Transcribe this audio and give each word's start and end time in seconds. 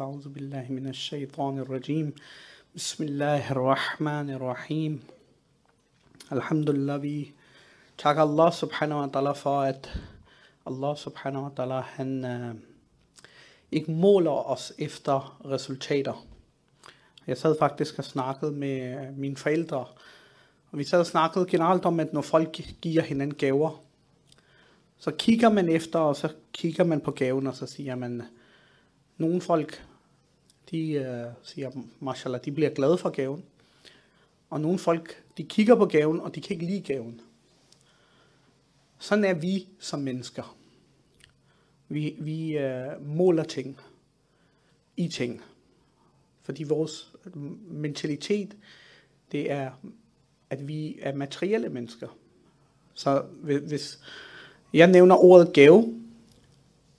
فأعوذ 0.00 0.29
بالله 0.29 0.65
من 0.69 0.87
الشيطان 0.87 1.59
الرجيم 1.59 2.13
بسم 2.75 3.03
الله 3.03 3.51
الرحمن 3.51 4.29
الرحيم 4.29 4.99
Alhamdulillah, 6.31 7.01
vi 7.03 7.33
takker 7.97 8.21
Allah 8.21 8.51
subhanahu 8.51 8.99
wa 8.99 9.07
ta'ala 9.07 9.33
for, 9.33 9.61
at 9.63 9.89
Allah 10.65 10.95
subhanahu 10.95 11.43
wa 11.43 11.49
ta'ala, 11.49 11.81
han 11.81 12.25
uh, 12.25 12.55
ikke 13.71 13.91
måler 13.91 14.49
os 14.49 14.73
efter 14.77 15.39
resultater. 15.45 16.25
Jeg 17.27 17.37
sad 17.37 17.55
faktisk 17.59 17.99
og 17.99 18.05
snakkede 18.05 18.51
med 18.51 19.11
mine 19.11 19.35
forældre, 19.35 19.85
og 20.71 20.77
vi 20.77 20.83
sad 20.83 20.99
og 20.99 21.05
snakkede 21.05 21.45
generelt 21.45 21.85
om, 21.85 21.99
at 21.99 22.13
når 22.13 22.21
folk 22.21 22.61
giver 22.81 23.01
hinanden 23.01 23.37
gaver, 23.37 23.83
så 24.97 25.11
kigger 25.11 25.49
man 25.49 25.69
efter, 25.69 25.99
og 25.99 26.15
så 26.15 26.33
kigger 26.53 26.83
man 26.83 27.01
på 27.01 27.11
gaven, 27.11 27.47
og 27.47 27.55
så 27.55 27.65
siger 27.65 27.95
man, 27.95 28.23
nogle 29.17 29.41
folk, 29.41 29.85
de 30.71 30.91
øh, 30.91 31.25
siger, 31.43 31.71
mashallah, 31.99 32.45
de 32.45 32.51
bliver 32.51 32.69
glade 32.69 32.97
for 32.97 33.09
gaven. 33.09 33.43
Og 34.49 34.61
nogle 34.61 34.79
folk, 34.79 35.23
de 35.37 35.43
kigger 35.43 35.75
på 35.75 35.85
gaven, 35.85 36.19
og 36.19 36.35
de 36.35 36.41
kan 36.41 36.53
ikke 36.53 36.65
lide 36.65 36.81
gaven. 36.81 37.21
Sådan 38.99 39.23
er 39.23 39.33
vi 39.33 39.67
som 39.79 39.99
mennesker. 39.99 40.57
Vi, 41.89 42.15
vi 42.19 42.57
øh, 42.57 43.05
måler 43.05 43.43
ting 43.43 43.79
i 44.97 45.07
ting. 45.07 45.41
Fordi 46.41 46.63
vores 46.63 47.11
mentalitet, 47.67 48.57
det 49.31 49.51
er, 49.51 49.71
at 50.49 50.67
vi 50.67 50.99
er 51.01 51.15
materielle 51.15 51.69
mennesker. 51.69 52.17
Så 52.93 53.21
hvis 53.41 53.99
jeg 54.73 54.87
nævner 54.87 55.15
ordet 55.15 55.53
gave, 55.53 56.01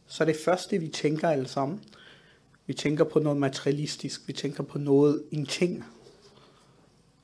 så 0.07 0.25
er 0.25 0.27
det 0.27 0.37
første, 0.45 0.79
vi 0.79 0.89
tænker 0.89 1.29
alle 1.29 1.49
sammen. 1.49 1.85
Vi 2.67 2.75
tænker 2.75 3.05
på 3.05 3.19
noget 3.19 3.39
materialistisk. 3.39 4.29
Vi 4.29 4.33
tænker 4.33 4.63
på 4.63 4.79
noget, 4.79 5.23
en 5.31 5.47
ting. 5.47 5.85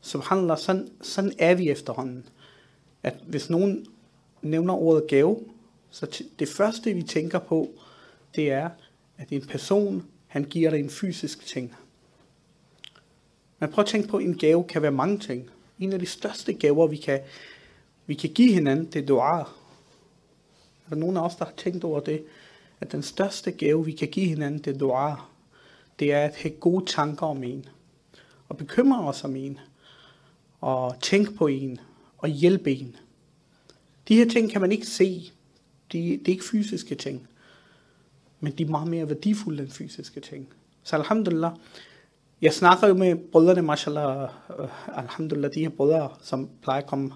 Subhanallah, 0.01 0.59
sådan, 0.59 0.89
sådan 1.03 1.33
er 1.39 1.55
vi 1.55 1.71
efterhånden. 1.71 2.27
At 3.03 3.15
hvis 3.27 3.51
nogen 3.51 3.87
nævner 4.43 4.75
ordet 4.75 5.07
gave, 5.09 5.45
så 5.91 6.23
det 6.39 6.49
første, 6.49 6.95
vi 6.95 7.03
tænker 7.03 7.39
på, 7.39 7.71
det 8.35 8.51
er, 8.51 8.71
at 9.19 9.29
en 9.31 9.47
person, 9.47 10.07
han 10.27 10.45
giver 10.45 10.71
dig 10.71 10.81
en 10.81 10.91
fysisk 10.91 11.47
ting. 11.47 11.75
Men 13.59 13.71
prøv 13.71 13.83
at 13.83 13.89
tænke 13.89 14.09
på, 14.09 14.17
at 14.17 14.25
en 14.25 14.39
gave 14.39 14.65
kan 14.65 14.83
være 14.83 14.91
mange 14.91 15.19
ting. 15.19 15.51
En 15.79 15.93
af 15.93 15.99
de 15.99 16.07
største 16.07 16.53
gaver, 16.53 16.87
vi 16.87 16.97
kan, 16.97 17.21
vi 18.07 18.15
kan 18.15 18.31
give 18.31 18.55
hinanden, 18.55 18.87
det 18.87 19.03
er 19.03 19.07
dua. 19.07 19.39
Er 19.41 19.45
der 20.91 20.97
nogen 20.97 21.17
af 21.17 21.25
os, 21.25 21.37
der 21.37 21.45
har 21.45 21.53
tænkt 21.57 21.85
over 21.85 22.01
det? 22.01 22.25
At 22.81 22.93
den 22.93 23.03
største 23.03 23.53
gave, 23.53 23.85
vi 23.85 23.93
kan 23.93 24.09
give 24.09 24.27
hinanden, 24.27 24.61
det 24.61 24.75
er 24.75 24.79
dua. 24.79 25.17
Det 25.99 26.13
er 26.13 26.25
at 26.25 26.37
have 26.37 26.55
gode 26.55 26.87
tanker 26.87 27.27
om 27.27 27.43
en. 27.43 27.67
Og 28.49 28.57
bekymre 28.57 29.09
os 29.09 29.25
om 29.25 29.37
en. 29.37 29.59
Og 30.61 30.97
tænke 31.01 31.35
på 31.35 31.47
en. 31.47 31.81
Og 32.19 32.29
hjælpe 32.29 32.73
en. 32.73 32.97
De 34.09 34.15
her 34.17 34.29
ting 34.29 34.51
kan 34.51 34.61
man 34.61 34.73
ikke 34.73 34.87
se. 34.87 35.33
De, 35.93 35.99
det 35.99 36.29
er 36.29 36.33
ikke 36.33 36.45
fysiske 36.45 36.95
ting. 36.95 37.29
Men 38.41 38.53
de 38.53 38.63
er 38.63 38.69
meget 38.69 38.89
mere 38.89 39.09
værdifulde 39.09 39.63
end 39.63 39.71
fysiske 39.71 40.21
ting. 40.21 40.49
Så 40.83 40.97
alhamdulillah, 40.97 41.53
jeg 42.43 42.55
snakker 42.55 42.89
jo 42.89 42.95
med 42.95 43.17
brødrene, 43.33 43.63
mashallah, 43.63 44.31
uh, 44.59 44.99
alhamdulillah, 44.99 45.55
de 45.55 45.61
her 45.61 45.69
brødre, 45.69 46.11
som 46.23 46.49
plejer 46.63 46.83
at 46.83 46.89
komme 46.89 47.13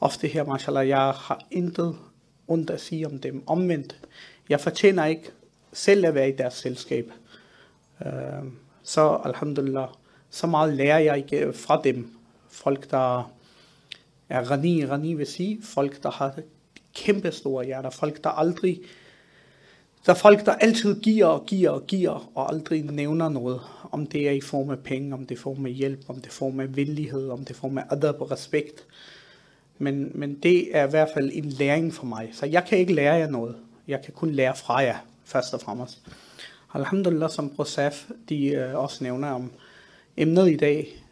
ofte 0.00 0.28
her, 0.28 0.44
mashallah, 0.44 0.88
jeg 0.88 0.98
har 0.98 1.46
intet 1.50 1.96
ondt 2.48 2.70
at 2.70 2.80
sige 2.80 3.06
om 3.06 3.18
dem. 3.18 3.42
Omvendt, 3.46 4.00
jeg 4.48 4.60
fortjener 4.60 5.04
ikke 5.04 5.30
selv 5.72 6.06
at 6.06 6.14
være 6.14 6.28
i 6.28 6.36
deres 6.36 6.54
selskab. 6.54 7.12
Øh, 8.06 8.12
så 8.82 9.20
alhamdulillah, 9.24 9.88
så 10.30 10.46
meget 10.46 10.74
lærer 10.74 10.98
jeg 10.98 11.16
ikke 11.16 11.52
fra 11.52 11.80
dem. 11.84 12.10
Folk, 12.48 12.90
der 12.90 13.32
er 14.28 14.50
rani, 14.50 14.86
rani 14.86 15.14
vil 15.14 15.26
sige, 15.26 15.62
folk, 15.62 16.02
der 16.02 16.10
har 16.10 16.34
kæmpe 16.94 17.32
store 17.32 17.64
hjerter, 17.64 17.90
folk, 17.90 18.24
der 18.24 18.30
aldrig 18.30 18.80
der 20.06 20.14
er 20.14 20.18
folk, 20.18 20.46
der 20.46 20.52
altid 20.52 21.00
giver 21.00 21.26
og 21.26 21.46
giver 21.46 21.70
og 21.70 21.86
giver, 21.86 22.30
og 22.34 22.52
aldrig 22.52 22.82
nævner 22.82 23.28
noget. 23.28 23.60
Om 23.90 24.06
det 24.06 24.28
er 24.28 24.32
i 24.32 24.40
form 24.40 24.70
af 24.70 24.78
penge, 24.78 25.14
om 25.14 25.20
det 25.20 25.30
er 25.30 25.38
i 25.38 25.42
form 25.42 25.66
af 25.66 25.72
hjælp, 25.72 26.00
om 26.08 26.16
det 26.16 26.26
er 26.26 26.30
i 26.30 26.32
form 26.32 26.60
af 26.60 26.76
venlighed, 26.76 27.28
om 27.30 27.38
det 27.38 27.50
er 27.50 27.54
i 27.54 27.58
form 27.58 27.78
af 27.78 27.84
adab 27.90 28.20
og 28.20 28.30
respekt. 28.30 28.86
Men, 29.78 30.10
men 30.14 30.34
det 30.34 30.76
er 30.76 30.86
i 30.86 30.90
hvert 30.90 31.08
fald 31.14 31.30
en 31.34 31.44
læring 31.44 31.94
for 31.94 32.06
mig. 32.06 32.30
Så 32.32 32.46
jeg 32.46 32.64
kan 32.64 32.78
ikke 32.78 32.94
lære 32.94 33.14
jer 33.14 33.30
noget. 33.30 33.56
Jeg 33.88 34.02
kan 34.04 34.14
kun 34.14 34.30
lære 34.30 34.56
fra 34.56 34.76
jer, 34.76 34.96
først 35.24 35.54
og 35.54 35.60
fremmest. 35.60 36.02
Alhamdulillah, 36.74 37.30
som 37.30 37.50
Brosaf, 37.50 38.04
de 38.28 38.46
øh, 38.46 38.74
også 38.74 39.04
nævner 39.04 39.30
om 39.30 39.52
emnet 40.16 40.50
i 40.50 40.56
dag. 40.56 41.04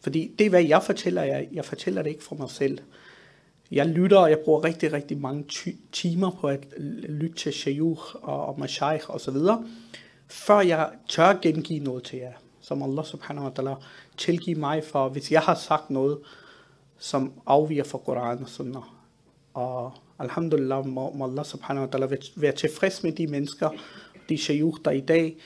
Fordi 0.00 0.34
det 0.38 0.46
er, 0.46 0.50
hvad 0.50 0.64
jeg 0.64 0.82
fortæller 0.82 1.22
jer. 1.22 1.44
Jeg 1.52 1.64
fortæller 1.64 2.02
det 2.02 2.10
ikke 2.10 2.24
for 2.24 2.34
mig 2.34 2.50
selv 2.50 2.78
jeg 3.70 3.86
lytter, 3.86 4.18
og 4.18 4.30
jeg 4.30 4.38
bruger 4.38 4.64
rigtig, 4.64 4.92
rigtig 4.92 5.18
mange 5.18 5.44
timer 5.92 6.30
på 6.30 6.48
at 6.48 6.66
lytte 7.08 7.36
til 7.36 7.52
shayukh 7.52 8.14
og, 8.22 8.46
og 8.46 8.60
mashaykh 8.60 9.10
og 9.10 9.20
så 9.20 9.30
videre, 9.30 9.64
før 10.28 10.60
jeg 10.60 10.90
tør 11.08 11.38
gengive 11.42 11.84
noget 11.84 12.02
til 12.02 12.18
jer, 12.18 12.32
som 12.60 12.82
Allah 12.82 13.04
subhanahu 13.04 13.46
wa 13.46 13.52
ta'ala 13.58 13.74
tilgive 14.16 14.58
mig 14.58 14.84
for, 14.84 15.08
hvis 15.08 15.32
jeg 15.32 15.40
har 15.40 15.54
sagt 15.54 15.90
noget, 15.90 16.18
som 16.98 17.32
afviger 17.46 17.84
fra 17.84 17.98
Koran 17.98 18.42
og 18.42 18.48
Sunnah. 18.48 18.82
Og 19.54 19.92
alhamdulillah 20.20 20.86
må, 20.86 21.12
må 21.12 21.24
Allah 21.24 21.44
subhanahu 21.44 21.86
wa 21.86 21.98
ta'ala 21.98 22.16
være 22.36 22.52
tilfreds 22.52 23.02
med 23.02 23.12
de 23.12 23.26
mennesker, 23.26 23.70
de 24.28 24.38
shayukh, 24.38 24.78
der 24.84 24.90
i 24.90 25.00
dag 25.00 25.36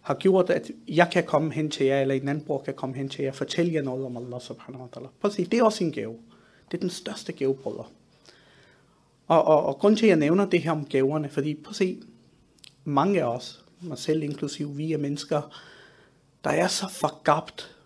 har 0.00 0.14
gjort, 0.14 0.50
at 0.50 0.70
jeg 0.88 1.08
kan 1.12 1.24
komme 1.24 1.52
hen 1.52 1.70
til 1.70 1.86
jer, 1.86 2.00
eller 2.00 2.14
en 2.14 2.28
anden 2.28 2.44
bror 2.44 2.62
kan 2.62 2.74
komme 2.74 2.96
hen 2.96 3.08
til 3.08 3.22
jer, 3.22 3.30
og 3.30 3.36
fortælle 3.36 3.72
jer 3.72 3.82
noget 3.82 4.06
om 4.06 4.16
Allah 4.16 4.40
subhanahu 4.40 4.84
wa 4.84 4.88
ta'ala. 4.96 5.08
Prøv 5.20 5.28
at 5.28 5.32
se, 5.32 5.44
det 5.44 5.58
er 5.58 5.64
også 5.64 5.84
en 5.84 5.92
gave. 5.92 6.16
Det 6.70 6.76
er 6.76 6.80
den 6.80 6.90
største 6.90 7.32
gave, 7.32 7.54
brødre. 7.54 7.84
Og, 9.26 9.44
og, 9.44 9.66
og 9.66 9.78
grund 9.78 9.96
til, 9.96 10.06
at 10.06 10.10
jeg 10.10 10.18
nævner 10.18 10.44
det 10.44 10.62
her 10.62 10.70
om 10.70 10.84
gaverne, 10.84 11.28
fordi 11.28 11.54
prøv 11.54 11.70
at 11.70 11.76
se, 11.76 12.02
mange 12.84 13.22
af 13.22 13.26
os, 13.26 13.64
mig 13.80 13.98
selv 13.98 14.22
inklusiv, 14.22 14.78
vi 14.78 14.92
er 14.92 14.98
mennesker, 14.98 15.60
der 16.44 16.50
er 16.50 16.68
så 16.68 16.88
forgabt, 16.88 17.76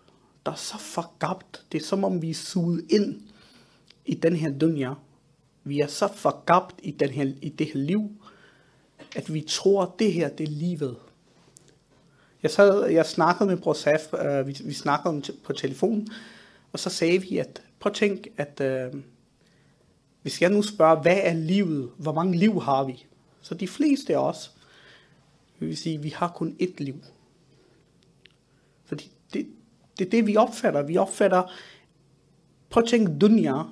der 0.45 0.51
er 0.51 0.55
så 0.55 0.77
forgabt. 0.77 1.65
Det 1.71 1.81
er 1.81 1.85
som 1.85 2.03
om 2.03 2.21
vi 2.21 2.29
er 2.29 2.33
suget 2.33 2.85
ind 2.89 3.21
i 4.05 4.13
den 4.13 4.35
her 4.35 4.51
dunja. 4.51 4.93
Vi 5.69 5.79
er 5.79 5.87
så 5.87 6.07
forgabt 6.15 6.75
i, 6.83 6.91
den 6.91 7.09
her, 7.09 7.31
i 7.41 7.49
det 7.49 7.67
her 7.67 7.79
liv, 7.79 8.11
at 9.15 9.33
vi 9.33 9.41
tror, 9.41 9.83
at 9.83 9.89
det 9.99 10.13
her, 10.13 10.29
det 10.29 10.43
er 10.43 10.51
livet. 10.51 10.97
Jeg, 12.43 12.51
sad, 12.51 12.89
jeg 12.89 13.05
snakkede 13.05 13.49
med 13.49 13.57
Bror 13.57 13.73
Saf, 13.73 14.13
øh, 14.13 14.47
vi, 14.47 14.57
vi 14.63 14.73
snakkede 14.73 15.09
om 15.09 15.23
på 15.43 15.53
telefon, 15.53 16.07
og 16.73 16.79
så 16.79 16.89
sagde 16.89 17.21
vi, 17.21 17.37
at 17.37 17.61
prøv 17.79 17.89
at 17.89 17.95
tænk, 17.95 18.27
at 18.37 18.61
øh, 18.61 18.93
hvis 20.21 20.41
jeg 20.41 20.49
nu 20.49 20.61
spørger, 20.61 21.01
hvad 21.01 21.19
er 21.23 21.33
livet? 21.33 21.91
Hvor 21.97 22.13
mange 22.13 22.37
liv 22.37 22.61
har 22.61 22.83
vi? 22.83 23.05
Så 23.41 23.55
de 23.55 23.67
fleste 23.67 24.15
af 24.15 24.19
os, 24.19 24.51
vil 25.59 25.77
sige, 25.77 26.01
vi 26.01 26.09
har 26.09 26.27
kun 26.27 26.57
ét 26.61 26.75
liv. 26.77 26.95
Fordi 28.85 29.11
det, 29.33 29.47
det 29.99 30.05
er 30.05 30.09
det, 30.09 30.27
vi 30.27 30.35
opfatter. 30.35 30.81
Vi 30.81 30.97
opfatter, 30.97 31.43
prøv 32.69 32.83
at 32.83 32.89
tænke, 32.89 33.19
dunya, 33.19 33.63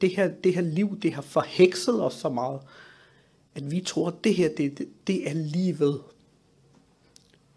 det 0.00 0.16
her, 0.16 0.28
det 0.28 0.54
her 0.54 0.60
liv, 0.60 0.98
det 1.00 1.12
har 1.12 1.22
forhekset 1.22 2.04
os 2.04 2.14
så 2.14 2.28
meget, 2.28 2.60
at 3.54 3.70
vi 3.70 3.80
tror, 3.80 4.08
at 4.08 4.24
det 4.24 4.34
her, 4.34 4.48
det, 4.56 4.78
det, 4.78 4.88
det 5.06 5.28
er 5.28 5.34
livet. 5.34 6.00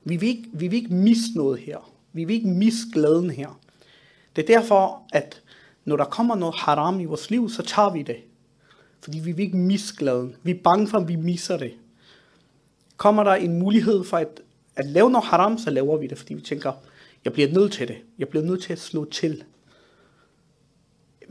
Vi 0.04 0.18
vil, 0.18 0.30
ikke, 0.30 0.50
vi 0.54 0.68
vil 0.68 0.78
ikke 0.78 0.94
miste 0.94 1.38
noget 1.38 1.60
her. 1.60 1.92
Vi 2.14 2.24
vil 2.24 2.36
ikke 2.36 2.48
miste 2.48 2.88
glæden 2.94 3.30
her. 3.30 3.60
Det 4.36 4.42
er 4.50 4.60
derfor, 4.60 5.04
at 5.14 5.42
når 5.86 5.98
der 5.98 6.06
kommer 6.06 6.36
noget 6.36 6.56
haram 6.56 7.00
i 7.00 7.06
vores 7.06 7.30
liv, 7.30 7.50
så 7.50 7.64
tager 7.64 7.94
vi 7.94 8.02
det. 8.02 8.18
Fordi 9.02 9.20
vi 9.20 9.32
vil 9.32 9.46
ikke 9.46 9.58
misse 9.58 9.96
glæden. 9.98 10.36
Vi 10.44 10.52
er 10.52 10.60
bange 10.64 10.88
for, 10.88 10.98
at 10.98 11.08
vi 11.08 11.16
misser 11.16 11.58
det. 11.58 11.74
Kommer 12.98 13.24
der 13.24 13.34
en 13.34 13.60
mulighed 13.60 14.04
for 14.04 14.18
at, 14.18 14.42
at 14.76 14.86
lave 14.86 15.12
noget 15.12 15.26
haram, 15.26 15.58
så 15.58 15.70
laver 15.70 15.98
vi 15.98 16.08
det, 16.08 16.18
fordi 16.18 16.34
vi 16.34 16.42
tænker, 16.42 16.74
jeg 17.26 17.34
bliver 17.34 17.52
nødt 17.52 17.74
til 17.74 17.88
det. 17.88 17.98
Jeg 18.20 18.28
bliver 18.28 18.46
nødt 18.46 18.64
til 18.64 18.74
at 18.74 18.80
slå 18.80 19.06
til. 19.06 19.44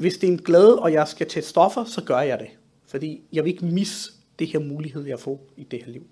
Hvis 0.01 0.19
det 0.19 0.29
er 0.29 0.33
en 0.33 0.39
glæde, 0.39 0.79
og 0.79 0.93
jeg 0.93 1.09
skal 1.09 1.29
tage 1.29 1.43
stoffer, 1.43 1.85
så 1.85 2.05
gør 2.05 2.21
jeg 2.21 2.39
det. 2.39 2.49
Fordi 2.87 3.23
jeg 3.33 3.45
vil 3.45 3.53
ikke 3.53 3.65
misse 3.65 4.13
det 4.39 4.47
her 4.47 4.59
mulighed, 4.59 5.07
jeg 5.07 5.21
får 5.21 5.47
i 5.57 5.65
det 5.65 5.85
her 5.85 5.93
liv. 5.93 6.07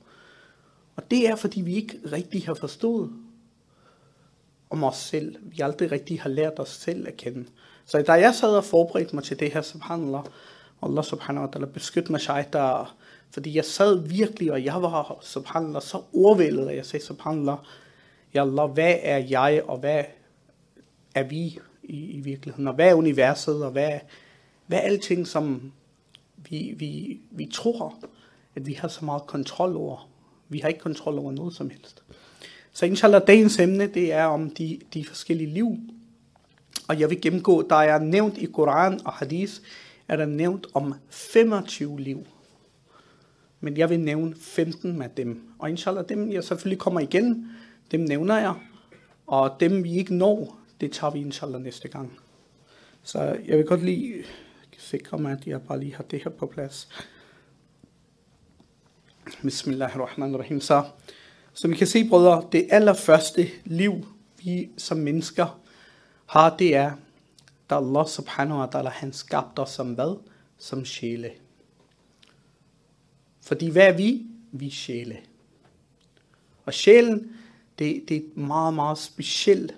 Og 0.96 1.10
det 1.10 1.28
er, 1.28 1.36
fordi 1.36 1.60
vi 1.60 1.74
ikke 1.74 1.98
rigtig 2.12 2.46
har 2.46 2.54
forstået 2.54 3.10
om 4.70 4.84
os 4.84 4.96
selv. 4.96 5.36
Vi 5.42 5.60
aldrig 5.60 5.92
rigtig 5.92 6.20
har 6.20 6.30
lært 6.30 6.58
os 6.58 6.68
selv 6.68 7.08
at 7.08 7.16
kende. 7.16 7.46
Så 7.84 8.02
da 8.02 8.12
jeg 8.12 8.34
sad 8.34 8.56
og 8.56 8.64
forberedte 8.64 9.14
mig 9.14 9.24
til 9.24 9.40
det 9.40 9.52
her, 9.52 9.62
subhanallah, 9.62 10.22
Allah 10.82 11.04
subhanahu 11.04 11.46
wa 11.46 11.50
ta'ala 11.56 11.66
beskyt 11.66 12.10
mig 12.10 12.20
shaitar, 12.20 12.94
fordi 13.30 13.56
jeg 13.56 13.64
sad 13.64 14.08
virkelig, 14.08 14.52
og 14.52 14.64
jeg 14.64 14.82
var 14.82 15.18
subhanallah 15.22 15.82
så 15.82 16.02
overvældet, 16.14 16.68
at 16.68 16.76
jeg 16.76 16.86
sagde 16.86 17.04
subhanallah, 17.04 17.58
ja 18.34 18.42
Allah, 18.42 18.70
hvad 18.70 18.94
er 19.02 19.18
jeg, 19.18 19.62
og 19.66 19.78
hvad 19.78 20.04
er 21.14 21.22
vi 21.22 21.58
i, 21.88 22.10
i 22.10 22.20
virkeligheden, 22.20 22.68
og 22.68 22.74
hvad 22.74 22.88
er 22.88 22.94
universet, 22.94 23.64
og 23.64 23.70
hvad, 23.70 23.92
hvad 24.66 24.78
er 24.78 24.82
alting, 24.82 25.26
som 25.26 25.72
vi, 26.36 26.74
vi, 26.76 27.20
vi 27.30 27.48
tror, 27.52 27.94
at 28.54 28.66
vi 28.66 28.72
har 28.72 28.88
så 28.88 29.04
meget 29.04 29.26
kontrol 29.26 29.76
over. 29.76 30.08
Vi 30.48 30.58
har 30.58 30.68
ikke 30.68 30.80
kontrol 30.80 31.18
over 31.18 31.32
noget 31.32 31.54
som 31.54 31.70
helst. 31.70 32.02
Så 32.72 32.86
inshallah, 32.86 33.22
dagens 33.26 33.58
emne, 33.58 33.86
det 33.86 34.12
er 34.12 34.24
om 34.24 34.50
de, 34.50 34.80
de 34.94 35.04
forskellige 35.04 35.50
liv. 35.50 35.76
Og 36.88 37.00
jeg 37.00 37.10
vil 37.10 37.20
gennemgå, 37.20 37.62
der 37.68 37.76
er 37.76 37.98
nævnt 37.98 38.38
i 38.38 38.46
Koran 38.46 39.00
og 39.04 39.12
Hadith, 39.12 39.52
er 40.08 40.16
der 40.16 40.26
nævnt 40.26 40.66
om 40.74 40.94
25 41.10 42.00
liv. 42.00 42.26
Men 43.60 43.76
jeg 43.76 43.90
vil 43.90 44.00
nævne 44.00 44.34
15 44.40 45.02
af 45.02 45.10
dem. 45.10 45.42
Og 45.58 45.70
inshallah, 45.70 46.04
dem 46.08 46.32
jeg 46.32 46.44
selvfølgelig 46.44 46.78
kommer 46.78 47.00
igen, 47.00 47.50
dem 47.90 48.00
nævner 48.00 48.38
jeg. 48.38 48.54
Og 49.26 49.56
dem 49.60 49.84
vi 49.84 49.92
ikke 49.92 50.14
når, 50.14 50.57
det 50.80 50.92
tager 50.92 51.10
vi 51.10 51.18
inshallah 51.18 51.62
næste 51.62 51.88
gang. 51.88 52.18
Så 53.02 53.22
jeg 53.22 53.58
vil 53.58 53.66
godt 53.66 53.84
lige 53.84 54.24
sikre 54.78 55.18
mig, 55.18 55.32
at 55.32 55.46
jeg 55.46 55.62
bare 55.62 55.80
lige 55.80 55.94
har 55.94 56.04
det 56.04 56.24
her 56.24 56.30
på 56.30 56.46
plads. 56.46 56.88
Bismillahirrahmanirrahim. 59.42 60.60
Så 60.60 60.84
som 61.52 61.72
I 61.72 61.76
kan 61.76 61.86
se, 61.86 62.08
brødre, 62.08 62.48
det 62.52 62.68
allerførste 62.70 63.50
liv, 63.64 64.06
vi 64.44 64.70
som 64.76 64.96
mennesker 64.96 65.60
har, 66.26 66.56
det 66.56 66.76
er, 66.76 66.92
da 67.70 67.76
Allah 67.76 68.06
subhanahu 68.06 68.60
wa 68.60 68.66
ta'ala, 68.66 68.88
han 68.88 69.12
skabte 69.12 69.60
os 69.60 69.70
som 69.70 69.94
hvad? 69.94 70.18
Som 70.58 70.84
sjæle. 70.84 71.30
Fordi 73.42 73.70
hvad 73.70 73.88
er 73.88 73.96
vi? 73.96 74.26
Vi 74.52 74.66
er 74.66 74.70
sjæle. 74.70 75.18
Og 76.64 76.74
sjælen, 76.74 77.36
det, 77.78 78.04
det 78.08 78.16
er 78.16 78.20
et 78.20 78.36
meget, 78.36 78.74
meget 78.74 78.98
specielt, 78.98 79.74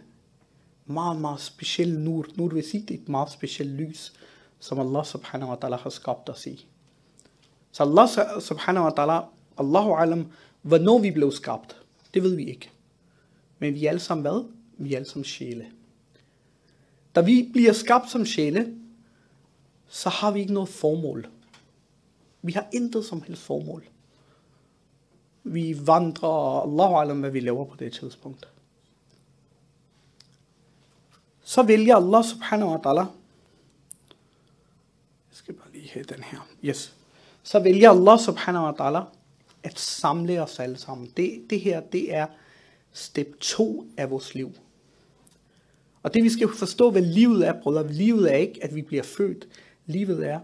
meget, 0.91 1.21
meget 1.21 1.41
speciel 1.41 1.99
nur. 1.99 2.27
Nur 2.35 2.49
vil 2.49 2.63
sige, 2.63 2.83
det 2.89 2.95
er 2.97 2.99
et 3.01 3.09
meget 3.09 3.31
specielt 3.31 3.71
lys, 3.71 4.13
som 4.59 4.79
Allah 4.79 5.05
subhanahu 5.05 5.51
wa 5.51 5.57
ta'ala 5.57 5.77
har 5.77 5.91
skabt 5.91 6.29
os 6.29 6.47
i. 6.47 6.67
Så 7.73 7.83
Allah 7.83 8.09
subhanahu 8.41 8.85
wa 8.85 8.91
ta'ala, 8.91 9.25
Allahu 9.59 9.95
alam, 9.95 10.33
hvornår 10.63 10.99
vi 10.99 11.11
blev 11.11 11.33
skabt, 11.33 11.77
det 12.15 12.23
ved 12.23 12.37
vi 12.37 12.45
ikke. 12.45 12.71
Men 13.59 13.75
vi 13.75 13.85
er 13.85 13.89
alle 13.89 14.01
sammen 14.01 14.23
hvad? 14.23 14.45
Vi 14.79 14.93
er 14.93 14.97
alle 14.97 15.09
sammen 15.09 15.25
sjæle. 15.25 15.67
Da 17.15 17.21
vi 17.21 17.51
bliver 17.53 17.73
skabt 17.73 18.11
som 18.11 18.27
sjæle, 18.27 18.75
så 19.89 20.09
har 20.09 20.31
vi 20.31 20.41
ikke 20.41 20.53
noget 20.53 20.69
formål. 20.69 21.27
Vi 22.43 22.53
har 22.53 22.67
intet 22.73 23.05
som 23.05 23.23
helst 23.23 23.43
formål. 23.43 23.85
Vi 25.43 25.87
vandrer, 25.87 26.63
Allah 26.63 27.01
alam, 27.01 27.21
hvad 27.21 27.31
vi 27.31 27.41
laver 27.41 27.65
på 27.65 27.77
det 27.77 27.93
tidspunkt. 27.93 28.49
Så 31.51 31.63
vælger 31.63 31.97
Allah 31.97 32.25
subhanahu 32.25 32.71
wa 32.71 32.79
ta'ala, 32.79 33.07
jeg 35.31 35.33
skal 35.33 35.55
bare 35.55 35.73
lige 35.73 35.91
have 35.91 36.05
den 36.05 36.23
her, 36.23 36.49
yes. 36.65 36.97
Så 37.43 37.61
vælger 37.61 37.91
Allah 37.91 38.19
subhanahu 38.19 38.65
wa 38.65 38.73
ta'ala 38.73 39.05
at 39.63 39.79
samle 39.79 40.43
os 40.43 40.59
alle 40.59 40.79
sammen. 40.79 41.13
Det, 41.17 41.43
det 41.51 41.61
her, 41.61 41.81
det 41.81 42.15
er 42.15 42.27
step 42.93 43.41
2 43.41 43.87
af 43.97 44.11
vores 44.11 44.35
liv. 44.35 44.53
Og 46.03 46.15
det 46.15 46.25
vi 46.25 46.31
skal 46.31 46.49
forstå, 46.49 46.91
hvad 46.91 47.03
livet 47.03 47.47
er, 47.49 47.63
brødre, 47.63 47.93
livet 47.93 48.33
er 48.33 48.37
ikke, 48.37 48.65
at 48.65 48.75
vi 48.75 48.83
bliver 48.83 49.03
født. 49.03 49.49
Livet 49.87 50.27
er, 50.27 50.41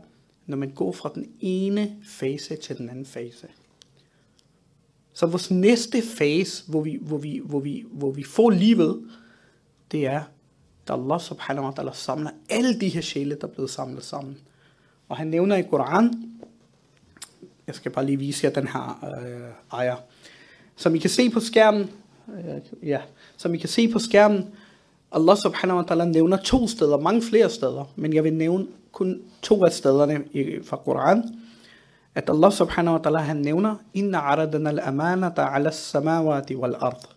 når 0.47 0.57
man 0.57 0.71
går 0.71 0.93
fra 0.93 1.11
den 1.15 1.33
ene 1.41 1.97
fase 2.05 2.57
til 2.57 2.79
den 2.79 2.91
anden 2.91 3.07
fase. 3.07 3.49
Så 5.13 5.27
vores 5.27 5.51
næste 5.51 6.03
fase, 6.03 6.65
hvor 6.69 6.81
vi, 6.81 6.99
hvor 7.01 7.19
vi, 7.19 7.41
hvor 7.45 7.61
vi, 7.61 7.85
hvor 7.91 8.11
vi 8.11 8.25
får 8.25 8.51
livet, 8.51 9.11
det 9.93 10.07
er, 10.07 10.23
da 10.89 10.93
Allah 10.93 11.21
subhanahu 11.21 11.67
wa 11.67 11.73
ta'ala 11.73 11.93
samler 11.93 12.31
alle 12.51 12.81
de 12.81 12.89
her 12.89 13.01
sjæle, 13.01 13.35
der 13.41 13.47
er 13.47 13.53
blevet 13.53 13.71
samlet 13.71 14.05
sammen. 14.05 14.39
Og 15.09 15.17
han 15.17 15.27
nævner 15.27 15.57
i 15.57 15.63
Koran, 15.63 16.33
jeg 17.67 17.75
skal 17.75 17.93
bare 17.93 18.07
lige 18.07 18.19
vise 18.19 18.47
jer 18.47 18.53
den 18.53 18.69
her 18.69 19.05
øh, 19.23 19.51
ejer. 19.73 19.97
Som 20.77 20.95
I 20.95 20.99
kan 20.99 21.11
se 21.11 21.31
på 21.31 21.41
skærmen, 21.41 21.91
øh, 22.29 22.89
ja, 22.89 23.01
som 23.37 23.55
I 23.55 23.59
kan 23.59 23.69
se 23.69 23.89
på 23.89 23.99
skærmen, 23.99 24.51
Allah 25.13 25.37
subhanahu 25.37 25.79
wa 25.79 25.85
ta'ala 25.91 26.05
nævner 26.05 26.37
to 26.37 26.69
steder, 26.69 26.99
mange 26.99 27.23
flere 27.23 27.51
steder, 27.51 27.85
men 27.97 28.15
jeg 28.15 28.25
vil 28.25 28.35
nævne 28.35 28.67
kun 28.93 29.23
to 29.43 29.65
af 29.65 29.73
stederne 29.73 30.25
i, 30.33 30.59
fra 30.65 30.77
Koran, 30.77 31.25
at 32.15 32.31
Allah 32.31 32.53
subhanahu 32.53 32.97
wa 32.97 33.03
ta'ala 33.07 33.19
han 33.19 33.37
nævner, 33.37 33.77
Inna 33.95 34.19
aradana 34.19 34.71
al-amanata 34.71 35.43
ala 35.43 35.71
samawati 35.71 36.57
wal 36.57 36.75
ard. 36.81 37.09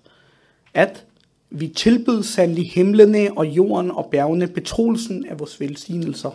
At 0.74 1.06
vi 1.50 1.68
tilbød 1.68 2.24
sandelig 2.24 2.72
himlene 2.72 3.38
og 3.38 3.48
jorden 3.48 3.92
og 3.92 4.10
bjergene 4.12 4.48
betroelsen 4.48 5.26
af 5.26 5.40
vores 5.40 5.60
velsignelser, 5.60 6.32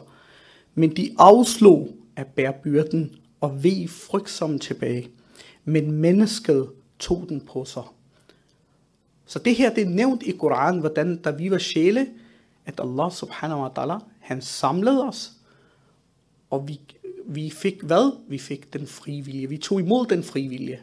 men 0.74 0.96
de 0.96 1.14
afslog 1.18 1.88
at 2.16 2.26
bære 2.26 2.52
byrden 2.62 3.14
og 3.40 3.64
ved 3.64 3.88
frygtsomme 3.88 4.58
tilbage. 4.58 5.08
Men 5.64 5.92
mennesket 5.92 6.68
tog 6.98 7.26
den 7.28 7.40
på 7.40 7.64
sig. 7.64 7.82
Så 9.26 9.38
det 9.38 9.54
her, 9.54 9.74
det 9.74 9.82
er 9.82 9.88
nævnt 9.88 10.22
i 10.22 10.30
Koranen, 10.30 10.80
hvordan 10.80 11.16
da 11.16 11.30
vi 11.30 11.50
var 11.50 11.58
sjæle, 11.58 12.06
at 12.66 12.80
Allah 12.80 13.12
subhanahu 13.12 13.60
wa 13.60 13.68
ta'ala, 13.68 13.98
han 14.20 14.42
samlede 14.42 15.08
os, 15.08 15.32
og 16.50 16.68
vi, 16.68 16.80
vi 17.26 17.50
fik 17.50 17.82
hvad? 17.82 18.16
Vi 18.28 18.38
fik 18.38 18.72
den 18.72 18.86
frivillige. 18.86 19.48
Vi 19.48 19.56
tog 19.56 19.80
imod 19.80 20.06
den 20.06 20.22
frivillige. 20.22 20.80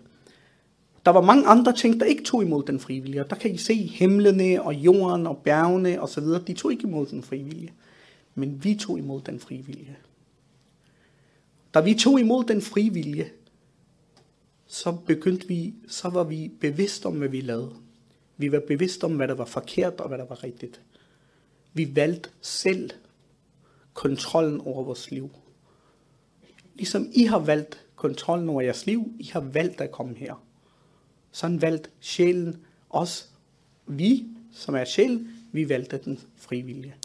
Der 1.05 1.11
var 1.11 1.21
mange 1.21 1.47
andre 1.47 1.73
ting, 1.73 1.99
der 1.99 2.05
ikke 2.05 2.23
tog 2.23 2.43
imod 2.43 2.63
den 2.63 2.79
frivillige. 2.79 3.25
Der 3.29 3.35
kan 3.35 3.51
I 3.51 3.57
se 3.57 3.73
himlene 3.73 4.61
og 4.61 4.75
jorden 4.75 5.27
og 5.27 5.37
bjergene 5.37 6.01
og 6.01 6.09
så 6.09 6.21
videre. 6.21 6.43
De 6.47 6.53
tog 6.53 6.71
ikke 6.71 6.87
imod 6.87 7.05
den 7.05 7.23
frivillige. 7.23 7.73
Men 8.35 8.63
vi 8.63 8.75
tog 8.75 8.97
imod 8.97 9.21
den 9.21 9.39
frivillige. 9.39 9.97
Da 11.73 11.81
vi 11.81 11.93
tog 11.93 12.19
imod 12.19 12.43
den 12.43 12.61
frivillige, 12.61 13.31
så 14.67 14.91
begyndte 14.91 15.47
vi, 15.47 15.73
så 15.87 16.09
var 16.09 16.23
vi 16.23 16.51
bevidst 16.59 17.05
om, 17.05 17.13
hvad 17.13 17.29
vi 17.29 17.41
lavede. 17.41 17.73
Vi 18.37 18.51
var 18.51 18.61
bevidst 18.67 19.03
om, 19.03 19.15
hvad 19.15 19.27
der 19.27 19.33
var 19.33 19.45
forkert 19.45 20.01
og 20.01 20.07
hvad 20.07 20.17
der 20.17 20.25
var 20.25 20.43
rigtigt. 20.43 20.81
Vi 21.73 21.95
valgte 21.95 22.29
selv 22.41 22.89
kontrollen 23.93 24.61
over 24.61 24.83
vores 24.83 25.11
liv. 25.11 25.29
Ligesom 26.75 27.09
I 27.13 27.23
har 27.23 27.39
valgt 27.39 27.85
kontrollen 27.95 28.49
over 28.49 28.61
jeres 28.61 28.85
liv, 28.85 29.13
I 29.19 29.29
har 29.33 29.39
valgt 29.39 29.81
at 29.81 29.91
komme 29.91 30.15
her. 30.15 30.43
Sådan 31.31 31.61
valgte 31.61 31.89
sjælen 31.99 32.61
os. 32.89 33.29
Vi, 33.87 34.25
som 34.51 34.75
er 34.75 34.85
sjæl, 34.85 35.27
vi 35.51 35.69
valgte 35.69 35.97
den 35.97 36.19
frivillige. 36.37 36.95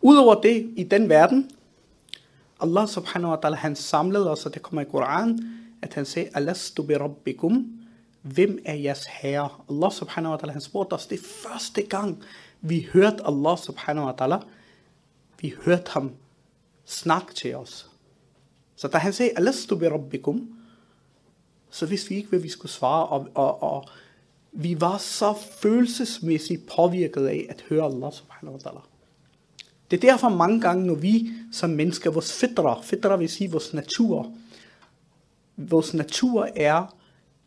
Udover 0.00 0.40
det, 0.40 0.72
i 0.76 0.84
den 0.84 1.08
verden, 1.08 1.50
Allah 2.60 2.88
subhanahu 2.88 3.30
wa 3.30 3.38
ta'ala, 3.44 3.54
han 3.54 3.76
samlede 3.76 4.30
os, 4.30 4.46
og 4.46 4.54
det 4.54 4.62
kommer 4.62 4.82
i 4.82 4.84
Koran, 4.84 5.38
at 5.82 5.94
han 5.94 6.04
sagde, 6.04 6.30
Alastu 6.34 6.82
bi 6.82 6.96
rabbikum, 6.96 7.78
hvem 8.22 8.58
er 8.64 8.74
jeres 8.74 9.06
herre? 9.06 9.48
Allah 9.70 9.92
subhanahu 9.92 10.32
wa 10.32 10.38
ta'ala, 10.38 10.52
han 10.52 10.60
spurgte 10.60 10.94
os, 10.94 11.06
det 11.06 11.20
første 11.20 11.82
gang, 11.82 12.22
vi 12.60 12.88
hørte 12.92 13.26
Allah 13.26 13.58
subhanahu 13.58 14.06
wa 14.06 14.12
ta'ala, 14.12 14.44
vi 15.40 15.54
hørte 15.64 15.90
ham 15.90 16.12
snakke 16.84 17.34
til 17.34 17.56
os. 17.56 17.90
Så 18.76 18.88
da 18.88 18.98
han 18.98 19.12
sagde, 19.12 19.32
Alastu 19.36 19.76
bi 19.76 19.88
rabbikum, 19.88 20.57
så 21.70 21.86
vidste 21.86 22.08
vi 22.08 22.16
ikke, 22.16 22.28
hvad 22.28 22.38
vi 22.38 22.48
skulle 22.48 22.72
svare, 22.72 23.06
og, 23.06 23.28
og, 23.34 23.62
og 23.62 23.88
vi 24.52 24.80
var 24.80 24.98
så 24.98 25.34
følelsesmæssigt 25.62 26.66
påvirket 26.76 27.26
af 27.26 27.46
at 27.48 27.64
høre 27.68 27.84
Allah 27.84 28.12
subhanahu 28.12 28.58
wa 28.58 28.70
ta'ala. 28.70 28.80
Det 29.90 29.96
er 29.96 30.10
derfor 30.10 30.28
mange 30.28 30.60
gange, 30.60 30.86
når 30.86 30.94
vi 30.94 31.30
som 31.52 31.70
mennesker, 31.70 32.10
vores 32.10 32.32
fitra, 32.32 32.80
fitra 32.82 33.16
vil 33.16 33.28
sige 33.28 33.50
vores 33.50 33.74
natur, 33.74 34.32
vores 35.56 35.94
natur 35.94 36.48
er, 36.56 36.94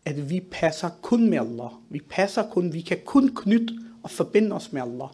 at 0.05 0.29
vi 0.29 0.39
passer 0.51 0.89
kun 1.01 1.29
med 1.29 1.37
Allah. 1.37 1.69
Vi 1.89 2.01
passer 2.09 2.49
kun, 2.49 2.73
vi 2.73 2.81
kan 2.81 2.97
kun 3.05 3.35
knytte 3.35 3.73
og 4.03 4.11
forbinde 4.11 4.55
os 4.55 4.71
med 4.71 4.81
Allah. 4.81 5.07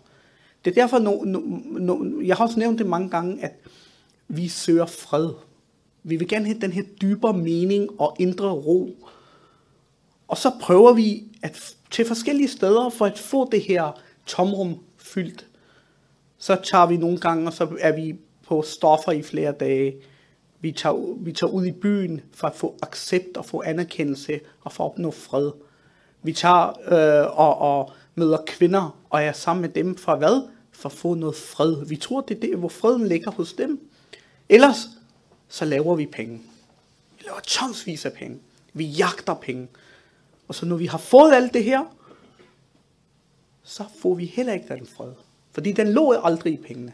Det 0.65 0.71
er 0.71 0.81
derfor, 0.81 0.99
når, 0.99 1.25
når, 1.25 1.41
når, 1.79 2.21
jeg 2.21 2.35
har 2.35 2.45
også 2.45 2.59
nævnt 2.59 2.79
det 2.79 2.87
mange 2.87 3.09
gange, 3.09 3.43
at 3.43 3.55
vi 4.27 4.47
søger 4.47 4.85
fred. 4.85 5.29
Vi 6.03 6.15
vil 6.15 6.27
gerne 6.27 6.45
have 6.45 6.59
den 6.59 6.71
her 6.71 6.83
dybere 7.01 7.33
mening 7.33 7.89
og 8.01 8.15
indre 8.19 8.49
ro. 8.49 8.95
Og 10.27 10.37
så 10.37 10.51
prøver 10.61 10.93
vi 10.93 11.23
at 11.41 11.75
til 11.91 12.05
forskellige 12.05 12.47
steder 12.47 12.89
for 12.89 13.05
at 13.05 13.19
få 13.19 13.49
det 13.51 13.61
her 13.61 14.01
tomrum 14.25 14.79
fyldt 14.97 15.47
så 16.37 16.57
tager 16.63 16.85
vi 16.85 16.97
nogle 16.97 17.17
gange, 17.17 17.47
og 17.47 17.53
så 17.53 17.67
er 17.79 17.91
vi 17.91 18.15
på 18.47 18.61
stoffer 18.61 19.11
i 19.11 19.21
flere 19.21 19.51
dage. 19.51 19.95
Vi 20.61 20.71
tager, 20.71 21.23
vi 21.23 21.31
tager 21.31 21.51
ud 21.51 21.65
i 21.65 21.71
byen 21.71 22.21
for 22.33 22.47
at 22.47 22.55
få 22.55 22.75
accept 22.81 23.37
og 23.37 23.45
få 23.45 23.61
anerkendelse 23.65 24.39
og 24.61 24.71
for 24.71 24.85
at 24.85 24.91
opnå 24.91 25.11
fred. 25.11 25.51
Vi 26.23 26.33
tager 26.33 26.67
øh, 26.67 27.39
og, 27.39 27.57
og 27.57 27.91
møder 28.15 28.37
kvinder 28.47 28.97
og 29.09 29.23
er 29.23 29.31
sammen 29.31 29.61
med 29.61 29.69
dem 29.69 29.95
for 29.95 30.15
hvad? 30.15 30.47
For 30.71 30.89
at 30.89 30.93
få 30.93 31.13
noget 31.13 31.35
fred. 31.35 31.85
Vi 31.85 31.95
tror, 31.95 32.21
det 32.21 32.37
er 32.37 32.41
det, 32.41 32.57
hvor 32.57 32.69
freden 32.69 33.07
ligger 33.07 33.31
hos 33.31 33.53
dem. 33.53 33.79
Ellers 34.49 34.77
så 35.47 35.65
laver 35.65 35.95
vi 35.95 36.05
penge. 36.05 36.41
Vi 37.17 37.23
laver 37.25 37.39
tonsvis 37.39 38.05
af 38.05 38.13
penge. 38.13 38.39
Vi 38.73 38.85
jagter 38.85 39.33
penge. 39.33 39.67
Og 40.47 40.55
så 40.55 40.65
når 40.65 40.75
vi 40.75 40.85
har 40.85 40.97
fået 40.97 41.33
alt 41.33 41.53
det 41.53 41.63
her, 41.63 41.85
så 43.63 43.83
får 44.01 44.13
vi 44.13 44.25
heller 44.25 44.53
ikke 44.53 44.67
den 44.67 44.87
fred. 44.87 45.11
Fordi 45.51 45.71
den 45.71 45.87
lå 45.87 46.11
aldrig 46.11 46.53
i 46.53 46.57
pengene. 46.57 46.93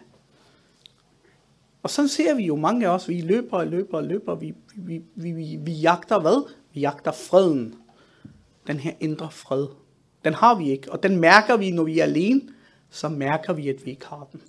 Og 1.84 1.90
sådan 1.90 2.10
ser 2.10 2.36
vi 2.36 2.46
jo 2.46 2.56
mange 2.56 2.88
af 2.88 2.90
os, 2.90 3.10
vi 3.10 3.22
løber 3.22 3.58
og 3.58 3.68
løber 3.68 3.98
og 3.98 4.04
løber, 4.04 4.36
vi, 4.36 4.54
vi, 4.76 5.02
vi, 5.16 5.32
vi, 5.32 5.58
vi 5.62 5.72
jagter 5.72 6.20
hvad? 6.20 6.54
Vi 6.74 6.80
jagter 6.80 7.12
freden. 7.12 7.76
den 8.68 8.80
her 8.80 8.94
indre 9.00 9.32
fred. 9.32 9.68
Den 10.26 10.34
har 10.34 10.56
vi 10.56 10.72
ikke, 10.72 10.92
og 10.92 11.04
den 11.04 11.20
mærker 11.20 11.58
vi, 11.58 11.72
når 11.72 11.84
vi 11.84 12.00
er 12.00 12.04
alene, 12.04 12.42
så 12.90 13.10
mærker 13.10 13.54
vi, 13.54 13.70
at 13.70 13.86
vi 13.86 13.92
ikke 13.92 14.06
har 14.06 14.28
den. 14.32 14.42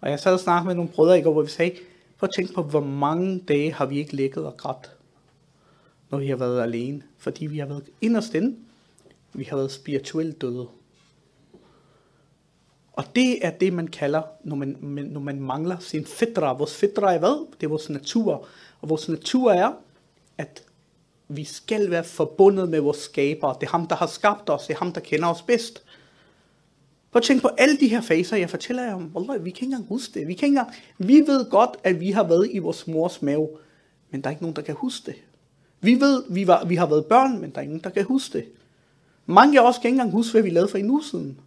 Og 0.00 0.10
jeg 0.10 0.20
sad 0.20 0.32
og 0.32 0.40
snakkede 0.40 0.66
med 0.66 0.74
nogle 0.74 0.90
brødre 0.90 1.18
i 1.18 1.22
går, 1.22 1.32
hvor 1.32 1.42
vi 1.42 1.50
sagde, 1.50 1.76
prøv 2.22 2.28
at 2.28 2.34
tænke 2.34 2.54
på, 2.54 2.62
hvor 2.62 2.80
mange 2.80 3.40
dage 3.48 3.72
har 3.72 3.86
vi 3.86 3.98
ikke 3.98 4.16
ligget 4.16 4.46
og 4.46 4.56
grædt, 4.56 4.96
når 6.10 6.18
vi 6.18 6.28
har 6.28 6.36
været 6.36 6.62
alene. 6.62 7.02
Fordi 7.18 7.46
vi 7.46 7.58
har 7.58 7.66
været 7.66 7.88
inderst 8.00 8.34
inde, 8.34 8.56
vi 9.32 9.44
har 9.44 9.56
været 9.56 9.72
spirituelt 9.72 10.40
døde. 10.40 10.68
Og 12.92 13.04
det 13.16 13.46
er 13.46 13.50
det, 13.50 13.72
man 13.72 13.88
kalder, 13.88 14.22
når 14.44 14.56
man, 14.56 14.76
når 15.10 15.20
man 15.20 15.40
mangler 15.40 15.78
sin 15.78 16.06
fitra. 16.06 16.52
Vores 16.52 16.74
fitra 16.74 17.14
er 17.14 17.18
hvad? 17.18 17.46
Det 17.60 17.66
er 17.66 17.70
vores 17.70 17.90
natur. 17.90 18.46
Og 18.80 18.88
vores 18.88 19.08
natur 19.08 19.52
er, 19.52 19.72
at 20.38 20.62
vi 21.28 21.44
skal 21.44 21.90
være 21.90 22.04
forbundet 22.04 22.68
med 22.68 22.80
vores 22.80 22.98
skaber. 22.98 23.52
Det 23.52 23.66
er 23.66 23.70
ham, 23.70 23.86
der 23.86 23.96
har 23.96 24.06
skabt 24.06 24.50
os. 24.50 24.66
Det 24.66 24.74
er 24.74 24.78
ham, 24.78 24.92
der 24.92 25.00
kender 25.00 25.28
os 25.28 25.42
bedst. 25.42 25.82
Prøv 27.12 27.18
at 27.20 27.24
tænke 27.24 27.42
på 27.42 27.48
alle 27.58 27.76
de 27.76 27.88
her 27.88 28.00
faser, 28.00 28.36
jeg 28.36 28.50
fortæller 28.50 28.82
jer 28.82 28.94
om. 28.94 29.10
Wallah, 29.14 29.44
vi 29.44 29.50
kan 29.50 29.56
ikke 29.56 29.64
engang 29.64 29.88
huske 29.88 30.20
det. 30.20 30.28
Vi, 30.28 30.34
kan 30.34 30.46
ikke 30.46 30.58
engang, 30.58 30.76
vi 30.98 31.20
ved 31.26 31.50
godt, 31.50 31.70
at 31.84 32.00
vi 32.00 32.10
har 32.10 32.22
været 32.22 32.50
i 32.52 32.58
vores 32.58 32.86
mors 32.86 33.22
mave, 33.22 33.48
men 34.10 34.20
der 34.20 34.28
er 34.28 34.30
ikke 34.30 34.42
nogen, 34.42 34.56
der 34.56 34.62
kan 34.62 34.74
huske 34.74 35.06
det. 35.06 35.14
Vi 35.80 36.00
ved, 36.00 36.24
vi, 36.30 36.46
var, 36.46 36.64
vi 36.64 36.74
har 36.74 36.86
været 36.86 37.06
børn, 37.06 37.40
men 37.40 37.50
der 37.50 37.58
er 37.58 37.62
ingen, 37.62 37.78
der 37.78 37.90
kan 37.90 38.04
huske 38.04 38.38
det. 38.38 38.46
Mange 39.26 39.60
af 39.60 39.68
os 39.68 39.78
kan 39.78 39.88
ikke 39.88 39.94
engang 39.94 40.10
huske, 40.10 40.32
hvad 40.32 40.42
vi 40.42 40.50
lavede 40.50 40.70
for 40.70 40.78
en 40.78 40.90
uge 40.90 41.04
siden. 41.04 41.40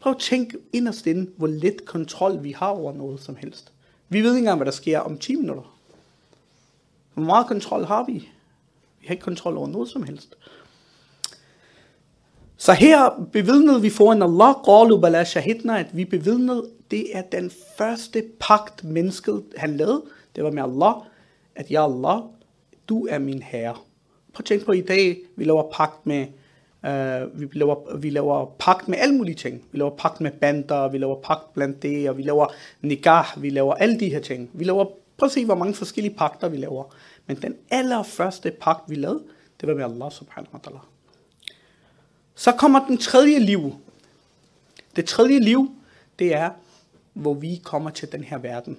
Prøv 0.00 0.10
at 0.12 0.18
tænke 0.18 0.58
inderst 0.72 1.06
inde, 1.06 1.30
hvor 1.36 1.46
lidt 1.46 1.84
kontrol 1.84 2.42
vi 2.42 2.52
har 2.52 2.68
over 2.68 2.92
noget 2.92 3.20
som 3.20 3.36
helst. 3.36 3.72
Vi 4.08 4.20
ved 4.20 4.30
ikke 4.30 4.38
engang, 4.38 4.58
hvad 4.58 4.66
der 4.66 4.72
sker 4.72 4.98
om 4.98 5.18
10 5.18 5.34
minutter. 5.34 5.76
Hvor 7.14 7.24
meget 7.24 7.46
kontrol 7.46 7.84
har 7.84 8.04
vi? 8.04 8.28
Vi 9.00 9.06
har 9.06 9.12
ikke 9.12 9.24
kontrol 9.24 9.56
over 9.56 9.68
noget 9.68 9.88
som 9.88 10.02
helst. 10.02 10.36
Så 12.56 12.72
her 12.72 13.28
bevidnede 13.32 13.80
vi 13.82 13.90
foran 13.90 14.22
Allah, 14.22 14.54
qalu 14.64 15.00
bala 15.00 15.24
shahidna, 15.24 15.78
at 15.78 15.96
vi 15.96 16.04
bevidnede, 16.04 16.64
det 16.90 17.16
er 17.16 17.22
den 17.22 17.50
første 17.78 18.22
pagt, 18.40 18.84
mennesket 18.84 19.42
han 19.56 19.76
lavede. 19.76 20.02
Det 20.36 20.44
var 20.44 20.50
med 20.50 20.62
Allah, 20.62 20.94
at 21.54 21.70
ja 21.70 21.84
Allah, 21.84 22.22
du 22.88 23.06
er 23.06 23.18
min 23.18 23.42
herre. 23.42 23.74
Prøv 24.32 24.38
at 24.40 24.44
tænke 24.44 24.64
på 24.64 24.72
i 24.72 24.80
dag, 24.80 25.16
vi 25.36 25.44
laver 25.44 25.70
pagt 25.72 26.06
med, 26.06 26.26
øh, 26.86 27.40
vi, 27.40 27.48
laver, 27.52 27.96
vi 27.96 28.10
laver 28.10 28.46
pagt 28.58 28.88
med 28.88 28.98
alle 28.98 29.14
mulige 29.14 29.34
ting. 29.34 29.62
Vi 29.72 29.78
laver 29.78 29.96
pagt 29.96 30.20
med 30.20 30.30
bander, 30.30 30.88
vi 30.88 30.98
laver 30.98 31.20
pagt 31.20 31.54
blandt 31.54 31.82
det, 31.82 32.10
og 32.10 32.16
vi 32.16 32.22
laver 32.22 32.46
nikah, 32.82 33.24
vi 33.36 33.50
laver 33.50 33.74
alle 33.74 34.00
de 34.00 34.08
her 34.08 34.20
ting. 34.20 34.50
Vi 34.52 34.64
laver, 34.64 34.84
prøv 35.16 35.26
at 35.26 35.32
se, 35.32 35.44
hvor 35.44 35.54
mange 35.54 35.74
forskellige 35.74 36.14
pagter 36.14 36.48
vi 36.48 36.56
laver. 36.56 36.84
Men 37.26 37.36
den 37.36 37.54
allerførste 37.70 38.50
pagt, 38.50 38.90
vi 38.90 38.94
lavede, 38.94 39.22
det 39.60 39.68
var 39.68 39.74
med 39.74 39.84
Allah 39.84 40.10
subhanahu 40.10 40.52
wa 40.52 40.60
ta'ala. 40.66 40.95
Så 42.36 42.52
kommer 42.52 42.86
den 42.86 42.98
tredje 42.98 43.38
liv. 43.38 43.74
Det 44.96 45.04
tredje 45.04 45.38
liv, 45.38 45.70
det 46.18 46.34
er, 46.34 46.50
hvor 47.12 47.34
vi 47.34 47.60
kommer 47.64 47.90
til 47.90 48.12
den 48.12 48.24
her 48.24 48.38
verden. 48.38 48.78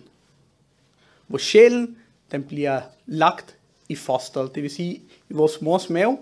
Hvor 1.28 1.38
sjælen, 1.38 1.98
den 2.32 2.44
bliver 2.44 2.82
lagt 3.06 3.56
i 3.90 3.96
fosteret. 3.96 4.56
Det 4.56 4.64
vil 4.64 4.72
sige, 4.72 5.02
i 5.30 5.34
vores 5.34 5.62
mors 5.62 5.90
mave, 5.90 6.18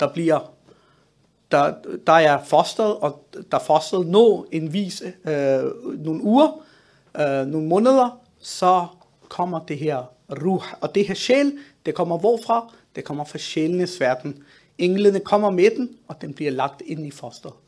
der 0.00 0.12
bliver 0.12 0.52
der, 1.50 1.74
der 2.06 2.12
er 2.12 2.44
fosteret, 2.44 2.96
og 2.96 3.26
der 3.52 3.58
fosteret 3.58 4.06
nå 4.06 4.46
en 4.52 4.72
vis, 4.72 5.02
øh, 5.02 5.64
nogle 6.04 6.22
uger, 6.22 6.64
øh, 7.16 7.46
nogle 7.46 7.66
måneder, 7.66 8.20
så 8.40 8.86
kommer 9.28 9.64
det 9.64 9.78
her 9.78 10.02
ruh. 10.30 10.62
Og 10.80 10.94
det 10.94 11.06
her 11.08 11.14
sjæl, 11.14 11.58
det 11.86 11.94
kommer 11.94 12.18
hvorfra? 12.18 12.72
Det 12.96 13.04
kommer 13.04 13.24
fra 13.24 13.38
sjælenes 13.38 14.00
verden. 14.00 14.44
Englene 14.78 15.20
kommer 15.20 15.50
med 15.50 15.70
den, 15.76 15.96
og 16.08 16.20
den 16.20 16.34
bliver 16.34 16.50
lagt 16.50 16.82
ind 16.86 17.06
i 17.06 17.10
foster. 17.10 17.60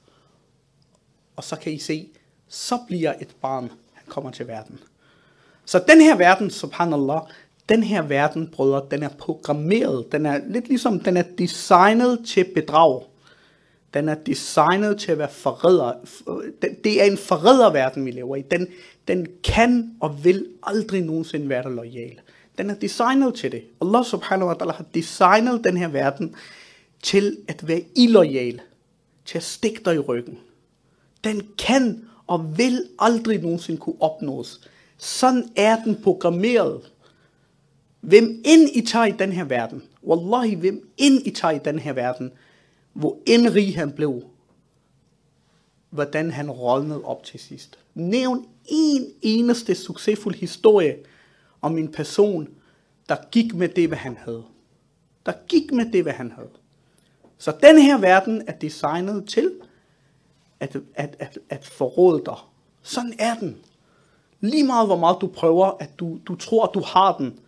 Og 1.37 1.45
så 1.45 1.57
kan 1.57 1.73
I 1.73 1.79
se, 1.79 2.09
så 2.49 2.79
bliver 2.87 3.15
et 3.21 3.37
barn, 3.43 3.71
han 3.93 4.05
kommer 4.09 4.31
til 4.31 4.49
verden. 4.49 4.79
Så 5.65 5.85
den 5.89 6.01
her 6.01 6.17
verden, 6.17 6.51
subhanallah, 6.51 7.21
den 7.69 7.83
her 7.83 8.03
verden, 8.03 8.49
brødre, 8.53 8.87
den 8.91 9.03
er 9.03 9.09
programmeret. 9.09 10.13
Den 10.13 10.27
er 10.27 10.41
lidt 10.49 10.69
ligesom, 10.69 11.01
den 11.01 11.17
er 11.17 11.23
designet 11.39 12.21
til 12.27 12.45
bedrag. 12.55 13.03
Den 13.95 14.09
er 14.09 14.15
designet 14.15 15.01
til 15.01 15.13
at 15.13 15.19
være 15.19 15.29
forræder. 15.29 15.93
Det 16.85 17.03
er 17.03 17.05
en 17.05 17.19
forræderverden, 17.19 18.07
vi 18.07 18.11
lever 18.11 18.37
i. 18.37 18.43
Den, 18.43 18.67
den 19.09 19.27
kan 19.45 19.97
og 20.01 20.25
vil 20.25 20.47
aldrig 20.63 21.03
nogensinde 21.03 21.49
være 21.49 21.63
der 21.63 21.69
lojal. 21.69 22.21
Den 22.59 22.71
er 22.71 22.75
designet 22.75 23.35
til 23.35 23.53
det. 23.53 23.63
Allah 23.83 24.05
subhanahu 24.05 24.49
wa 24.51 24.55
ta'ala 24.55 24.73
har 24.73 24.85
designet 24.95 25.65
den 25.65 25.77
her 25.77 25.89
verden 25.89 26.35
til 27.03 27.39
at 27.49 27.69
være 27.69 27.83
illoyal, 27.97 28.61
til 29.25 29.39
at 29.39 29.45
stikke 29.45 29.81
dig 29.85 29.95
i 29.95 29.99
ryggen. 29.99 30.39
Den 31.25 31.49
kan 31.59 32.09
og 32.27 32.59
vil 32.59 32.85
aldrig 32.99 33.43
nogensinde 33.43 33.81
kunne 33.81 34.01
opnås. 34.01 34.61
Sådan 34.97 35.49
er 35.57 35.83
den 35.85 36.03
programmeret. 36.03 36.93
Hvem 38.01 38.43
ind 38.45 38.69
I 38.75 38.81
tager 38.81 39.05
i 39.05 39.15
den 39.19 39.33
her 39.33 39.45
verden, 39.45 39.83
wallahi, 40.05 40.55
hvem 40.55 40.91
ind 40.97 41.27
I 41.27 41.31
tager 41.31 41.53
i 41.53 41.59
den 41.65 41.79
her 41.79 41.93
verden, 41.93 42.33
hvor 42.93 43.19
end 43.27 43.49
rig 43.49 43.77
han 43.77 43.93
blev, 43.93 44.23
hvordan 45.91 46.31
han 46.31 46.51
rådnede 46.51 47.05
op 47.05 47.25
til 47.25 47.41
sidst. 47.41 47.79
Nævn 47.95 48.47
en 48.67 49.07
eneste 49.23 49.75
succesfuld 49.75 50.35
historie 50.35 50.97
om 51.61 51.79
en 51.79 51.93
person, 51.93 52.49
der 53.09 53.17
gik 53.31 53.55
med 53.55 53.69
det, 53.69 53.89
hvad 53.89 53.99
han 53.99 54.17
havde. 54.17 54.45
Der 55.27 55.33
gik 55.49 55.73
med 55.73 55.93
det, 55.93 56.03
hvad 56.03 56.13
han 56.13 56.33
havde. 56.33 56.51
Så 57.39 57.57
den 57.63 57.79
her 57.79 57.99
verden 57.99 58.43
er 58.47 58.53
designet 58.53 59.29
til 59.29 59.53
at, 60.61 60.77
at, 60.95 61.17
at, 61.19 61.39
at 61.51 61.65
forråde 61.65 62.23
dig. 62.27 62.37
Sådan 62.83 63.15
er 63.19 63.35
den. 63.35 63.57
Lige 64.41 64.65
meget 64.65 64.87
hvor 64.87 64.97
meget 64.97 65.17
du 65.21 65.27
prøver, 65.27 65.71
at 65.81 65.99
du, 65.99 66.19
du 66.27 66.37
tror, 66.37 66.67
du 66.67 66.81
har 66.81 67.17
den, 67.17 67.41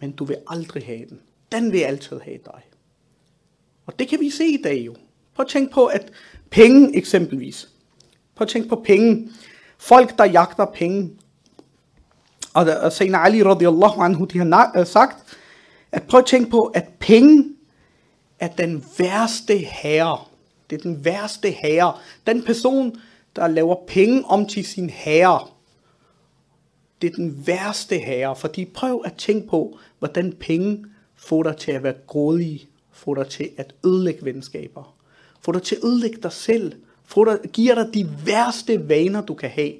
men 0.00 0.12
du 0.12 0.24
vil 0.24 0.36
aldrig 0.48 0.86
have 0.86 1.06
den. 1.08 1.20
Den 1.52 1.72
vil 1.72 1.78
altid 1.78 2.20
have 2.20 2.38
dig. 2.44 2.62
Og 3.86 3.98
det 3.98 4.08
kan 4.08 4.20
vi 4.20 4.30
se 4.30 4.46
i 4.46 4.62
dag 4.62 4.86
jo. 4.86 4.94
Prøv 5.34 5.44
at 5.44 5.48
tænke 5.48 5.72
på, 5.72 5.86
at 5.86 6.12
penge 6.50 6.96
eksempelvis. 6.96 7.68
Prøv 8.34 8.44
at 8.44 8.48
tænke 8.48 8.68
på 8.68 8.82
penge. 8.84 9.30
Folk, 9.78 10.18
der 10.18 10.24
jagter 10.24 10.64
penge. 10.64 11.10
Og, 12.54 12.66
og 12.82 12.92
Sayyidina 12.92 13.24
Ali 13.24 13.42
radiallahu 13.42 14.00
anhu, 14.00 14.24
de 14.24 14.38
har 14.38 14.72
øh, 14.76 14.86
sagt, 14.86 15.38
at 15.92 16.02
prøv 16.02 16.20
at 16.20 16.26
tænke 16.26 16.50
på, 16.50 16.64
at 16.64 16.88
penge 16.98 17.55
er 18.40 18.48
den 18.48 18.84
værste 18.98 19.58
herre. 19.58 20.24
Det 20.70 20.78
er 20.78 20.82
den 20.82 21.04
værste 21.04 21.50
herre. 21.50 21.98
Den 22.26 22.42
person, 22.42 23.00
der 23.36 23.48
laver 23.48 23.76
penge 23.86 24.24
om 24.24 24.46
til 24.46 24.64
sin 24.64 24.90
herre. 24.90 25.48
Det 27.02 27.10
er 27.10 27.14
den 27.14 27.46
værste 27.46 27.98
herre, 27.98 28.36
fordi 28.36 28.64
prøv 28.64 29.02
at 29.04 29.14
tænke 29.14 29.48
på, 29.48 29.78
hvordan 29.98 30.32
penge 30.32 30.84
får 31.16 31.42
dig 31.42 31.56
til 31.56 31.72
at 31.72 31.82
være 31.82 31.94
grådig, 32.06 32.68
får 32.90 33.14
dig 33.14 33.28
til 33.28 33.50
at 33.56 33.74
ødelægge 33.86 34.24
venskaber, 34.24 34.96
får 35.40 35.52
dig 35.52 35.62
til 35.62 35.76
at 35.76 35.84
ødelægge 35.84 36.18
dig 36.22 36.32
selv, 36.32 36.72
får 37.04 37.24
dig, 37.24 37.38
giver 37.52 37.74
dig 37.74 37.94
de 37.94 38.08
værste 38.26 38.88
vaner, 38.88 39.20
du 39.20 39.34
kan 39.34 39.50
have. 39.50 39.72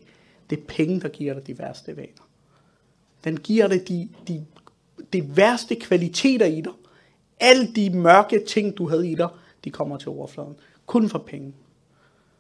Det 0.51 0.59
er 0.59 0.63
penge, 0.69 1.01
der 1.01 1.09
giver 1.09 1.35
dig 1.35 1.47
de 1.47 1.59
værste 1.59 1.97
vaner. 1.97 2.29
Den 3.25 3.37
giver 3.37 3.69
dig 3.69 3.89
de, 3.89 4.09
de, 4.29 4.47
de 5.13 5.37
værste 5.37 5.75
kvaliteter 5.75 6.47
i 6.47 6.61
dig, 6.61 6.73
alle 7.41 7.73
de 7.75 7.91
mørke 7.91 8.45
ting, 8.45 8.79
du 8.79 8.89
havde 8.89 9.11
i 9.11 9.15
dig, 9.15 9.29
de 9.65 9.71
kommer 9.71 9.97
til 9.97 10.09
overfladen. 10.09 10.57
Kun 10.87 11.09
for 11.09 11.19
penge. 11.19 11.55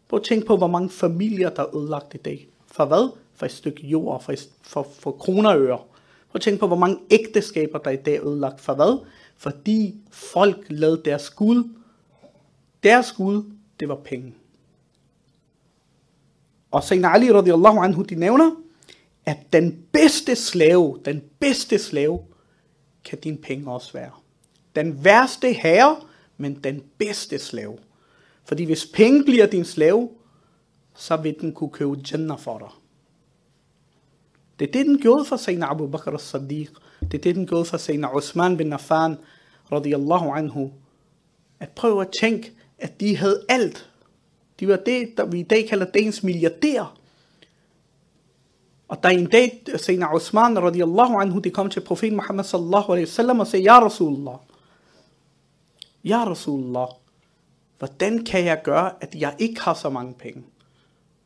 Prøv 0.08 0.16
at 0.16 0.24
tænke 0.24 0.46
på, 0.46 0.56
hvor 0.56 0.66
mange 0.66 0.90
familier, 0.90 1.50
der 1.50 1.62
er 1.62 1.76
ødelagt 1.76 2.14
i 2.14 2.16
dag. 2.16 2.48
For 2.66 2.84
hvad? 2.84 3.10
For 3.34 3.46
et 3.46 3.52
stykke 3.52 3.86
jord, 3.86 4.22
for, 4.22 4.32
et, 4.32 4.50
for, 4.62 4.82
for 4.92 5.12
kroner 5.12 5.50
og 5.50 5.60
øre. 5.60 5.78
Prøv 6.28 6.34
at 6.34 6.40
tænke 6.40 6.60
på, 6.60 6.66
hvor 6.66 6.76
mange 6.76 6.98
ægteskaber, 7.10 7.78
der 7.78 7.90
i 7.90 7.96
dag 7.96 8.16
er 8.16 8.26
ødelagt. 8.26 8.60
For 8.60 8.74
hvad? 8.74 9.06
Fordi 9.36 9.94
folk 10.10 10.66
lavede 10.68 11.02
deres 11.04 11.30
guld. 11.30 11.64
Deres 12.82 13.12
guld, 13.12 13.44
det 13.80 13.88
var 13.88 13.94
penge. 13.94 14.34
Og 16.70 16.84
Sayyidina 16.84 17.14
Ali 17.14 17.32
radiallahu 17.32 17.78
anhu, 17.78 18.02
de 18.02 18.14
nævner, 18.14 18.50
at 19.26 19.36
den 19.52 19.86
bedste 19.92 20.36
slave, 20.36 21.00
den 21.04 21.22
bedste 21.40 21.78
slave, 21.78 22.20
kan 23.04 23.18
din 23.18 23.38
penge 23.38 23.72
også 23.72 23.92
være. 23.92 24.10
Den 24.76 25.04
værste 25.04 25.52
herre, 25.52 25.96
men 26.36 26.54
den 26.54 26.82
bedste 26.98 27.38
slave. 27.38 27.78
Fordi 28.44 28.64
hvis 28.64 28.86
penge 28.86 29.24
bliver 29.24 29.46
din 29.46 29.64
slave, 29.64 30.08
så 30.94 31.16
vil 31.16 31.36
den 31.40 31.52
kunne 31.52 31.70
købe 31.70 31.96
Jannah 32.12 32.38
for 32.38 32.58
dig. 32.58 32.68
Det 34.58 34.68
er 34.68 34.72
det, 34.72 34.86
den 34.86 35.00
gjorde 35.00 35.24
for 35.24 35.36
Sayyidina 35.36 35.70
Abu 35.70 35.86
Bakr 35.86 36.08
as-Siddiq. 36.08 36.68
Det 37.00 37.14
er 37.14 37.22
det, 37.22 37.34
den 37.34 37.46
gjorde 37.46 37.64
for 37.64 37.76
Sayyidina 37.76 38.16
Usman 38.16 38.56
bin 38.56 38.72
Affan, 38.72 39.16
radiyallahu 39.72 40.32
anhu. 40.32 40.70
At 41.60 41.70
prøve 41.70 42.00
at 42.00 42.08
tænke, 42.20 42.52
at 42.78 43.00
de 43.00 43.16
havde 43.16 43.44
alt. 43.48 43.90
De 44.60 44.68
var 44.68 44.76
det, 44.76 45.16
der 45.16 45.26
vi 45.26 45.40
i 45.40 45.42
dag 45.42 45.68
kalder 45.68 45.86
dagens 45.86 46.22
milliardær. 46.22 46.96
Og 48.88 49.02
der 49.02 49.08
en 49.08 49.26
dag, 49.26 49.62
Sayyidina 49.76 50.14
Usman, 50.14 50.62
radiyallahu 50.62 51.20
anhu, 51.20 51.38
det 51.38 51.52
kom 51.52 51.70
til 51.70 51.80
profeten 51.80 52.16
Muhammad 52.16 52.44
sallallahu 52.44 52.92
alaihi 52.92 53.06
wasallam 53.06 53.40
og 53.40 53.46
sagde, 53.46 53.64
Ja 53.64 53.84
Rasulullah, 53.84 54.34
Ja 56.06 56.24
Rasulullah, 56.24 56.88
hvordan 57.78 58.24
kan 58.24 58.44
jeg 58.44 58.60
gøre, 58.64 58.92
at 59.00 59.14
jeg 59.14 59.34
ikke 59.38 59.60
har 59.60 59.74
så 59.74 59.90
mange 59.90 60.14
penge? 60.14 60.44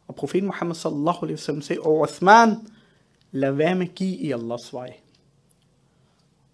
Og 0.09 0.15
profeten 0.15 0.47
Muhammad 0.47 0.75
sallallahu 0.75 1.19
alaihi 1.23 1.35
wasallam 1.35 1.63
sagde, 1.63 1.81
og 1.81 2.01
Uthman, 2.01 2.57
lad 3.31 3.53
være 3.53 3.75
med 3.75 3.89
at 3.89 3.95
give 3.95 4.17
i 4.17 4.33
Allahs 4.33 4.73
vej. 4.73 4.97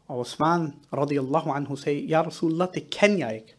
Og 0.08 0.18
Osman 0.18 0.74
radiyallahu 0.92 1.50
anhu 1.50 1.76
sagde, 1.76 2.00
ja 2.00 2.22
Rasulullah, 2.22 2.68
det 2.74 2.90
kan 2.90 3.18
jeg 3.18 3.34
ikke. 3.34 3.54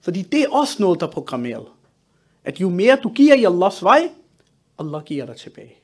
Fordi 0.00 0.22
det 0.22 0.42
er 0.42 0.50
også 0.50 0.82
noget, 0.82 1.00
der 1.00 1.06
er 1.06 1.10
programmeret. 1.10 1.66
At 2.44 2.60
jo 2.60 2.68
mere 2.68 2.98
du 3.02 3.08
giver 3.08 3.34
i 3.34 3.44
Allahs 3.44 3.82
vej, 3.82 4.10
Allah 4.78 5.04
giver 5.04 5.26
dig 5.26 5.36
tilbage. 5.36 5.76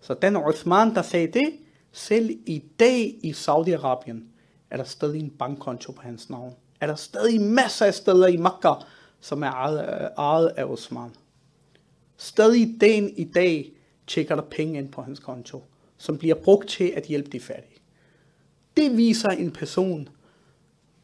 Så 0.00 0.14
den 0.14 0.36
Uthman, 0.36 0.94
der 0.94 1.02
sagde 1.02 1.38
det, 1.38 1.52
selv 1.92 2.30
i 2.46 2.62
dag 2.78 3.14
i 3.22 3.30
Saudi-Arabien, 3.32 4.29
er 4.70 4.76
der 4.76 4.84
stadig 4.84 5.20
en 5.20 5.30
bankkonto 5.30 5.92
på 5.92 6.02
hans 6.02 6.30
navn. 6.30 6.54
Er 6.80 6.86
der 6.86 6.94
stadig 6.94 7.40
masser 7.40 7.86
af 7.86 7.94
steder 7.94 8.26
i 8.26 8.36
Makkah, 8.36 8.76
som 9.20 9.42
er 9.42 9.50
ejet, 9.50 10.10
ejet 10.18 10.48
af 10.48 10.64
Osman. 10.64 11.10
Stadig 12.16 12.76
den 12.80 13.10
i 13.16 13.24
dag 13.24 13.72
tjekker 14.06 14.34
der 14.34 14.42
penge 14.42 14.78
ind 14.78 14.92
på 14.92 15.02
hans 15.02 15.18
konto, 15.18 15.64
som 15.96 16.18
bliver 16.18 16.34
brugt 16.34 16.68
til 16.68 16.92
at 16.96 17.04
hjælpe 17.04 17.30
de 17.30 17.40
fattige. 17.40 17.80
Det 18.76 18.96
viser 18.96 19.28
en 19.28 19.50
person, 19.50 20.08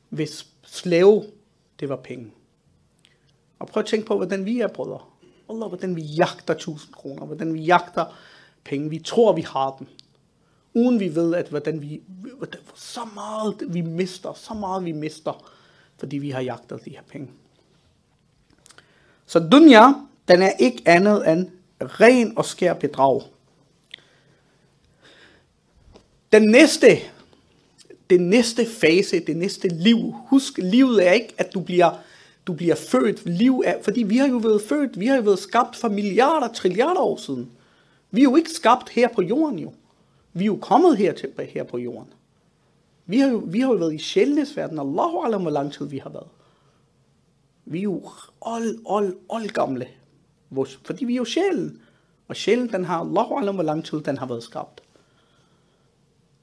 hvis 0.08 0.46
slave, 0.62 1.24
det 1.80 1.88
var 1.88 1.96
penge. 1.96 2.32
Og 3.58 3.66
prøv 3.66 3.80
at 3.80 3.86
tænke 3.86 4.06
på, 4.06 4.16
hvordan 4.16 4.44
vi 4.44 4.60
er, 4.60 4.68
brødre. 4.68 5.00
Allah, 5.50 5.68
hvordan 5.68 5.96
vi 5.96 6.02
jagter 6.02 6.54
1000 6.54 6.92
kroner, 6.94 7.26
hvordan 7.26 7.54
vi 7.54 7.60
jagter 7.60 8.16
penge. 8.64 8.90
Vi 8.90 8.98
tror, 8.98 9.32
vi 9.32 9.42
har 9.42 9.76
dem. 9.78 9.86
Uden 10.76 11.00
vi 11.00 11.14
ved, 11.14 11.34
at 11.34 11.48
hvordan 11.48 11.82
vi, 11.82 12.00
hvordan, 12.36 12.60
så 12.74 13.00
meget 13.14 13.54
vi 13.68 13.80
mister, 13.80 14.32
så 14.32 14.54
meget 14.54 14.84
vi 14.84 14.92
mister, 14.92 15.52
fordi 15.98 16.18
vi 16.18 16.30
har 16.30 16.40
jagtet 16.40 16.84
de 16.84 16.90
her 16.90 17.02
penge. 17.08 17.30
Så 19.26 19.38
dunya, 19.38 19.92
den 20.28 20.42
er 20.42 20.50
ikke 20.58 20.82
andet 20.86 21.32
end 21.32 21.48
ren 21.80 22.38
og 22.38 22.44
skær 22.44 22.74
bedrag. 22.74 23.22
Den 26.32 26.50
næste, 26.50 26.98
den 28.10 28.30
næste 28.30 28.66
fase, 28.66 29.20
det 29.20 29.36
næste 29.36 29.68
liv, 29.68 30.14
husk, 30.28 30.58
livet 30.58 31.08
er 31.08 31.12
ikke, 31.12 31.34
at 31.38 31.54
du 31.54 31.60
bliver, 31.60 31.90
du 32.46 32.52
bliver 32.52 32.74
født. 32.74 33.26
Liv 33.26 33.62
er, 33.66 33.82
fordi 33.82 34.02
vi 34.02 34.16
har 34.16 34.28
jo 34.28 34.36
været 34.36 34.62
født, 34.62 35.00
vi 35.00 35.06
har 35.06 35.16
jo 35.16 35.22
været 35.22 35.38
skabt 35.38 35.76
for 35.76 35.88
milliarder, 35.88 36.52
trilliarder 36.52 37.00
år 37.00 37.16
siden. 37.16 37.50
Vi 38.10 38.20
er 38.20 38.24
jo 38.24 38.36
ikke 38.36 38.50
skabt 38.50 38.88
her 38.88 39.08
på 39.14 39.22
jorden 39.22 39.58
jo. 39.58 39.72
Vi 40.36 40.44
er 40.44 40.46
jo 40.46 40.58
kommet 40.60 40.96
her, 40.96 41.12
til, 41.12 41.32
her 41.48 41.64
på 41.64 41.78
jorden. 41.78 42.12
Vi 43.06 43.18
har 43.18 43.28
jo, 43.28 43.42
vi 43.46 43.60
har 43.60 43.68
jo 43.68 43.74
været 43.74 43.94
i 43.94 43.98
sjælenesverden, 43.98 44.78
Allahu 44.78 45.22
alam, 45.24 45.42
hvor 45.42 45.50
lang 45.50 45.72
tid 45.72 45.86
vi 45.86 45.98
har 45.98 46.10
været. 46.10 46.28
Vi 47.64 47.78
er 47.78 47.82
jo 47.82 48.02
old, 48.40 48.78
old, 48.84 49.16
old 49.28 49.48
gamle. 49.48 49.88
Fordi 50.84 51.04
vi 51.04 51.12
er 51.12 51.16
jo 51.16 51.24
sjælen. 51.24 51.80
Og 52.28 52.36
sjælen, 52.36 52.72
den 52.72 52.84
har 52.84 53.00
Allahu 53.00 53.34
alam, 53.34 53.54
hvor 53.54 53.64
lang 53.64 53.84
tid 53.84 54.00
den 54.00 54.18
har 54.18 54.26
været 54.26 54.42
skabt. 54.42 54.80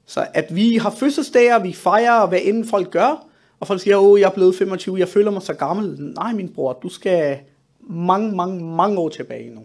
Så 0.06 0.26
at 0.34 0.56
vi 0.56 0.76
har 0.76 0.90
fødselsdage, 0.90 1.62
vi 1.62 1.72
fejrer, 1.72 2.26
hvad 2.26 2.40
end 2.42 2.64
folk 2.64 2.90
gør, 2.90 3.26
og 3.60 3.66
folk 3.66 3.80
siger, 3.80 3.96
åh, 3.96 4.20
jeg 4.20 4.26
er 4.26 4.34
blevet 4.34 4.54
25, 4.54 4.98
jeg 4.98 5.08
føler 5.08 5.30
mig 5.30 5.42
så 5.42 5.54
gammel. 5.54 6.00
Nej, 6.00 6.32
min 6.32 6.52
bror, 6.54 6.72
du 6.72 6.88
skal 6.88 7.38
mange, 7.80 8.36
mange, 8.36 8.64
mange 8.64 8.98
år 8.98 9.08
tilbage 9.08 9.54
nu. 9.54 9.64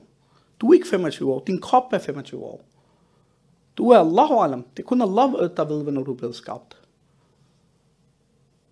Du 0.61 0.69
er 0.69 0.73
ikke 0.73 0.87
25 0.87 1.33
år, 1.33 1.43
din 1.47 1.61
krop 1.61 1.93
er 1.93 1.99
25 1.99 2.43
år. 2.43 2.68
Du 3.79 3.89
er 3.89 3.99
Allahu 3.99 4.41
alam. 4.43 4.65
Det 4.77 4.83
er 4.83 4.87
kun 4.87 5.01
Allah, 5.01 5.49
der 5.57 5.65
ved, 5.65 5.83
hvornår 5.83 6.03
du 6.03 6.11
er 6.11 6.17
blevet 6.17 6.35
skabt. 6.35 6.77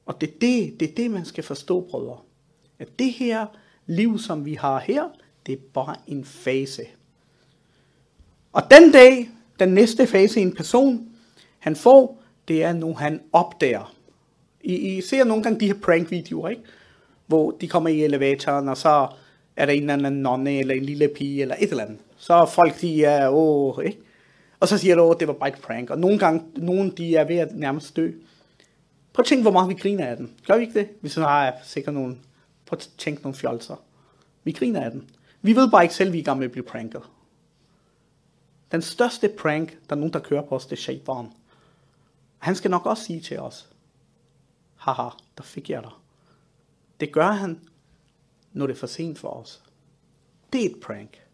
Og 0.05 0.21
det 0.21 0.29
er 0.29 0.33
det, 0.41 0.79
det 0.79 0.89
er 0.89 0.95
det, 0.95 1.11
man 1.11 1.25
skal 1.25 1.43
forstå, 1.43 1.81
brødre. 1.89 2.17
At 2.79 2.99
det 2.99 3.11
her 3.13 3.45
liv, 3.85 4.19
som 4.19 4.45
vi 4.45 4.53
har 4.53 4.79
her, 4.79 5.03
det 5.45 5.53
er 5.53 5.61
bare 5.73 5.95
en 6.07 6.25
fase. 6.25 6.83
Og 8.53 8.61
den 8.71 8.91
dag, 8.91 9.29
den 9.59 9.69
næste 9.69 10.07
fase 10.07 10.39
i 10.39 10.43
en 10.43 10.55
person, 10.55 11.09
han 11.59 11.75
får, 11.75 12.21
det 12.47 12.63
er, 12.63 12.73
når 12.73 12.93
han 12.93 13.21
opdager. 13.33 13.95
I, 14.61 14.75
I 14.75 15.01
ser 15.01 15.23
nogle 15.23 15.43
gange 15.43 15.59
de 15.59 15.67
her 15.67 15.79
prank-videoer, 15.81 16.49
ikke? 16.49 16.61
Hvor 17.27 17.51
de 17.51 17.67
kommer 17.67 17.89
i 17.89 18.03
elevatoren, 18.03 18.69
og 18.69 18.77
så 18.77 19.07
er 19.55 19.65
der 19.65 19.73
en 19.73 19.81
eller 19.81 19.93
anden 19.93 20.21
nonne, 20.21 20.59
eller 20.59 20.75
en 20.75 20.83
lille 20.83 21.07
pige, 21.07 21.41
eller 21.41 21.55
et 21.59 21.69
eller 21.69 21.83
andet. 21.83 21.99
Så 22.17 22.45
folk, 22.45 22.81
de 22.81 23.03
er, 23.03 23.29
åh, 23.29 23.85
ikke? 23.85 24.06
Og 24.59 24.67
så 24.67 24.77
siger 24.77 24.95
du, 24.95 25.11
at 25.11 25.19
det 25.19 25.27
var 25.27 25.33
bare 25.33 25.49
et 25.49 25.61
prank. 25.61 25.89
Og 25.89 25.99
nogle 25.99 26.19
gange, 26.19 26.43
nogle 26.55 26.91
de 26.91 27.15
er 27.15 27.23
ved 27.23 27.35
at 27.35 27.55
nærmest 27.55 27.95
dø. 27.95 28.11
Prøv 29.13 29.23
at 29.23 29.25
tænke, 29.25 29.41
hvor 29.41 29.51
meget 29.51 29.69
vi 29.69 29.73
griner 29.73 30.07
af 30.07 30.17
den. 30.17 30.33
Gør 30.47 30.55
vi 30.57 30.61
ikke 30.61 30.79
det? 30.79 30.89
Hvis 31.01 31.17
vi 31.17 31.21
har 31.21 31.55
sikkert 31.63 31.93
nogle, 31.93 32.17
prøv 32.65 32.77
at 32.77 32.89
tænke 32.97 33.21
nogle 33.21 33.37
fjolser. 33.37 33.75
Vi 34.43 34.51
griner 34.51 34.81
af 34.81 34.91
den. 34.91 35.09
Vi 35.41 35.55
ved 35.55 35.71
bare 35.71 35.83
ikke 35.83 35.95
selv, 35.95 36.07
at 36.07 36.13
vi 36.13 36.17
er 36.17 36.21
i 36.21 36.25
gang 36.25 36.39
med 36.39 36.45
at 36.45 36.51
blive 36.51 36.65
pranket. 36.65 37.01
Den 38.71 38.81
største 38.81 39.29
prank, 39.29 39.71
der 39.89 39.95
er 39.95 39.99
nogen, 39.99 40.13
der 40.13 40.19
kører 40.19 40.41
på 40.41 40.55
os, 40.55 40.65
det 40.65 40.71
er 40.71 40.81
shaitan. 40.81 41.31
Han 42.37 42.55
skal 42.55 42.71
nok 42.71 42.85
også 42.85 43.03
sige 43.03 43.21
til 43.21 43.39
os, 43.39 43.69
haha, 44.75 45.09
der 45.37 45.43
fik 45.43 45.69
jeg 45.69 45.83
dig. 45.83 45.91
Det 46.99 47.11
gør 47.11 47.31
han, 47.31 47.59
når 48.53 48.67
det 48.67 48.73
er 48.73 48.79
for 48.79 48.87
sent 48.87 49.19
for 49.19 49.29
os. 49.29 49.63
Det 50.53 50.61
er 50.61 50.69
et 50.69 50.79
prank. 50.81 51.26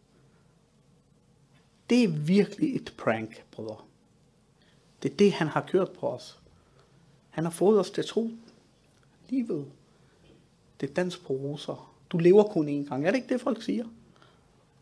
Det 1.89 2.04
er 2.04 2.08
virkelig 2.08 2.76
et 2.76 2.93
prank, 2.98 3.46
brødre. 3.52 3.78
Det 5.04 5.12
er 5.12 5.15
det, 5.15 5.32
han 5.32 5.48
har 5.48 5.62
kørt 5.62 5.91
på 5.91 6.08
os. 6.08 6.39
Han 7.30 7.43
har 7.43 7.52
fået 7.52 7.80
os 7.80 7.91
til 7.91 8.02
at 8.02 8.08
tro. 8.08 8.32
Livet, 9.30 9.65
det 10.82 10.89
er 10.89 10.93
dans 10.93 11.17
på 11.17 11.34
roser. 11.34 11.93
Du 12.10 12.17
lever 12.17 12.43
kun 12.43 12.67
én 12.67 12.89
gang. 12.89 13.06
Er 13.06 13.12
det 13.12 13.17
ikke 13.17 13.34
det, 13.34 13.41
folk 13.41 13.62
siger? 13.62 13.86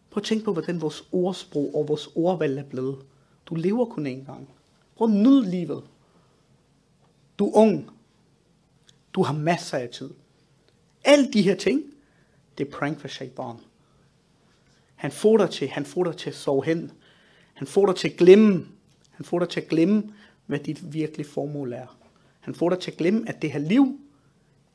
Prøv 0.10 0.22
at 0.22 0.26
tænke 0.26 0.46
på, 0.46 0.54
hvordan 0.54 0.82
vores 0.82 1.08
ordsprog 1.12 1.76
og 1.76 1.88
vores 1.88 2.10
ordvalg 2.16 2.58
er 2.58 2.64
blevet. 2.64 3.06
Du 3.46 3.56
lever 3.56 3.86
kun 3.86 4.08
én 4.08 4.26
gang. 4.26 4.50
Prøv 4.96 5.08
at 5.08 5.14
nyde 5.14 5.50
livet. 5.50 5.84
Du 7.40 7.48
er 7.48 7.56
ung. 7.56 7.90
Du 9.14 9.24
har 9.24 9.34
masser 9.34 9.78
af 9.78 9.90
tid. 9.90 10.10
Alle 11.04 11.34
de 11.34 11.42
her 11.42 11.56
ting, 11.56 11.84
det 12.58 12.68
er 12.68 12.72
prank 12.72 13.00
for 13.00 13.08
shaitan. 13.08 13.56
Han 15.02 15.12
får 15.12 15.38
dig 15.38 15.50
til, 15.50 15.70
han 15.70 15.86
får 15.86 16.04
dig 16.04 16.18
til 16.18 16.30
at 16.30 16.36
sove 16.36 16.66
hen. 16.66 16.92
Han 17.54 17.68
får 17.68 17.86
dig 17.86 17.96
til 17.96 18.08
at 18.08 18.18
glemme. 18.18 18.68
Han 19.12 19.26
får 19.26 19.40
dig 19.40 19.50
til 19.50 19.62
at 19.62 19.68
glemme, 19.68 20.14
hvad 20.46 20.60
dit 20.60 20.94
virkelige 20.94 21.28
formål 21.28 21.74
er. 21.74 21.98
Han 22.40 22.56
får 22.56 22.70
dig 22.70 22.80
til 22.80 22.92
at 22.92 22.98
glemme, 22.98 23.30
at 23.30 23.42
det 23.42 23.52
her 23.52 23.60
liv 23.60 24.00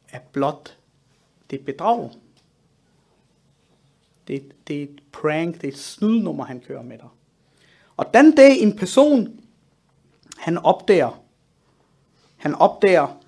er 0.09 0.19
blot 0.33 0.79
det 1.51 1.65
bedrag. 1.65 2.11
Det, 4.29 4.53
det 4.69 4.79
er 4.79 4.83
et 4.83 5.03
prank, 5.13 5.55
det 5.55 5.65
er 5.65 5.73
et 5.73 5.79
snydnummer, 5.79 6.45
han 6.45 6.61
kører 6.61 6.83
med 6.83 6.99
dig. 6.99 7.09
Og 7.97 8.15
den 8.15 8.35
dag 8.35 8.59
en 8.59 8.77
person, 8.77 9.41
han 10.39 10.59
opdager, 10.59 11.23
han 12.37 12.55
opdager, 12.55 13.21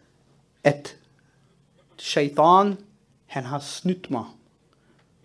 at 0.64 0.98
shaitan, 1.98 2.76
han 3.26 3.44
har 3.44 3.58
snydt 3.58 4.10
mig. 4.10 4.24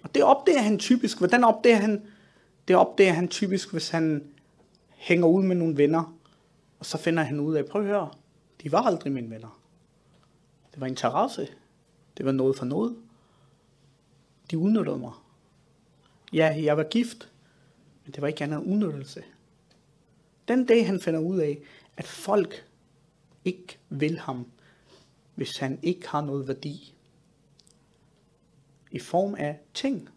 Og 0.03 0.15
det 0.15 0.23
opdager 0.23 0.61
han 0.61 0.79
typisk. 0.79 1.17
Hvordan 1.17 1.43
opdager 1.43 1.77
han? 1.77 2.05
Det 2.67 2.75
opdager 2.75 3.13
han 3.13 3.27
typisk, 3.27 3.71
hvis 3.71 3.89
han 3.89 4.23
hænger 4.89 5.27
ud 5.27 5.43
med 5.43 5.55
nogle 5.55 5.77
venner, 5.77 6.17
og 6.79 6.85
så 6.85 6.97
finder 6.97 7.23
han 7.23 7.39
ud 7.39 7.55
af, 7.55 7.65
prøv 7.65 7.81
at 7.81 7.87
høre, 7.87 8.09
de 8.63 8.71
var 8.71 8.81
aldrig 8.81 9.11
mine 9.11 9.29
venner. 9.29 9.59
Det 10.71 10.81
var 10.81 10.87
interesse. 10.87 11.47
Det 12.17 12.25
var 12.25 12.31
noget 12.31 12.57
for 12.57 12.65
noget. 12.65 12.95
De 14.51 14.57
udnyttede 14.57 14.97
mig. 14.97 15.11
Ja, 16.33 16.55
jeg 16.63 16.77
var 16.77 16.83
gift, 16.83 17.29
men 18.05 18.13
det 18.13 18.21
var 18.21 18.27
ikke 18.27 18.43
andet 18.43 18.63
udnyttelse. 18.63 19.23
Den 20.47 20.65
dag 20.65 20.85
han 20.85 20.99
finder 20.99 21.19
ud 21.19 21.37
af, 21.37 21.59
at 21.97 22.05
folk 22.05 22.65
ikke 23.45 23.77
vil 23.89 24.19
ham, 24.19 24.45
hvis 25.35 25.57
han 25.57 25.79
ikke 25.83 26.09
har 26.09 26.21
noget 26.21 26.47
værdi. 26.47 26.92
I 28.93 28.99
form 28.99 29.35
af 29.35 29.59
ting. 29.73 30.09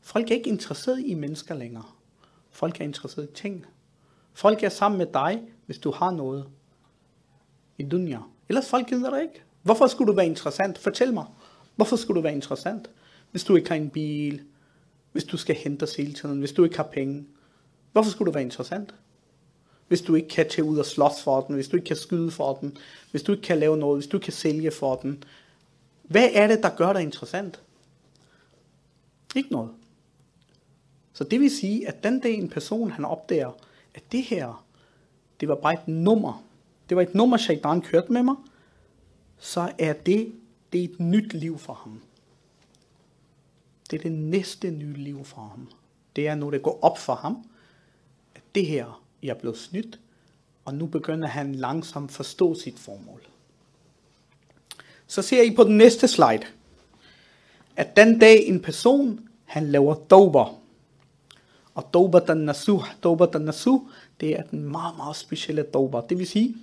Folk 0.00 0.30
er 0.30 0.34
ikke 0.34 0.50
interesseret 0.50 1.02
i 1.06 1.14
mennesker 1.14 1.54
længere. 1.54 1.84
Folk 2.50 2.80
er 2.80 2.84
interesseret 2.84 3.28
i 3.30 3.34
ting. 3.34 3.66
Folk 4.32 4.62
er 4.62 4.68
sammen 4.68 4.98
med 4.98 5.06
dig, 5.14 5.42
hvis 5.66 5.78
du 5.78 5.90
har 5.90 6.10
noget 6.10 6.46
i 7.78 7.82
dunia. 7.82 8.20
Ellers 8.48 8.68
folk 8.68 8.88
gider 8.88 9.10
dig 9.10 9.22
ikke. 9.22 9.42
Hvorfor 9.62 9.86
skulle 9.86 10.12
du 10.12 10.16
være 10.16 10.26
interessant? 10.26 10.78
Fortæl 10.78 11.14
mig. 11.14 11.24
Hvorfor 11.76 11.96
skulle 11.96 12.16
du 12.16 12.22
være 12.22 12.32
interessant? 12.32 12.90
Hvis 13.30 13.44
du 13.44 13.56
ikke 13.56 13.68
har 13.68 13.76
en 13.76 13.90
bil, 13.90 14.42
hvis 15.12 15.24
du 15.24 15.36
skal 15.36 15.56
hente 15.56 15.82
os 15.82 15.96
hele 15.96 16.12
tiden, 16.12 16.38
hvis 16.38 16.52
du 16.52 16.64
ikke 16.64 16.76
har 16.76 16.88
penge. 16.92 17.26
Hvorfor 17.92 18.10
skulle 18.10 18.26
du 18.26 18.32
være 18.32 18.44
interessant? 18.44 18.94
Hvis 19.88 20.00
du 20.00 20.14
ikke 20.14 20.28
kan 20.28 20.48
tage 20.48 20.64
ud 20.64 20.78
og 20.78 20.86
slås 20.86 21.22
for 21.22 21.40
den, 21.40 21.54
hvis 21.54 21.68
du 21.68 21.76
ikke 21.76 21.86
kan 21.86 21.96
skyde 21.96 22.30
for 22.30 22.54
den, 22.54 22.76
hvis 23.10 23.22
du 23.22 23.32
ikke 23.32 23.42
kan 23.42 23.58
lave 23.58 23.76
noget, 23.76 23.98
hvis 23.98 24.06
du 24.06 24.16
ikke 24.16 24.24
kan 24.24 24.32
sælge 24.32 24.70
for 24.70 24.96
den. 24.96 25.24
Hvad 26.08 26.28
er 26.32 26.46
det, 26.46 26.62
der 26.62 26.76
gør 26.76 26.92
dig 26.92 27.02
interessant? 27.02 27.62
Ikke 29.36 29.52
noget. 29.52 29.70
Så 31.12 31.24
det 31.24 31.40
vil 31.40 31.50
sige, 31.50 31.88
at 31.88 32.02
den 32.02 32.20
dag 32.20 32.34
en 32.34 32.48
person 32.48 32.90
han 32.90 33.04
opdager, 33.04 33.52
at 33.94 34.12
det 34.12 34.22
her, 34.22 34.64
det 35.40 35.48
var 35.48 35.54
bare 35.54 35.74
et 35.74 35.88
nummer. 35.88 36.44
Det 36.88 36.96
var 36.96 37.02
et 37.02 37.14
nummer, 37.14 37.36
shaitan 37.36 37.80
kørte 37.80 38.12
med 38.12 38.22
mig. 38.22 38.36
så 39.38 39.72
er 39.78 39.92
det, 39.92 40.32
det 40.72 40.80
er 40.80 40.84
et 40.84 41.00
nyt 41.00 41.34
liv 41.34 41.58
for 41.58 41.72
ham. 41.72 42.00
Det 43.90 43.98
er 43.98 44.02
det 44.02 44.12
næste 44.12 44.70
nye 44.70 44.94
liv 44.94 45.24
for 45.24 45.40
ham. 45.40 45.70
Det 46.16 46.28
er, 46.28 46.34
når 46.34 46.50
det 46.50 46.62
går 46.62 46.78
op 46.82 46.98
for 46.98 47.14
ham, 47.14 47.50
at 48.34 48.42
det 48.54 48.66
her, 48.66 49.04
jeg 49.22 49.30
er 49.30 49.40
blevet 49.40 49.58
snydt, 49.58 50.00
og 50.64 50.74
nu 50.74 50.86
begynder 50.86 51.28
han 51.28 51.54
langsomt 51.54 52.10
at 52.10 52.14
forstå 52.14 52.54
sit 52.54 52.78
formål. 52.78 53.22
Så 55.08 55.22
ser 55.22 55.42
I 55.42 55.50
på 55.50 55.64
den 55.64 55.76
næste 55.76 56.08
slide, 56.08 56.46
at 57.76 57.96
den 57.96 58.18
dag 58.18 58.46
en 58.46 58.60
person, 58.60 59.28
han 59.44 59.70
laver 59.70 59.94
dober. 59.94 60.60
Og 61.74 61.94
dober 61.94 62.18
den 62.18 62.38
nasu, 62.38 62.80
dober 63.02 63.26
den 63.26 63.42
nasu, 63.42 63.80
det 64.20 64.38
er 64.38 64.42
den 64.42 64.64
meget, 64.64 64.96
meget 64.96 65.16
specielle 65.16 65.62
dober. 65.62 66.00
Det 66.00 66.18
vil 66.18 66.26
sige, 66.26 66.56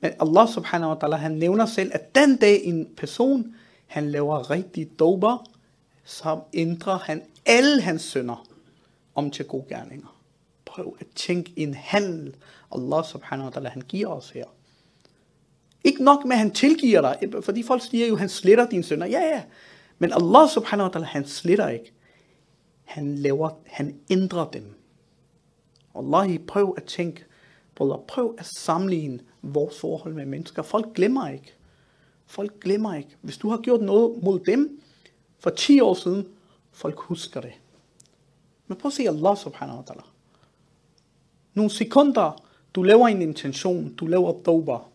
at 0.00 0.16
Allah 0.20 0.48
subhanahu 0.48 0.92
wa 0.92 0.98
ta'ala, 1.04 1.16
han 1.16 1.32
nævner 1.32 1.66
selv, 1.66 1.90
at 1.94 2.14
den 2.14 2.36
dag 2.36 2.64
en 2.64 2.88
person, 2.96 3.54
han 3.86 4.10
laver 4.10 4.50
rigtig 4.50 4.98
dober, 4.98 5.50
så 6.04 6.40
ændrer 6.52 6.98
han 6.98 7.22
alle 7.46 7.80
hans 7.80 8.02
sønder 8.02 8.46
om 9.14 9.30
til 9.30 9.44
gode 9.44 9.64
gerninger. 9.68 10.20
Prøv 10.64 10.96
at 11.00 11.06
tænke 11.14 11.52
en 11.56 11.74
handel, 11.74 12.36
Allah 12.74 13.04
subhanahu 13.04 13.50
wa 13.50 13.60
ta'ala, 13.60 13.68
han 13.68 13.82
giver 13.82 14.08
os 14.08 14.30
her. 14.30 14.44
Ikke 15.84 16.04
nok 16.04 16.24
med, 16.24 16.32
at 16.32 16.38
han 16.38 16.50
tilgiver 16.50 17.00
dig, 17.00 17.42
fordi 17.42 17.62
folk 17.62 17.82
siger 17.82 18.06
jo, 18.06 18.14
at 18.14 18.20
han 18.20 18.28
sletter 18.28 18.68
dine 18.68 18.82
sønder. 18.82 19.06
Ja, 19.06 19.20
ja. 19.20 19.42
Men 19.98 20.12
Allah 20.12 20.48
subhanahu 20.48 20.90
wa 20.90 21.00
ta'ala, 21.00 21.04
han 21.04 21.26
sletter 21.26 21.68
ikke. 21.68 21.92
Han 22.84 23.14
laver, 23.14 23.50
han 23.66 24.00
ændrer 24.10 24.50
dem. 24.50 24.74
Allah, 25.94 26.38
prøv 26.38 26.74
at 26.76 26.84
tænke, 26.84 27.24
brødre, 27.74 28.00
prøv 28.08 28.34
at 28.38 28.46
sammenligne 28.46 29.20
vores 29.42 29.80
forhold 29.80 30.14
med 30.14 30.26
mennesker. 30.26 30.62
Folk 30.62 30.94
glemmer 30.94 31.28
ikke. 31.28 31.54
Folk 32.26 32.60
glemmer 32.60 32.94
ikke. 32.94 33.16
Hvis 33.20 33.38
du 33.38 33.48
har 33.48 33.56
gjort 33.56 33.82
noget 33.82 34.22
mod 34.22 34.40
dem 34.40 34.80
for 35.38 35.50
10 35.50 35.80
år 35.80 35.94
siden, 35.94 36.26
folk 36.72 36.98
husker 36.98 37.40
det. 37.40 37.52
Men 38.66 38.78
prøv 38.78 38.88
at 38.88 38.92
se 38.92 39.08
Allah 39.08 39.36
subhanahu 39.36 39.78
wa 39.78 39.84
ta'ala. 39.90 40.02
Nogle 41.54 41.70
sekunder, 41.70 42.44
du 42.74 42.82
laver 42.82 43.08
en 43.08 43.22
intention, 43.22 43.94
du 43.94 44.06
laver 44.06 44.32
dober, 44.32 44.90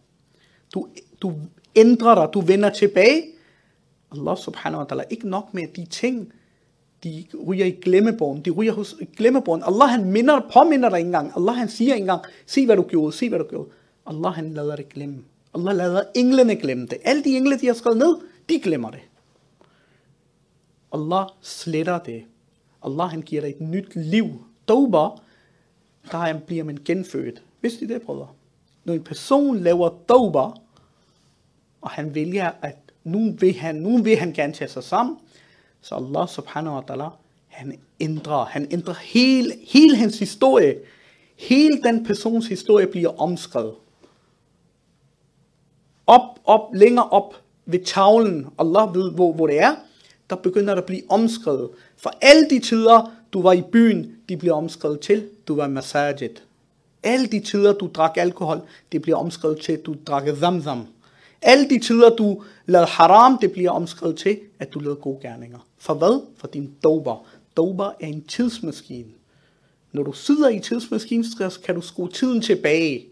du, 0.74 0.88
du 1.22 1.34
ændrer 1.76 2.16
dig, 2.16 2.34
du 2.34 2.42
vender 2.42 2.70
tilbage. 2.70 3.24
Allah 4.12 4.38
subhanahu 4.38 4.80
wa 4.84 4.86
ta'ala, 4.86 5.04
ikke 5.10 5.30
nok 5.30 5.54
med 5.54 5.68
de 5.68 5.86
ting, 5.86 6.34
de 7.04 7.26
ryger 7.48 7.66
i 7.66 7.72
glemmebogen, 7.82 8.42
de 8.42 8.50
ryger 8.50 8.74
hos 8.74 8.96
glemmebogen. 9.18 9.64
Allah 9.64 9.90
han 9.90 10.12
minder, 10.12 10.40
påminder 10.54 10.90
dig 10.90 10.98
ikke 10.98 11.08
engang. 11.08 11.32
Allah 11.36 11.56
han 11.56 11.70
siger 11.70 11.94
ikke 11.94 12.04
engang, 12.04 12.22
se 12.46 12.66
hvad 12.66 12.76
du 12.76 12.84
gjorde, 12.84 13.16
se 13.16 13.30
hvad 13.30 13.40
du 13.40 13.46
gjorde. 13.50 13.70
Allah 14.06 14.34
han 14.34 14.54
lader 14.54 14.76
det 14.76 14.90
glemme. 14.90 15.24
Allah 15.54 15.76
lader 15.76 16.04
englene 16.16 16.56
glemme 16.56 16.86
det. 16.86 16.98
Alle 17.04 17.24
de 17.24 17.38
engle, 17.38 17.60
de 17.60 17.68
har 17.68 17.74
skrevet 17.74 17.98
ned, 17.98 18.16
de 18.50 18.60
glemmer 18.60 18.92
det. 18.92 19.00
Allah 20.94 21.26
sletter 21.42 22.00
det. 22.00 22.24
Allah 22.84 23.10
han 23.10 23.22
giver 23.22 23.42
dig 23.42 23.50
et 23.50 23.62
nyt 23.62 23.96
liv. 23.96 24.26
Dober, 24.68 25.24
der 26.12 26.40
bliver 26.40 26.64
man 26.64 26.78
genfødt. 26.86 27.44
Vidste 27.62 27.86
I 27.86 27.88
det, 27.88 28.02
brødre? 28.02 28.28
Når 28.84 28.94
en 28.94 29.04
person 29.04 29.60
laver 29.60 29.90
dober, 30.10 30.62
og 31.82 31.90
han 31.90 32.16
vælger, 32.16 32.52
at 32.62 32.78
nu 33.04 33.32
vil 33.40 33.54
han, 33.54 33.76
nu 33.76 33.98
vil 34.04 34.18
han 34.18 34.34
gerne 34.34 34.54
tage 34.54 34.70
sig 34.70 34.84
sammen, 34.84 35.18
så 35.82 35.96
Allah 35.96 36.28
subhanahu 36.28 36.76
wa 36.76 36.82
ta'ala, 36.82 37.10
han 37.48 37.80
ændrer, 38.00 38.46
han 38.46 38.68
ændrer 38.72 38.94
hele, 38.94 39.54
hele 39.68 39.96
hans 39.96 40.20
historie. 40.20 40.76
Hele 41.36 41.82
den 41.84 42.06
persons 42.06 42.48
historie 42.48 42.88
bliver 42.88 43.22
omskrevet. 43.22 43.74
Op, 46.08 46.40
op, 46.46 46.70
længere 46.74 47.10
op 47.10 47.36
ved 47.66 47.86
tavlen, 47.86 48.48
Allah 48.60 48.96
ved, 48.96 49.12
hvor, 49.12 49.34
hvor 49.34 49.48
det 49.48 49.60
er, 49.60 49.76
der 50.30 50.36
begynder 50.36 50.76
der 50.76 50.82
at 50.82 50.86
blive 50.86 51.02
omskrevet. 51.10 51.70
For 51.98 52.12
alle 52.22 52.50
de 52.50 52.60
tider, 52.60 53.12
du 53.34 53.42
var 53.42 53.54
i 53.54 53.62
byen, 53.62 54.16
de 54.30 54.38
bliver 54.38 54.56
omskrevet 54.56 55.00
til, 55.00 55.30
du 55.48 55.56
var 55.56 55.68
i 55.68 55.70
masajid. 55.70 56.30
Alle 57.04 57.28
de 57.28 57.40
tider, 57.40 57.74
du 57.74 57.90
drak 57.94 58.18
alkohol, 58.18 58.62
det 58.92 59.02
bliver 59.02 59.18
omskrevet 59.18 59.62
til, 59.62 59.72
at 59.72 59.86
du 59.86 59.96
drak 60.08 60.24
zamzam. 60.40 60.88
Alle 61.42 61.70
de 61.70 61.80
tider, 61.80 62.16
du 62.16 62.44
lavede 62.66 62.88
haram, 62.88 63.38
det 63.38 63.52
bliver 63.52 63.72
omskrevet 63.72 64.18
til, 64.18 64.40
at 64.60 64.74
du 64.74 64.80
lavede 64.80 65.00
gode 65.02 65.20
gerninger. 65.22 65.60
For 65.78 65.94
hvad? 65.94 66.22
For 66.38 66.48
din 66.48 66.74
dober. 66.84 67.26
Dober 67.58 67.86
er 67.86 68.08
en 68.08 68.24
tidsmaskine. 68.24 69.10
Når 69.92 70.04
du 70.04 70.12
sidder 70.12 70.50
i 70.50 70.60
tidsmaskinen, 70.60 71.24
så 71.24 71.60
kan 71.66 71.76
du 71.76 71.82
skrue 71.82 72.10
tiden 72.10 72.42
tilbage. 72.42 73.06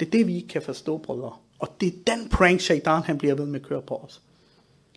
Det 0.00 0.06
er 0.06 0.10
det, 0.10 0.26
vi 0.26 0.36
ikke 0.36 0.48
kan 0.48 0.62
forstå, 0.62 0.98
brødre. 0.98 1.32
Og 1.58 1.68
det 1.80 1.88
er 1.88 2.12
den 2.16 2.28
prank, 2.28 2.60
shaitan, 2.60 3.02
han 3.02 3.18
bliver 3.18 3.34
ved 3.34 3.46
med 3.46 3.60
at 3.60 3.66
køre 3.66 3.82
på 3.82 3.94
os. 3.96 4.20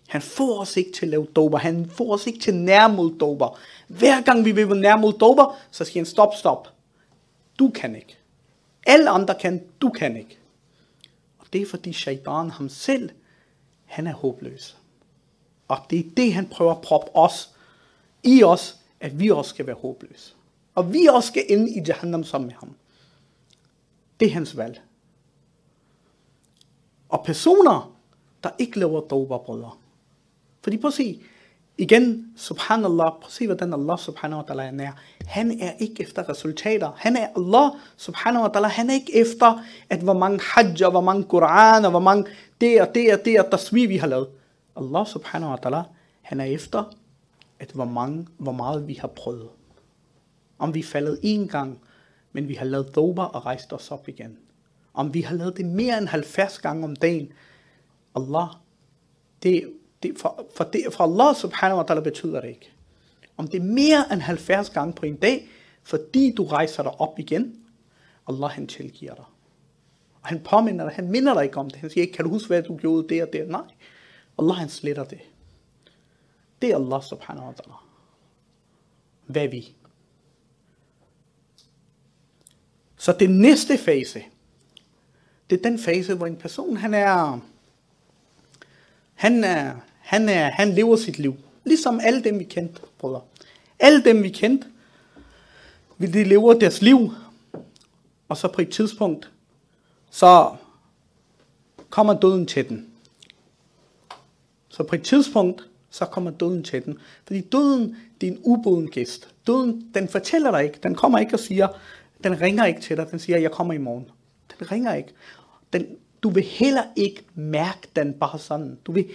Han 0.08 0.22
får 0.22 0.60
os 0.60 0.76
ikke 0.76 0.92
til 0.92 1.06
at 1.06 1.10
lave 1.10 1.26
dober. 1.36 1.58
Han 1.58 1.90
får 1.90 2.14
os 2.14 2.26
ikke 2.26 2.38
til 2.38 2.54
nærmod 2.54 3.12
dober. 3.20 3.58
Hver 3.88 4.20
gang 4.20 4.44
vi 4.44 4.52
vil 4.52 4.80
nærmod 4.80 5.12
dober, 5.12 5.58
så 5.70 5.84
siger 5.84 6.00
han 6.00 6.06
stop, 6.06 6.34
stop. 6.34 6.68
Du 7.58 7.70
kan 7.70 7.96
ikke. 7.96 8.18
Alle 8.86 9.10
andre 9.10 9.34
kan, 9.40 9.64
du 9.82 9.90
kan 9.90 10.16
ikke. 10.16 10.38
Og 11.38 11.46
det 11.52 11.62
er 11.62 11.66
fordi 11.66 11.92
shaitan 11.92 12.50
ham 12.50 12.68
selv, 12.68 13.10
han 13.84 14.06
er 14.06 14.12
håbløs. 14.12 14.76
Og 15.68 15.78
det 15.90 15.98
er 15.98 16.10
det, 16.16 16.34
han 16.34 16.48
prøver 16.48 16.74
at 16.74 16.80
proppe 16.80 17.16
os, 17.16 17.54
i 18.22 18.42
os, 18.42 18.76
at 19.00 19.20
vi 19.20 19.30
også 19.30 19.48
skal 19.48 19.66
være 19.66 19.76
håbløse. 19.76 20.34
Og 20.74 20.92
vi 20.92 21.06
også 21.06 21.26
skal 21.26 21.44
ind 21.48 21.68
i 21.68 21.82
Jahannam 21.86 22.24
sammen 22.24 22.46
med 22.48 22.54
ham. 22.54 22.74
Det 24.20 24.28
er 24.28 24.32
hans 24.32 24.56
valg. 24.56 24.80
Og 27.08 27.24
personer, 27.24 27.98
der 28.42 28.50
ikke 28.58 28.78
laver 28.78 29.00
dober, 29.00 29.38
brødre. 29.38 29.70
Fordi 30.62 30.76
prøv 30.76 30.88
at 30.88 30.94
se, 30.94 31.22
igen, 31.78 32.32
subhanallah, 32.36 33.10
prøv 33.22 33.26
at 33.26 33.32
se, 33.32 33.46
hvordan 33.46 33.72
Allah 33.72 33.98
subhanahu 33.98 34.42
wa 34.42 34.46
ta'ala 34.54 34.82
er. 34.82 34.92
Han 35.26 35.60
er 35.60 35.72
ikke 35.78 36.02
efter 36.02 36.28
resultater. 36.28 36.90
Han 36.96 37.16
er 37.16 37.28
Allah 37.36 37.70
subhanahu 37.96 38.42
wa 38.42 38.50
ta'ala. 38.50 38.66
Han 38.66 38.90
er 38.90 38.94
ikke 38.94 39.16
efter, 39.16 39.64
at 39.90 40.00
hvor 40.00 40.12
mange 40.18 40.40
hajj, 40.42 40.84
og 40.84 40.90
hvor 40.90 41.00
mange 41.00 41.24
Quran, 41.24 41.84
og 41.84 41.90
hvor 41.90 42.00
mange 42.00 42.24
det 42.60 42.80
og 42.82 42.94
det 42.94 43.14
og 43.14 43.24
det 43.24 43.40
og 43.40 43.50
tasbih, 43.50 43.88
vi 43.88 43.96
har 43.96 44.06
lavet. 44.06 44.28
Allah 44.76 45.06
subhanahu 45.06 45.50
wa 45.50 45.58
ta'ala, 45.66 45.82
han 46.22 46.40
er 46.40 46.44
efter, 46.44 46.84
at 47.58 47.70
hvor, 47.70 47.84
mange, 47.84 48.26
hvor 48.38 48.52
meget 48.52 48.88
vi 48.88 48.94
har 48.94 49.08
prøvet. 49.08 49.48
Om 50.58 50.74
vi 50.74 50.80
er 50.80 50.84
faldet 50.84 51.18
en 51.22 51.48
gang, 51.48 51.78
men 52.32 52.48
vi 52.48 52.54
har 52.54 52.64
lavet 52.64 52.94
dober 52.94 53.24
og 53.24 53.46
rejst 53.46 53.72
os 53.72 53.90
op 53.90 54.08
igen. 54.08 54.38
Om 54.94 55.14
vi 55.14 55.20
har 55.20 55.34
lavet 55.34 55.56
det 55.56 55.66
mere 55.66 55.98
end 55.98 56.08
70 56.08 56.58
gange 56.58 56.84
om 56.84 56.96
dagen. 56.96 57.28
Allah, 58.16 58.48
det, 59.42 59.70
det, 60.02 60.18
for, 60.18 60.46
for, 60.56 60.64
det, 60.64 60.84
for 60.92 61.04
Allah 61.04 61.36
subhanahu 61.36 61.78
wa 61.78 61.84
ta'ala 61.84 62.00
betyder 62.00 62.40
det 62.40 62.48
ikke. 62.48 62.72
Om 63.36 63.48
det 63.48 63.60
er 63.60 63.64
mere 63.64 64.12
end 64.12 64.20
70 64.20 64.70
gange 64.70 64.92
på 64.92 65.06
en 65.06 65.16
dag, 65.16 65.48
fordi 65.82 66.34
du 66.36 66.44
rejser 66.44 66.82
dig 66.82 67.00
op 67.00 67.18
igen, 67.18 67.64
Allah 68.28 68.50
han 68.50 68.66
tilgiver 68.66 69.14
dig. 69.14 69.24
Og 70.22 70.28
han 70.28 70.40
påminder 70.40 70.84
dig, 70.84 70.94
han 70.94 71.10
minder 71.10 71.34
dig 71.34 71.44
ikke 71.44 71.56
om 71.56 71.70
det. 71.70 71.78
Han 71.78 71.90
siger 71.90 72.02
ikke, 72.02 72.14
kan 72.14 72.24
du 72.24 72.30
huske, 72.30 72.46
hvad 72.46 72.62
du 72.62 72.76
gjorde 72.76 73.08
det 73.08 73.22
og 73.22 73.32
der? 73.32 73.46
Nej. 73.46 73.64
Allah 74.38 74.56
han 74.56 74.68
sletter 74.68 75.04
det. 75.04 75.20
Det 76.62 76.70
er 76.70 76.76
Allah 76.76 77.02
subhanahu 77.02 77.46
wa 77.46 77.52
ta'ala. 77.52 77.74
Hvad 79.26 79.44
er 79.44 79.48
vi? 79.48 79.74
Så 82.96 83.12
det 83.20 83.30
næste 83.30 83.78
fase, 83.78 84.22
det 85.50 85.58
er 85.58 85.62
den 85.62 85.78
fase, 85.78 86.14
hvor 86.14 86.26
en 86.26 86.36
person, 86.36 86.76
han 86.76 86.94
er, 86.94 87.40
han, 89.14 89.44
er, 89.44 89.76
han, 90.08 90.28
er, 90.28 90.50
han 90.50 90.72
lever 90.72 90.96
sit 90.96 91.18
liv. 91.18 91.36
Ligesom 91.64 92.00
alle 92.02 92.24
dem, 92.24 92.38
vi 92.38 92.44
kendte, 92.44 92.80
brødre. 92.98 93.20
Alle 93.78 94.04
dem, 94.04 94.22
vi 94.22 94.28
kendte, 94.28 94.66
de 96.00 96.24
lever 96.24 96.54
deres 96.54 96.82
liv, 96.82 97.12
og 98.28 98.36
så 98.36 98.48
på 98.48 98.60
et 98.62 98.68
tidspunkt, 98.68 99.30
så 100.10 100.56
kommer 101.90 102.20
døden 102.20 102.46
til 102.46 102.68
den. 102.68 102.86
Så 104.68 104.82
på 104.82 104.94
et 104.94 105.02
tidspunkt, 105.02 105.68
så 105.90 106.04
kommer 106.04 106.30
døden 106.30 106.64
til 106.64 106.84
den. 106.84 106.98
Fordi 107.26 107.40
døden, 107.40 107.96
det 108.20 108.26
er 108.26 108.32
en 108.32 108.40
uboden 108.42 108.90
gæst. 108.90 109.28
Døden, 109.46 109.90
den 109.94 110.08
fortæller 110.08 110.50
dig 110.50 110.64
ikke. 110.64 110.78
Den 110.82 110.94
kommer 110.94 111.18
ikke 111.18 111.34
og 111.34 111.40
siger, 111.40 111.68
den 112.24 112.40
ringer 112.40 112.64
ikke 112.64 112.80
til 112.80 112.96
dig. 112.96 113.10
Den 113.10 113.18
siger, 113.18 113.38
jeg 113.38 113.50
kommer 113.50 113.74
i 113.74 113.78
morgen. 113.78 114.10
Den 114.58 114.72
ringer 114.72 114.94
ikke. 114.94 115.12
Den, 115.72 115.86
du 116.22 116.30
vil 116.30 116.42
heller 116.42 116.82
ikke 116.96 117.24
mærke 117.34 117.88
den 117.96 118.12
bare 118.12 118.38
sådan. 118.38 118.78
Du 118.86 118.92
vil, 118.92 119.06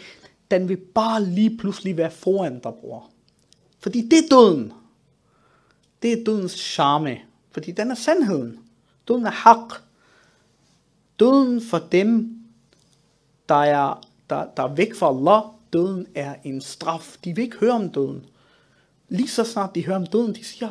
den 0.51 0.69
vil 0.69 0.77
bare 0.77 1.23
lige 1.23 1.57
pludselig 1.57 1.97
være 1.97 2.11
foran 2.11 2.59
dig, 2.59 2.73
bror. 2.73 3.09
Fordi 3.79 4.01
det 4.01 4.19
er 4.19 4.27
døden. 4.31 4.73
Det 6.01 6.13
er 6.13 6.23
dødens 6.23 6.51
charme. 6.51 7.17
Fordi 7.51 7.71
den 7.71 7.91
er 7.91 7.95
sandheden. 7.95 8.59
Døden 9.07 9.25
er 9.25 9.31
hak. 9.31 9.73
Døden 11.19 11.61
for 11.61 11.77
dem, 11.77 12.39
der 13.49 13.55
er, 13.55 14.07
der, 14.29 14.45
der 14.57 14.63
er 14.63 14.75
væk 14.75 14.95
fra 14.95 15.07
Allah, 15.07 15.41
døden 15.73 16.07
er 16.15 16.35
en 16.43 16.61
straf. 16.61 17.17
De 17.23 17.35
vil 17.35 17.43
ikke 17.43 17.57
høre 17.57 17.73
om 17.73 17.89
døden. 17.89 18.25
Lige 19.09 19.27
så 19.27 19.43
snart 19.43 19.75
de 19.75 19.85
hører 19.85 19.97
om 19.97 20.05
døden, 20.05 20.35
de 20.35 20.43
siger, 20.43 20.69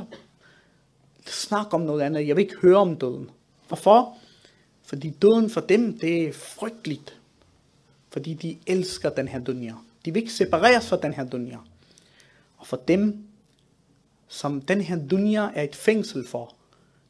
snak 1.26 1.74
om 1.74 1.80
noget 1.80 2.00
andet. 2.00 2.28
Jeg 2.28 2.36
vil 2.36 2.42
ikke 2.42 2.60
høre 2.62 2.76
om 2.76 2.96
døden. 2.96 3.30
Hvorfor? 3.68 4.16
Fordi 4.82 5.10
døden 5.10 5.50
for 5.50 5.60
dem, 5.60 5.98
det 5.98 6.28
er 6.28 6.32
frygteligt. 6.32 7.21
Fordi 8.12 8.34
de 8.34 8.58
elsker 8.66 9.10
den 9.10 9.28
her 9.28 9.38
dunja. 9.38 9.74
De 10.04 10.12
vil 10.12 10.20
ikke 10.22 10.32
separeres 10.32 10.88
fra 10.88 10.96
den 10.96 11.14
her 11.14 11.24
dunja. 11.24 11.58
Og 12.56 12.66
for 12.66 12.76
dem, 12.76 13.24
som 14.28 14.60
den 14.60 14.80
her 14.80 15.06
dunja 15.06 15.48
er 15.54 15.62
et 15.62 15.76
fængsel 15.76 16.26
for, 16.26 16.54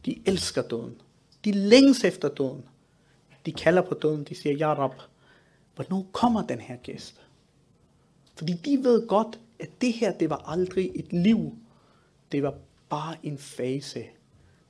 de 0.07 0.23
elsker 0.27 0.63
døden. 0.63 1.01
De 1.45 1.53
længes 1.53 2.05
efter 2.05 2.29
døden. 2.29 2.65
De 3.47 3.53
kalder 3.53 3.83
på 3.83 3.95
døden, 3.95 4.25
de 4.25 4.35
siger, 4.35 4.57
Ja 4.57 4.75
Rab, 4.75 4.93
hvornår 5.75 6.07
kommer 6.13 6.47
den 6.47 6.61
her 6.61 6.77
gæst? 6.77 7.21
Fordi 8.35 8.53
de 8.53 8.85
ved 8.85 9.07
godt, 9.09 9.41
at 9.59 9.69
det 9.81 9.93
her, 9.93 10.13
det 10.13 10.31
var 10.31 10.43
aldrig 10.47 10.91
et 10.95 11.13
liv. 11.13 11.59
Det 12.33 12.43
var 12.43 12.55
bare 12.89 13.17
en 13.23 13.39
fase. 13.39 14.05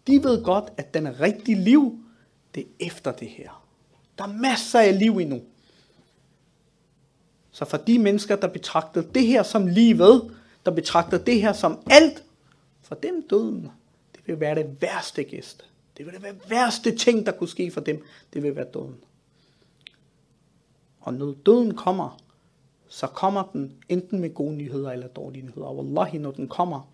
De 0.07 0.25
ved 0.25 0.45
godt, 0.45 0.73
at 0.77 0.95
den 0.95 1.21
rigtige 1.21 1.65
liv, 1.65 2.05
det 2.55 2.61
er 2.63 2.87
efter 2.87 3.13
det 3.13 3.29
her. 3.29 3.67
Der 4.19 4.25
er 4.25 4.33
masser 4.33 4.81
af 4.81 4.99
liv 4.99 5.19
endnu. 5.19 5.43
Så 7.53 7.65
for 7.65 7.77
de 7.77 7.99
mennesker, 7.99 8.37
der 8.37 8.49
betragter 8.49 9.03
det 9.03 9.27
her 9.27 9.43
som 9.43 9.67
livet, 9.67 10.37
der 10.65 10.71
betragter 10.71 11.19
det 11.19 11.41
her 11.41 11.53
som 11.53 11.79
alt, 11.91 12.25
for 12.83 12.95
dem 12.95 13.29
døden, 13.31 13.71
det 14.13 14.21
vil 14.27 14.41
være 14.41 14.55
det 14.55 14.77
værste 14.83 15.25
gæst. 15.25 15.65
Det 15.97 16.07
vil 16.07 16.23
være 16.23 16.33
det 16.33 16.51
værste 16.51 16.97
ting, 16.97 17.27
der 17.27 17.33
kunne 17.33 17.49
ske 17.49 17.71
for 17.71 17.81
dem. 17.81 18.05
Det 18.33 18.43
vil 18.43 18.57
være 18.57 18.67
døden. 18.75 18.97
Og 21.01 21.15
når 21.15 21.35
døden 21.47 21.75
kommer, 21.75 22.19
så 22.89 23.07
kommer 23.07 23.43
den 23.53 23.73
enten 23.89 24.21
med 24.21 24.35
gode 24.35 24.55
nyheder 24.55 24.91
eller 24.91 25.09
dårlige 25.09 25.47
nyheder. 25.47 25.67
Og 25.67 25.77
wallahi, 25.77 26.19
når 26.19 26.31
den 26.31 26.49
kommer, 26.49 26.93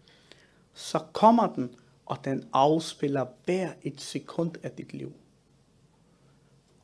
så 0.75 0.99
kommer 1.13 1.55
den, 1.55 1.75
og 2.07 2.17
den 2.25 2.49
afspiller 2.53 3.27
hver 3.45 3.71
et 3.83 4.01
sekund 4.01 4.51
af 4.63 4.71
dit 4.71 4.93
liv. 4.93 5.13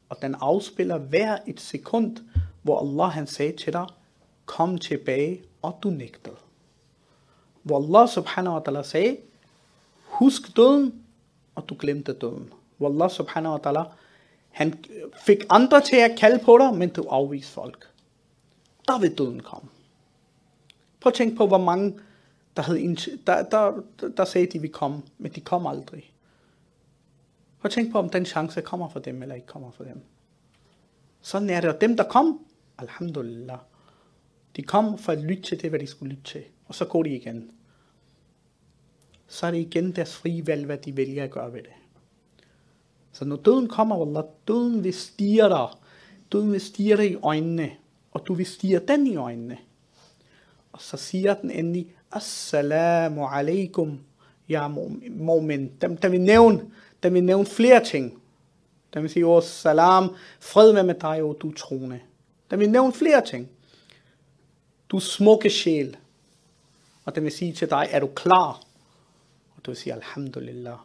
Og 0.09 0.23
den 0.23 0.35
afspiller 0.41 0.99
hver 0.99 1.39
et 1.47 1.61
sekund, 1.61 2.17
hvor 2.63 2.81
Allah 2.81 3.13
han 3.13 3.27
sagde 3.27 3.57
til 3.57 3.73
dig, 3.73 3.87
kom 4.47 4.79
tilbage, 4.79 5.43
og 5.63 5.79
du 5.83 5.91
nægtede. 5.91 6.37
Hvor 7.63 7.83
Allah 7.83 8.09
subhanahu 8.09 8.55
wa 8.55 8.63
ta'ala 8.69 8.83
sagde, 8.83 9.17
husk 10.03 10.57
døden, 10.57 11.05
og 11.55 11.69
du 11.69 11.77
glemte 11.79 12.13
døden. 12.13 12.53
Hvor 12.77 12.89
Allah 12.89 13.11
subhanahu 13.11 13.53
wa 13.53 13.71
ta'ala, 13.71 13.85
han 14.51 14.85
fik 15.17 15.39
andre 15.51 15.81
til 15.81 15.97
at 15.97 16.19
kalde 16.19 16.45
på 16.45 16.59
dig, 16.59 16.75
men 16.75 16.89
du 16.89 17.03
afviste 17.03 17.53
folk. 17.53 17.91
Der 18.89 18.99
vil 18.99 19.19
døden 19.19 19.41
komme. 19.41 19.69
Prøv 21.01 21.11
at 21.11 21.15
tænke 21.15 21.37
på, 21.37 21.47
hvor 21.47 21.59
mange, 21.59 21.99
der, 22.57 22.63
havde, 22.63 22.97
der, 23.27 23.43
der, 23.43 23.73
der, 24.01 24.09
der 24.09 24.25
sagde, 24.25 24.47
at 24.47 24.53
de 24.53 24.59
ville 24.59 24.73
komme, 24.73 25.03
men 25.19 25.33
de 25.33 25.41
kom 25.41 25.67
aldrig. 25.67 26.14
Prøv 27.65 27.69
at 27.69 27.73
tænke 27.73 27.93
på, 27.93 27.99
om 27.99 28.09
den 28.09 28.27
chance 28.27 28.61
kommer 28.61 28.89
for 28.89 29.01
dem, 29.01 29.23
eller 29.23 29.35
ikke 29.35 29.47
kommer 29.47 29.71
for 29.71 29.85
dem. 29.85 30.01
Sådan 31.21 31.51
er 31.51 31.61
det. 31.61 31.75
Og 31.75 31.81
dem, 31.81 31.97
der 31.97 32.05
kom, 32.05 32.47
alhamdulillah, 32.79 33.59
de 34.57 34.63
kom 34.63 34.99
for 34.99 35.13
at 35.13 35.19
lytte 35.19 35.43
til 35.43 35.63
det, 35.63 35.71
hvad 35.71 35.81
de 35.81 35.87
skulle 35.87 36.15
lytte 36.15 36.25
til. 36.25 36.43
Og 36.67 36.75
så 36.75 36.85
går 36.85 37.03
de 37.03 37.11
igen. 37.11 37.51
Så 39.27 39.47
er 39.47 39.51
det 39.51 39.59
igen 39.59 39.93
deres 39.93 40.17
frie 40.17 40.47
valg, 40.47 40.67
hvad 40.67 40.79
de 40.79 40.97
vælger 40.97 41.25
at 41.25 41.31
gøre 41.31 41.53
ved 41.53 41.63
det. 41.63 41.73
Så 43.13 43.25
når 43.25 43.37
døden 43.37 43.69
kommer, 43.69 44.07
Allah, 44.07 44.25
døden 44.49 44.85
vil 44.85 44.95
stige 44.95 45.43
dig. 45.43 45.69
Døden 46.33 46.53
vil 46.53 46.61
stige 46.61 46.97
dig 46.97 47.11
i 47.11 47.17
øjnene. 47.23 47.71
Og 48.13 48.27
du 48.27 48.35
vil 48.35 48.47
stige 48.47 48.79
den 48.79 49.07
i 49.07 49.17
øjnene. 49.17 49.59
Og 50.73 50.81
så 50.81 50.97
siger 50.97 51.35
den 51.35 51.51
endelig, 51.51 51.95
Assalamu 52.13 53.27
alaikum, 53.27 54.01
ja 54.49 54.69
mu'min. 54.69 55.69
Dem, 55.81 55.97
der 55.97 56.09
vil 56.09 56.21
nævne, 56.21 56.71
den 57.05 57.15
vil 57.15 57.25
nævne 57.25 57.47
flere 57.47 57.85
ting. 57.85 58.23
Den 58.95 59.03
vil 59.03 59.11
sige, 59.11 59.27
oh, 59.27 59.43
salam, 59.43 60.17
fred 60.41 60.73
med 60.73 60.83
med 60.83 60.95
dig, 60.95 61.23
og 61.23 61.37
du 61.41 61.53
troende. 61.53 62.01
Den 62.51 62.59
vil 62.59 62.71
nævne 62.71 62.93
flere 62.93 63.27
ting. 63.27 63.49
Du 64.89 65.01
smukke 65.01 65.51
sjæl. 65.51 65.97
Og 67.05 67.15
den 67.15 67.25
vil 67.25 67.33
sige 67.33 67.53
til 67.53 67.71
dig, 67.71 67.89
er 67.91 68.01
du 68.01 68.07
klar? 68.07 68.63
Og 69.57 69.65
du 69.67 69.71
vil 69.71 69.77
sige, 69.77 69.93
alhamdulillah. 69.93 70.77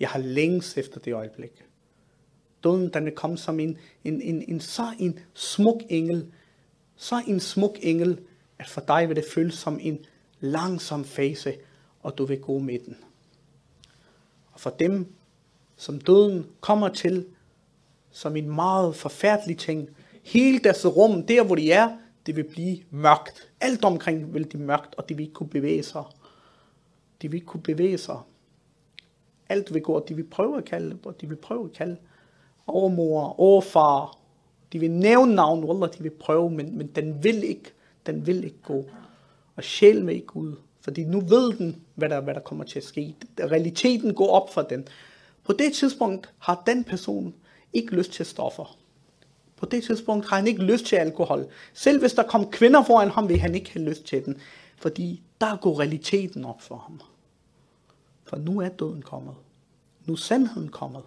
Jeg 0.00 0.08
har 0.08 0.18
længes 0.18 0.76
efter 0.76 1.00
det 1.00 1.12
øjeblik. 1.14 1.64
Døden, 2.64 2.88
den 2.94 3.04
vil 3.04 3.14
komme 3.14 3.38
som 3.38 3.60
en, 3.60 3.78
en, 4.04 4.22
en, 4.22 4.44
en, 4.48 4.60
så 4.60 4.94
en 4.98 5.18
smuk 5.34 5.82
engel. 5.88 6.32
Så 6.96 7.22
en 7.26 7.40
smuk 7.40 7.78
engel, 7.80 8.20
at 8.58 8.68
for 8.68 8.80
dig 8.80 9.08
vil 9.08 9.16
det 9.16 9.24
føles 9.34 9.54
som 9.54 9.78
en 9.82 10.06
langsom 10.40 11.04
fase, 11.04 11.56
og 12.00 12.18
du 12.18 12.24
vil 12.24 12.40
gå 12.40 12.58
med 12.58 12.78
den. 12.78 12.96
Og 14.52 14.60
for 14.60 14.70
dem, 14.70 15.14
som 15.82 16.00
døden 16.00 16.46
kommer 16.60 16.88
til, 16.88 17.26
som 18.10 18.36
en 18.36 18.54
meget 18.54 18.96
forfærdelig 18.96 19.58
ting, 19.58 19.88
hele 20.22 20.58
deres 20.58 20.86
rum, 20.86 21.26
der 21.26 21.44
hvor 21.44 21.54
de 21.54 21.72
er, 21.72 21.96
det 22.26 22.36
vil 22.36 22.44
blive 22.44 22.78
mørkt. 22.90 23.50
Alt 23.60 23.84
omkring 23.84 24.34
vil 24.34 24.52
det 24.52 24.60
mørkt, 24.60 24.94
og 24.94 25.08
de 25.08 25.16
vil 25.16 25.22
ikke 25.22 25.34
kunne 25.34 25.48
bevæge 25.48 25.82
sig. 25.82 26.04
De 27.22 27.30
vil 27.30 27.34
ikke 27.34 27.46
kunne 27.46 27.62
bevæge 27.62 27.98
sig. 27.98 28.18
Alt 29.48 29.74
vil 29.74 29.82
gå, 29.82 29.92
og 29.92 30.08
de 30.08 30.16
vil 30.16 30.24
prøve 30.24 30.58
at 30.58 30.64
kalde, 30.64 30.98
og 31.04 31.20
de 31.20 31.28
vil 31.28 31.36
prøve 31.36 31.64
at 31.64 31.72
kalde 31.72 31.96
overmor, 32.66 33.40
overfar. 33.40 34.18
De 34.72 34.78
vil 34.78 34.90
nævne 34.90 35.34
navn, 35.34 35.70
eller 35.70 35.86
de 35.86 36.02
vil 36.02 36.10
prøve, 36.10 36.50
men, 36.50 36.78
men 36.78 36.86
den 36.86 37.24
vil 37.24 37.44
ikke, 37.44 37.72
den 38.06 38.26
vil 38.26 38.44
ikke 38.44 38.62
gå. 38.62 38.84
Og 39.56 39.64
sjæl 39.64 40.04
med 40.04 40.14
ikke 40.14 40.36
ud, 40.36 40.54
fordi 40.80 41.04
nu 41.04 41.20
ved 41.20 41.52
den, 41.52 41.82
hvad 41.94 42.08
der, 42.08 42.20
hvad 42.20 42.34
der 42.34 42.40
kommer 42.40 42.64
til 42.64 42.78
at 42.78 42.84
ske. 42.84 43.14
Realiteten 43.40 44.14
går 44.14 44.28
op 44.28 44.54
for 44.54 44.62
den. 44.62 44.88
På 45.44 45.52
det 45.52 45.72
tidspunkt 45.72 46.32
har 46.38 46.62
den 46.66 46.84
person 46.84 47.34
ikke 47.72 47.94
lyst 47.94 48.12
til 48.12 48.26
stoffer. 48.26 48.78
På 49.56 49.66
det 49.66 49.84
tidspunkt 49.84 50.28
har 50.28 50.36
han 50.36 50.46
ikke 50.46 50.62
lyst 50.62 50.86
til 50.86 50.96
alkohol. 50.96 51.46
Selv 51.72 52.00
hvis 52.00 52.12
der 52.12 52.22
kom 52.22 52.50
kvinder 52.50 52.84
foran 52.84 53.10
ham, 53.10 53.28
vil 53.28 53.38
han 53.38 53.54
ikke 53.54 53.70
have 53.70 53.84
lyst 53.84 54.04
til 54.04 54.24
den. 54.24 54.40
Fordi 54.76 55.22
der 55.40 55.56
går 55.56 55.80
realiteten 55.80 56.44
op 56.44 56.62
for 56.62 56.76
ham. 56.76 57.00
For 58.24 58.36
nu 58.36 58.60
er 58.60 58.68
døden 58.68 59.02
kommet. 59.02 59.34
Nu 60.06 60.12
er 60.12 60.16
sandheden 60.16 60.68
kommet. 60.68 61.02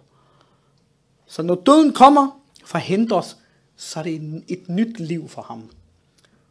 Så 1.26 1.42
når 1.42 1.54
døden 1.54 1.92
kommer 1.92 2.40
for 2.64 3.14
os, 3.14 3.36
så 3.76 3.98
er 3.98 4.02
det 4.02 4.44
et 4.48 4.68
nyt 4.68 5.00
liv 5.00 5.28
for 5.28 5.42
ham. 5.42 5.70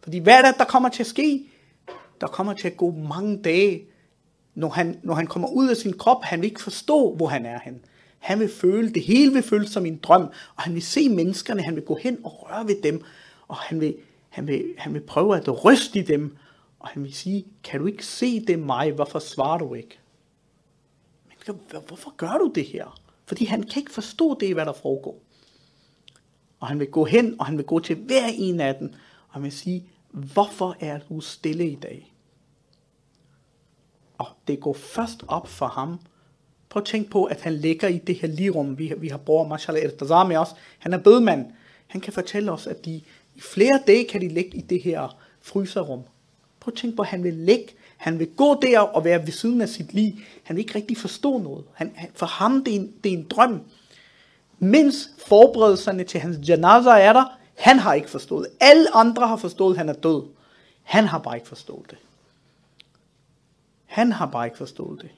Fordi 0.01 0.17
hvad 0.17 0.33
er 0.33 0.41
det, 0.41 0.55
der 0.57 0.65
kommer 0.65 0.89
til 0.89 1.03
at 1.03 1.07
ske? 1.07 1.45
Der 2.21 2.27
kommer 2.27 2.53
til 2.53 2.67
at 2.67 2.77
gå 2.77 2.91
mange 2.91 3.43
dage, 3.43 3.85
når 4.55 4.69
han, 4.69 4.99
når 5.03 5.13
han 5.13 5.27
kommer 5.27 5.47
ud 5.47 5.69
af 5.69 5.77
sin 5.77 5.97
krop. 5.97 6.23
Han 6.23 6.41
vil 6.41 6.49
ikke 6.49 6.61
forstå, 6.61 7.15
hvor 7.15 7.27
han 7.27 7.45
er 7.45 7.59
hen. 7.63 7.81
Han 8.19 8.39
vil 8.39 8.49
føle, 8.49 8.93
det 8.93 9.03
hele 9.03 9.33
vil 9.33 9.43
føles 9.43 9.69
som 9.69 9.85
en 9.85 9.97
drøm, 9.97 10.21
og 10.55 10.63
han 10.63 10.73
vil 10.73 10.81
se 10.81 11.09
menneskerne, 11.09 11.61
han 11.61 11.75
vil 11.75 11.83
gå 11.83 11.95
hen 11.95 12.17
og 12.23 12.43
røre 12.43 12.67
ved 12.67 12.81
dem, 12.81 13.03
og 13.47 13.55
han 13.55 13.79
vil, 13.81 13.95
han 14.29 14.47
vil, 14.47 14.65
han 14.77 14.93
vil 14.93 15.01
prøve 15.01 15.37
at 15.37 15.65
ryste 15.65 15.99
i 15.99 16.01
dem, 16.01 16.37
og 16.79 16.87
han 16.87 17.03
vil 17.03 17.13
sige, 17.13 17.45
kan 17.63 17.79
du 17.79 17.85
ikke 17.85 18.05
se 18.05 18.45
det 18.45 18.59
mig, 18.59 18.91
hvorfor 18.91 19.19
svarer 19.19 19.57
du 19.57 19.73
ikke? 19.73 19.99
Men 21.47 21.57
hvorfor 21.87 22.15
gør 22.17 22.37
du 22.37 22.51
det 22.55 22.65
her? 22.65 22.99
Fordi 23.25 23.45
han 23.45 23.63
kan 23.63 23.81
ikke 23.81 23.93
forstå 23.93 24.37
det, 24.39 24.53
hvad 24.53 24.65
der 24.65 24.73
foregår. 24.73 25.21
Og 26.59 26.67
han 26.67 26.79
vil 26.79 26.87
gå 26.87 27.05
hen, 27.05 27.35
og 27.39 27.45
han 27.45 27.57
vil 27.57 27.65
gå 27.65 27.79
til 27.79 27.95
hver 27.95 28.27
en 28.33 28.59
af 28.59 28.75
dem, 28.75 28.93
og 29.27 29.33
han 29.33 29.43
vil 29.43 29.51
sige, 29.51 29.87
hvorfor 30.11 30.77
er 30.79 30.99
du 31.09 31.21
stille 31.21 31.69
i 31.69 31.75
dag? 31.75 32.14
Og 34.17 34.27
det 34.47 34.59
går 34.59 34.73
først 34.73 35.23
op 35.27 35.47
for 35.47 35.67
ham, 35.67 35.99
Prøv 36.75 36.81
at 36.81 36.87
tænke 36.87 37.09
på, 37.09 37.23
at 37.23 37.41
han 37.41 37.53
ligger 37.53 37.87
i 37.87 37.97
det 37.97 38.15
her 38.15 38.27
lirum. 38.27 38.77
Vi, 38.77 38.93
vi 38.97 39.07
har 39.07 39.17
bror 39.17 39.47
Mashallah 39.47 39.83
Ertazar 39.83 40.23
med 40.23 40.37
os. 40.37 40.49
Han 40.79 40.93
er 40.93 40.97
bedemand. 40.97 41.45
Han 41.87 42.01
kan 42.01 42.13
fortælle 42.13 42.51
os, 42.51 42.67
at 42.67 42.85
de 42.85 43.01
i 43.35 43.41
flere 43.41 43.79
dage 43.87 44.05
kan 44.05 44.21
de 44.21 44.27
ligge 44.27 44.57
i 44.57 44.61
det 44.61 44.81
her 44.81 45.17
fryserum. 45.41 46.01
Prøv 46.59 46.71
at 46.71 46.77
tænke 46.77 46.95
på, 46.95 47.01
at 47.01 47.07
han 47.07 47.23
vil 47.23 47.33
ligge. 47.33 47.67
Han 47.97 48.19
vil 48.19 48.27
gå 48.27 48.59
der 48.61 48.79
og 48.79 49.05
være 49.05 49.25
ved 49.25 49.31
siden 49.31 49.61
af 49.61 49.69
sit 49.69 49.93
liv. 49.93 50.11
Han 50.43 50.55
vil 50.55 50.61
ikke 50.61 50.75
rigtig 50.75 50.97
forstå 50.97 51.37
noget. 51.37 51.63
Han, 51.73 51.95
for 52.13 52.25
ham 52.25 52.63
det 52.63 52.75
er, 52.75 52.79
en, 52.79 52.93
det 53.03 53.13
er 53.13 53.17
en 53.17 53.27
drøm. 53.29 53.61
Mens 54.59 55.09
forberedelserne 55.27 56.03
til 56.03 56.19
hans 56.19 56.49
janaza 56.49 56.89
er 56.89 57.13
der, 57.13 57.37
han 57.57 57.79
har 57.79 57.93
ikke 57.93 58.09
forstået. 58.09 58.47
Alle 58.59 58.95
andre 58.95 59.27
har 59.27 59.37
forstået, 59.37 59.73
at 59.73 59.77
han 59.77 59.89
er 59.89 59.93
død. 59.93 60.23
Han 60.83 61.05
har 61.05 61.19
bare 61.19 61.35
ikke 61.35 61.47
forstået 61.47 61.85
det. 61.89 61.97
Han 63.95 64.11
har 64.11 64.25
bare 64.25 64.45
ikke 64.45 64.57
forstået 64.57 65.01
det. 65.01 65.09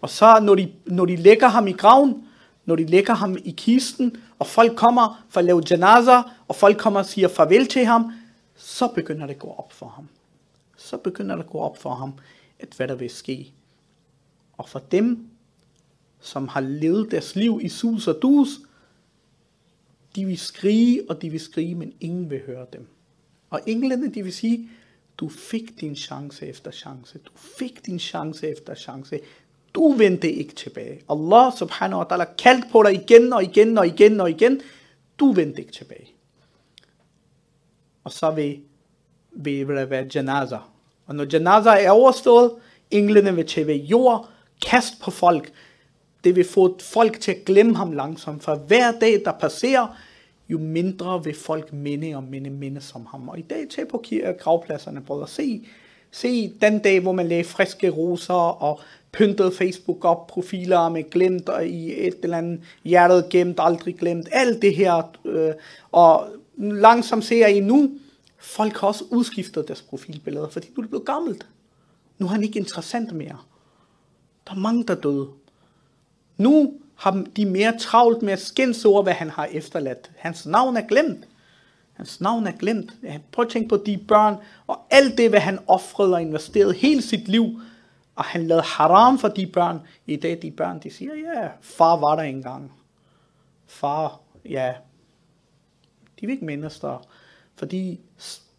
Og 0.00 0.10
så 0.10 0.40
når 0.42 0.54
de, 0.54 0.72
når 0.86 1.06
de 1.06 1.16
lægger 1.16 1.48
ham 1.48 1.66
i 1.66 1.72
graven, 1.72 2.24
når 2.64 2.76
de 2.76 2.86
lægger 2.86 3.14
ham 3.14 3.36
i 3.44 3.50
kisten, 3.50 4.16
og 4.38 4.46
folk 4.46 4.76
kommer 4.76 5.24
for 5.28 5.40
at 5.40 5.44
lave 5.44 5.62
janaza, 5.70 6.22
og 6.48 6.56
folk 6.56 6.78
kommer 6.78 7.00
og 7.00 7.06
siger 7.06 7.28
farvel 7.28 7.66
til 7.66 7.84
ham, 7.84 8.12
så 8.56 8.88
begynder 8.88 9.26
det 9.26 9.34
at 9.34 9.40
gå 9.40 9.54
op 9.58 9.72
for 9.72 9.88
ham. 9.88 10.08
Så 10.76 10.96
begynder 10.96 11.36
det 11.36 11.42
at 11.42 11.50
gå 11.50 11.58
op 11.58 11.78
for 11.78 11.94
ham, 11.94 12.12
at 12.58 12.68
hvad 12.76 12.88
der 12.88 12.94
vil 12.94 13.10
ske. 13.10 13.52
Og 14.58 14.68
for 14.68 14.78
dem, 14.78 15.28
som 16.20 16.48
har 16.48 16.60
levet 16.60 17.10
deres 17.10 17.36
liv 17.36 17.60
i 17.62 17.68
sus 17.68 18.08
og 18.08 18.18
dus, 18.22 18.48
de 20.16 20.24
vil 20.24 20.38
skrige, 20.38 21.02
og 21.10 21.22
de 21.22 21.30
vil 21.30 21.40
skrige, 21.40 21.74
men 21.74 21.92
ingen 22.00 22.30
vil 22.30 22.42
høre 22.46 22.66
dem. 22.72 22.86
Og 23.50 23.60
englene, 23.66 24.14
de 24.14 24.22
vil 24.22 24.32
sige, 24.32 24.70
du 25.18 25.28
fik 25.28 25.80
din 25.80 25.96
chance 25.96 26.46
efter 26.46 26.70
chance. 26.70 27.18
Du 27.18 27.30
fik 27.58 27.86
din 27.86 27.98
chance 27.98 28.48
efter 28.48 28.74
chance. 28.74 29.20
Du 29.74 29.92
vendte 29.92 30.32
ikke 30.32 30.54
tilbage. 30.54 31.00
Allah 31.10 31.52
subhanahu 31.56 31.98
wa 31.98 32.04
ta'ala 32.04 32.34
kaldte 32.38 32.68
på 32.72 32.82
dig 32.82 32.94
igen 32.94 33.32
og 33.32 33.42
igen 33.42 33.78
og 33.78 33.86
igen 33.86 34.20
og 34.20 34.30
igen. 34.30 34.60
Du 35.18 35.32
vendte 35.32 35.60
ikke 35.60 35.72
tilbage. 35.72 36.08
Og 38.04 38.12
så 38.12 38.30
vil, 38.30 38.60
vil 39.32 39.68
det 39.68 39.90
være 39.90 40.06
janaza. 40.14 40.58
Og 41.06 41.14
når 41.14 41.26
janaza 41.32 41.70
er 41.70 41.90
overstået, 41.90 42.52
englene 42.90 43.34
vil 43.34 43.46
til 43.46 43.66
ved 43.66 43.74
jord, 43.74 44.28
kast 44.66 45.00
på 45.00 45.10
folk. 45.10 45.52
Det 46.24 46.36
vil 46.36 46.44
få 46.44 46.78
folk 46.80 47.20
til 47.20 47.32
at 47.32 47.44
glemme 47.44 47.76
ham 47.76 47.92
langsomt, 47.92 48.42
for 48.44 48.54
hver 48.54 48.92
dag, 48.92 49.22
der 49.24 49.32
passerer, 49.32 49.96
jo 50.48 50.58
mindre 50.58 51.24
vil 51.24 51.34
folk 51.34 51.72
minde 51.72 52.14
og 52.16 52.22
minde 52.22 52.50
minde 52.50 52.80
som 52.80 53.06
ham. 53.06 53.28
Og 53.28 53.38
i 53.38 53.42
dag, 53.42 53.68
til 53.68 53.86
på 53.86 54.04
gravpladserne, 54.38 55.00
brødre, 55.00 55.28
se, 55.28 55.66
se 56.10 56.52
den 56.60 56.78
dag, 56.78 57.00
hvor 57.00 57.12
man 57.12 57.28
lagde 57.28 57.44
friske 57.44 57.90
roser 57.90 58.34
og 58.34 58.80
pyntede 59.12 59.52
Facebook 59.52 60.04
op, 60.04 60.26
profiler 60.26 60.88
med 60.88 61.10
glemt 61.10 61.48
og 61.48 61.66
i 61.66 62.06
et 62.06 62.16
eller 62.22 62.38
andet 62.38 62.60
hjertet 62.84 63.28
gemt, 63.30 63.58
aldrig 63.60 63.96
glemt, 63.96 64.28
alt 64.32 64.62
det 64.62 64.76
her. 64.76 65.16
Øh, 65.24 65.52
og 65.92 66.28
langsomt 66.56 67.24
ser 67.24 67.46
I 67.46 67.60
nu, 67.60 67.90
folk 68.38 68.76
har 68.76 68.88
også 68.88 69.04
udskiftet 69.10 69.68
deres 69.68 69.82
profilbilleder, 69.82 70.48
fordi 70.48 70.66
nu 70.68 70.74
er 70.76 70.82
det 70.82 70.90
blevet 70.90 71.06
gammelt. 71.06 71.46
Nu 72.18 72.26
er 72.26 72.30
han 72.30 72.42
ikke 72.42 72.58
interessant 72.58 73.12
mere. 73.12 73.36
Der 74.46 74.52
er 74.52 74.58
mange, 74.58 74.84
der 74.84 74.94
døde. 74.94 75.28
Nu 76.36 76.74
har 76.98 77.24
de 77.36 77.44
mere 77.44 77.78
travlt 77.78 78.22
med 78.22 78.32
at 78.32 78.40
skændes 78.40 78.84
over, 78.84 79.02
hvad 79.02 79.12
han 79.12 79.30
har 79.30 79.44
efterladt. 79.44 80.10
Hans 80.16 80.46
navn 80.46 80.76
er 80.76 80.86
glemt. 80.86 81.28
Hans 81.92 82.20
navn 82.20 82.46
er 82.46 82.52
glemt. 82.52 82.92
Prøv 83.32 83.44
at 83.44 83.50
tænke 83.50 83.68
på 83.68 83.76
de 83.76 83.98
børn, 84.08 84.36
og 84.66 84.78
alt 84.90 85.18
det, 85.18 85.30
hvad 85.30 85.40
han 85.40 85.58
offrede 85.66 86.14
og 86.14 86.22
investerede 86.22 86.72
hele 86.72 87.02
sit 87.02 87.28
liv, 87.28 87.60
og 88.16 88.24
han 88.24 88.46
lavede 88.46 88.64
haram 88.64 89.18
for 89.18 89.28
de 89.28 89.46
børn. 89.46 89.80
I 90.06 90.16
dag, 90.16 90.42
de 90.42 90.50
børn, 90.50 90.82
de 90.82 90.90
siger, 90.90 91.14
ja, 91.14 91.48
far 91.60 91.96
var 91.96 92.16
der 92.16 92.22
engang. 92.22 92.72
Far, 93.66 94.20
ja, 94.44 94.74
de 96.20 96.26
vil 96.26 96.30
ikke 96.30 96.44
mindes 96.44 96.80
dig. 96.80 96.98
Fordi 97.56 98.00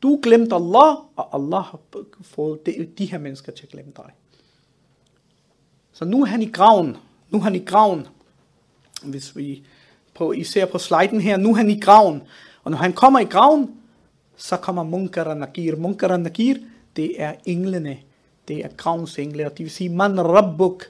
du 0.03 0.19
glemte 0.23 0.55
Allah, 0.55 0.95
og 1.15 1.35
Allah 1.35 1.63
har 1.63 1.79
fået 2.21 2.65
de, 2.65 2.89
de 2.97 3.05
her 3.05 3.17
mennesker 3.17 3.51
til 3.51 3.63
at 3.63 3.71
glemme 3.71 3.91
dig. 3.97 4.11
Så 5.91 6.05
nu 6.05 6.21
er 6.21 6.25
han 6.25 6.41
i 6.41 6.51
graven. 6.51 6.97
Nu 7.29 7.37
er 7.37 7.43
han 7.43 7.55
i 7.55 7.65
graven. 7.65 8.07
Hvis 9.03 9.35
vi 9.35 9.61
på, 10.13 10.31
I 10.31 10.43
ser 10.43 10.65
på 10.65 10.77
sliden 10.77 11.21
her, 11.21 11.37
nu 11.37 11.51
er 11.51 11.55
han 11.55 11.69
i 11.69 11.79
graven. 11.79 12.21
Og 12.63 12.71
når 12.71 12.77
han 12.77 12.93
kommer 12.93 13.19
i 13.19 13.23
graven, 13.25 13.69
så 14.37 14.57
kommer 14.57 14.83
Munkar 14.83 15.23
og 15.23 15.37
Nakir. 15.37 15.75
Munkar 15.75 16.07
og 16.07 16.19
Nakir, 16.19 16.55
det 16.95 17.21
er 17.21 17.33
englene. 17.45 17.97
Det 18.47 18.65
er 18.65 18.69
gravens 18.77 19.19
engle, 19.19 19.45
og 19.45 19.57
de 19.57 19.63
vil 19.63 19.71
sige, 19.71 19.89
man 19.89 20.21
rabbuk. 20.21 20.85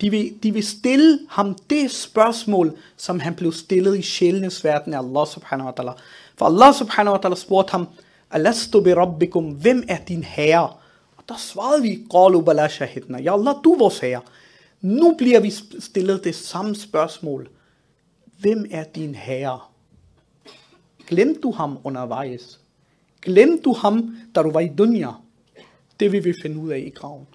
De 0.00 0.10
vil, 0.10 0.34
de 0.42 0.52
vil 0.52 0.66
stille 0.66 1.18
ham 1.28 1.54
det 1.70 1.90
spørgsmål, 1.90 2.76
som 2.96 3.20
han 3.20 3.34
blev 3.34 3.52
stillet 3.52 3.98
i 3.98 4.02
sjælenes 4.02 4.64
verden 4.64 4.94
af 4.94 4.98
Allah 4.98 5.26
subhanahu 5.26 5.66
wa 5.66 5.74
ta'ala. 5.80 5.92
For 6.36 6.46
Allah 6.46 6.74
subhanahu 6.74 7.16
wa 7.16 7.20
ta'ala 7.24 7.36
spurgte 7.36 7.70
ham, 7.70 7.88
Alastu 8.30 8.80
bi 8.80 8.94
rabbikum, 8.94 9.44
hvem 9.44 9.84
er 9.88 9.98
din 10.08 10.22
herre? 10.22 10.68
Og 11.16 11.24
der 11.28 11.36
svarede 11.38 11.82
vi, 11.82 12.06
Qalu 12.10 12.40
bala 12.40 12.68
shahidna, 12.68 13.18
ja 13.20 13.34
Allah, 13.34 13.54
du 13.64 13.72
er 13.72 13.78
vores 13.78 13.98
herre. 13.98 14.20
Nu 14.80 15.14
bliver 15.18 15.40
vi 15.40 15.50
stillet 15.78 16.24
det 16.24 16.34
samme 16.34 16.74
spørgsmål. 16.74 17.48
Hvem 18.38 18.66
er 18.70 18.84
din 18.84 19.14
herre? 19.14 19.60
Glemte 21.06 21.40
du 21.40 21.50
ham 21.50 21.78
undervejs? 21.84 22.60
Glemte 23.22 23.62
du 23.62 23.72
ham, 23.72 24.16
da 24.34 24.42
du 24.42 24.50
var 24.50 24.60
i 24.60 24.68
dunja? 24.78 25.10
Det 26.00 26.12
vil 26.12 26.24
vi 26.24 26.34
finde 26.42 26.58
ud 26.60 26.70
af 26.70 26.78
i 26.78 26.90
graven. 26.90 27.26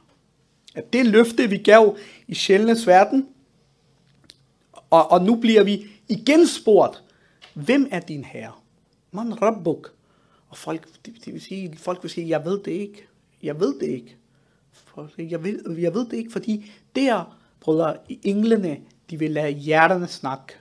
At 0.75 0.93
det 0.93 1.05
løfte, 1.05 1.49
vi 1.49 1.57
gav 1.57 1.97
i 2.27 2.35
sjældnes 2.35 2.87
verden, 2.87 3.27
og, 4.89 5.11
og 5.11 5.25
nu 5.25 5.35
bliver 5.35 5.63
vi 5.63 5.87
igen 6.07 6.47
spurgt, 6.47 7.03
hvem 7.53 7.87
er 7.91 7.99
din 7.99 8.23
herre? 8.23 8.51
Man 9.11 9.41
rabbuk. 9.41 9.91
Og 10.49 10.57
folk, 10.57 10.87
det, 11.05 11.13
det 11.25 11.33
vil 11.33 11.41
sige, 11.41 11.77
folk 11.77 12.03
vil 12.03 12.11
sige, 12.11 12.29
jeg 12.29 12.45
ved 12.45 12.59
det 12.59 12.71
ikke. 12.71 13.07
Jeg 13.43 13.59
ved 13.59 13.79
det 13.79 13.87
ikke 13.87 14.15
for, 14.85 15.09
Jeg 15.17 15.43
ved, 15.43 15.77
jeg 15.77 15.93
ved 15.93 16.05
det 16.05 16.17
ikke, 16.17 16.31
fordi 16.31 16.71
der, 16.95 17.37
brødre, 17.61 17.97
englene, 18.23 18.77
de 19.09 19.19
vil 19.19 19.31
lade 19.31 19.51
hjerterne 19.51 20.07
snakke. 20.07 20.53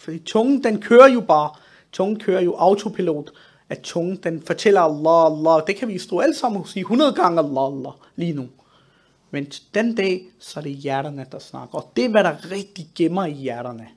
Fordi 0.00 0.18
tungen, 0.18 0.64
den 0.64 0.80
kører 0.80 1.08
jo 1.08 1.20
bare. 1.20 1.50
Tungen 1.92 2.18
kører 2.18 2.40
jo 2.40 2.54
autopilot. 2.54 3.30
At 3.68 3.80
tungen, 3.80 4.16
den 4.16 4.42
fortæller 4.42 4.80
Allah, 4.80 5.38
Allah. 5.38 5.66
Det 5.66 5.76
kan 5.76 5.88
vi 5.88 5.98
stå 5.98 6.18
alle 6.18 6.34
sammen 6.34 6.60
og 6.60 6.68
sige 6.68 6.80
100 6.80 7.12
gange 7.12 7.38
Allah, 7.38 7.64
Allah 7.64 7.92
lige 8.16 8.32
nu. 8.32 8.48
Men 9.30 9.46
den 9.74 9.94
dag, 9.94 10.28
så 10.38 10.60
er 10.60 10.64
det 10.64 10.72
hjerterne, 10.72 11.26
der 11.32 11.38
snakker. 11.38 11.78
Og 11.78 11.92
det 11.96 12.04
er, 12.04 12.08
hvad 12.08 12.24
der 12.24 12.50
rigtig 12.50 12.88
gemmer 12.94 13.26
i 13.26 13.32
hjerterne. 13.32 13.88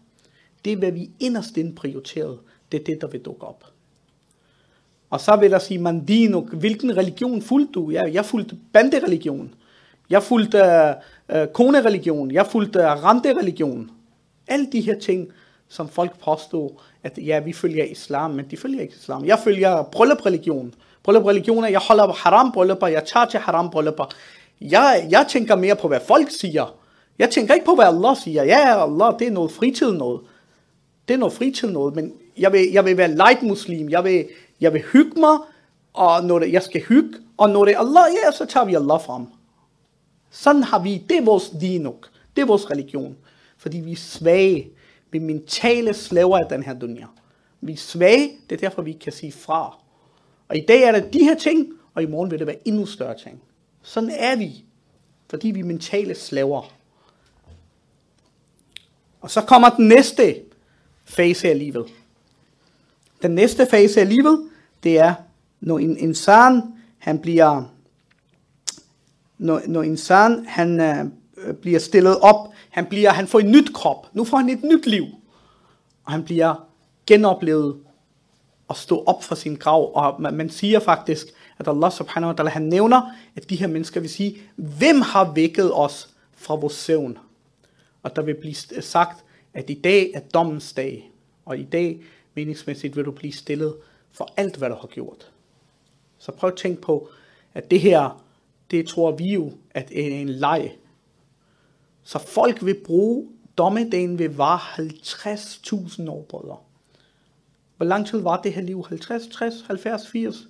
Det 0.65 0.73
er, 0.73 0.77
hvad 0.77 0.91
vi 0.91 1.09
inderst 1.19 1.57
inde 1.57 1.75
prioriteret. 1.75 2.39
Det 2.71 2.79
er 2.79 2.83
det, 2.83 3.01
der 3.01 3.07
vil 3.07 3.21
dukke 3.21 3.43
op. 3.43 3.65
Og 5.09 5.21
så 5.21 5.35
vil 5.35 5.51
der 5.51 5.59
sige, 5.59 5.79
Mandino, 5.79 6.41
hvilken 6.41 6.97
religion 6.97 7.41
fulgte 7.41 7.73
du? 7.73 7.89
Ja, 7.89 8.03
jeg 8.11 8.25
fulgte 8.25 8.57
bandereligion. 8.73 9.53
Jeg 10.09 10.23
fulgte 10.23 10.59
øh, 11.29 11.47
konereligion. 11.47 12.31
Jeg 12.31 12.47
fulgte 12.47 12.95
rente-religion. 12.95 13.91
Alle 14.47 14.67
de 14.71 14.81
her 14.81 14.99
ting, 14.99 15.27
som 15.67 15.89
folk 15.89 16.19
påstod, 16.23 16.69
at 17.03 17.17
ja, 17.17 17.39
vi 17.39 17.53
følger 17.53 17.85
islam, 17.85 18.31
men 18.31 18.45
de 18.51 18.57
følger 18.57 18.81
ikke 18.81 18.93
islam. 18.99 19.25
Jeg 19.25 19.39
følger 19.39 19.83
bryllup-religion. 19.83 20.73
Bryllup-religion 21.03 21.63
er, 21.63 21.67
jeg 21.67 21.79
holder 21.79 22.13
haram 22.13 22.51
bryllupper, 22.51 22.87
jeg 22.87 23.05
tager 23.05 23.25
til 23.25 23.39
haram 23.39 23.69
bryllupper. 23.69 24.05
Jeg, 24.61 25.07
jeg 25.09 25.25
tænker 25.29 25.55
mere 25.55 25.75
på, 25.75 25.87
hvad 25.87 25.99
folk 26.07 26.31
siger. 26.31 26.75
Jeg 27.19 27.29
tænker 27.29 27.53
ikke 27.53 27.65
på, 27.65 27.75
hvad 27.75 27.85
Allah 27.85 28.17
siger. 28.23 28.43
Ja, 28.43 28.83
Allah, 28.83 29.19
det 29.19 29.27
er 29.27 29.31
noget 29.31 29.51
fritid 29.51 29.91
noget. 29.91 30.21
Det 31.07 31.13
er 31.13 31.17
noget 31.17 31.33
fritid 31.33 31.67
noget, 31.71 31.95
men 31.95 32.13
jeg 32.37 32.51
vil, 32.51 32.71
jeg 32.71 32.85
vil 32.85 32.97
være 32.97 33.15
light 33.15 33.43
muslim. 33.43 33.89
Jeg 33.89 34.03
vil, 34.03 34.25
jeg 34.61 34.73
vil 34.73 34.81
hygge 34.93 35.19
mig, 35.19 35.37
og 35.93 36.23
når 36.23 36.39
det, 36.39 36.53
jeg 36.53 36.63
skal 36.63 36.81
hygge, 36.81 37.13
og 37.37 37.49
når 37.49 37.65
det 37.65 37.73
er 37.73 37.79
Allah, 37.79 38.03
ja, 38.25 38.31
så 38.31 38.45
tager 38.45 38.65
vi 38.65 38.75
Allah 38.75 39.01
frem. 39.01 39.25
Sådan 40.31 40.63
har 40.63 40.79
vi, 40.79 40.97
det 41.09 41.17
er 41.17 41.25
vores 41.25 41.49
dinuk, 41.49 42.09
det 42.35 42.41
er 42.41 42.45
vores 42.45 42.71
religion. 42.71 43.17
Fordi 43.57 43.79
vi 43.79 43.91
er 43.91 43.95
svage, 43.95 44.69
vi 45.11 45.17
er 45.17 45.21
mentale 45.21 45.93
slaver 45.93 46.37
af 46.37 46.45
den 46.49 46.63
her 46.63 46.73
dunia. 46.73 47.07
Vi 47.61 47.73
er 47.73 47.77
svage, 47.77 48.31
det 48.49 48.55
er 48.55 48.59
derfor, 48.59 48.81
vi 48.81 48.91
kan 48.91 49.11
sige 49.11 49.31
fra. 49.31 49.77
Og 50.47 50.57
i 50.57 50.65
dag 50.67 50.83
er 50.83 50.91
det 50.91 51.13
de 51.13 51.19
her 51.19 51.35
ting, 51.35 51.67
og 51.93 52.03
i 52.03 52.05
morgen 52.05 52.31
vil 52.31 52.39
det 52.39 52.47
være 52.47 52.67
endnu 52.67 52.85
større 52.85 53.17
ting. 53.17 53.41
Sådan 53.81 54.09
er 54.09 54.35
vi, 54.35 54.63
fordi 55.29 55.51
vi 55.51 55.59
er 55.59 55.63
mentale 55.63 56.15
slaver. 56.15 56.73
Og 59.21 59.31
så 59.31 59.41
kommer 59.41 59.69
den 59.69 59.87
næste 59.87 60.35
fase 61.05 61.49
af 61.49 61.59
livet. 61.59 61.85
Den 63.21 63.31
næste 63.31 63.65
fase 63.65 64.01
af 64.01 64.09
livet, 64.09 64.49
det 64.83 64.99
er, 64.99 65.13
når 65.59 65.79
en 65.79 65.97
insan, 65.97 66.61
han 66.97 67.19
bliver, 67.19 67.63
når, 69.39 69.61
når 69.67 69.83
insan, 69.83 70.45
han 70.45 70.81
øh, 70.81 71.53
bliver 71.53 71.79
stillet 71.79 72.19
op, 72.19 72.49
han, 72.69 72.85
bliver, 72.85 73.09
han 73.09 73.27
får 73.27 73.39
en 73.39 73.51
nyt 73.51 73.73
krop, 73.73 74.07
nu 74.13 74.23
får 74.23 74.37
han 74.37 74.49
et 74.49 74.63
nyt 74.63 74.85
liv, 74.85 75.05
og 76.05 76.11
han 76.11 76.23
bliver 76.23 76.67
genoplevet 77.07 77.77
og 78.67 78.77
stå 78.77 79.03
op 79.05 79.23
for 79.23 79.35
sin 79.35 79.55
grav, 79.55 79.91
og 79.95 80.21
man, 80.21 80.33
man 80.33 80.49
siger 80.49 80.79
faktisk, 80.79 81.27
at 81.57 81.67
Allah 81.67 81.91
subhanahu 81.91 82.33
wa 82.33 82.43
ta'ala, 82.43 82.49
han 82.49 82.61
nævner, 82.61 83.01
at 83.35 83.49
de 83.49 83.55
her 83.55 83.67
mennesker 83.67 83.99
vil 83.99 84.09
sige, 84.09 84.37
hvem 84.55 85.01
har 85.01 85.33
vækket 85.33 85.71
os 85.73 86.09
fra 86.33 86.55
vores 86.55 86.73
søvn? 86.73 87.17
Og 88.03 88.15
der 88.15 88.21
vil 88.21 88.35
blive 88.35 88.55
sagt, 88.81 89.23
at 89.53 89.69
i 89.69 89.73
dag 89.73 90.11
er 90.13 90.19
dommens 90.19 90.73
dag, 90.73 91.11
og 91.45 91.57
i 91.57 91.63
dag 91.63 92.01
meningsmæssigt 92.35 92.95
vil 92.95 93.05
du 93.05 93.11
blive 93.11 93.33
stillet 93.33 93.75
for 94.11 94.29
alt, 94.37 94.57
hvad 94.57 94.69
du 94.69 94.75
har 94.75 94.87
gjort. 94.87 95.31
Så 96.17 96.31
prøv 96.31 96.49
at 96.49 96.55
tænke 96.55 96.81
på, 96.81 97.09
at 97.53 97.71
det 97.71 97.79
her, 97.79 98.23
det 98.71 98.87
tror 98.87 99.11
vi 99.11 99.33
jo, 99.33 99.51
at 99.71 99.91
er 99.91 100.21
en 100.21 100.29
leg. 100.29 100.77
Så 102.03 102.19
folk 102.19 102.65
vil 102.65 102.77
bruge 102.85 103.27
dommedagen 103.59 104.19
vil 104.19 104.37
vare 104.37 104.59
50.000 104.85 106.09
år, 106.09 106.25
brødre. 106.29 106.57
Hvor 107.77 107.85
lang 107.85 108.07
tid 108.07 108.19
var 108.19 108.41
det 108.41 108.53
her 108.53 108.61
liv? 108.61 108.85
50, 108.89 109.27
60, 109.27 109.61
70, 109.67 110.07
80? 110.07 110.47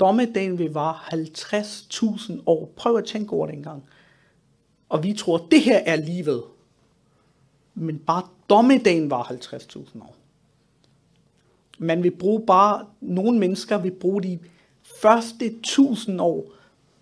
Dommedagen 0.00 0.58
vil 0.58 0.72
vare 0.72 0.94
50.000 0.94 2.32
år. 2.46 2.72
Prøv 2.76 2.96
at 2.96 3.04
tænke 3.04 3.32
over 3.32 3.46
det 3.46 3.54
engang. 3.54 3.84
Og 4.88 5.02
vi 5.02 5.12
tror, 5.12 5.38
at 5.38 5.44
det 5.50 5.60
her 5.60 5.78
er 5.86 5.96
livet. 5.96 6.42
Men 7.74 7.98
bare 7.98 8.22
dommedagen 8.50 9.10
var 9.10 9.22
50.000 9.22 10.02
år. 10.02 10.16
Man 11.78 12.02
vil 12.02 12.10
bruge 12.10 12.46
bare, 12.46 12.86
nogle 13.00 13.38
mennesker 13.38 13.78
vil 13.78 13.90
bruge 13.90 14.22
de 14.22 14.38
første 15.02 15.46
1000 15.46 16.20
år, 16.20 16.52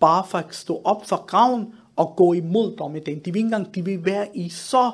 bare 0.03 0.25
for 0.27 0.37
at 0.37 0.55
stå 0.55 0.81
op 0.83 1.05
for 1.07 1.25
graven 1.25 1.73
og 1.95 2.13
gå 2.15 2.33
imod 2.33 2.75
dommedagen. 2.77 3.19
De 3.19 3.31
vil 3.33 3.39
ikke 3.39 3.47
engang, 3.47 3.75
de 3.75 3.85
vil 3.85 4.05
være 4.05 4.37
i 4.37 4.49
så 4.49 4.91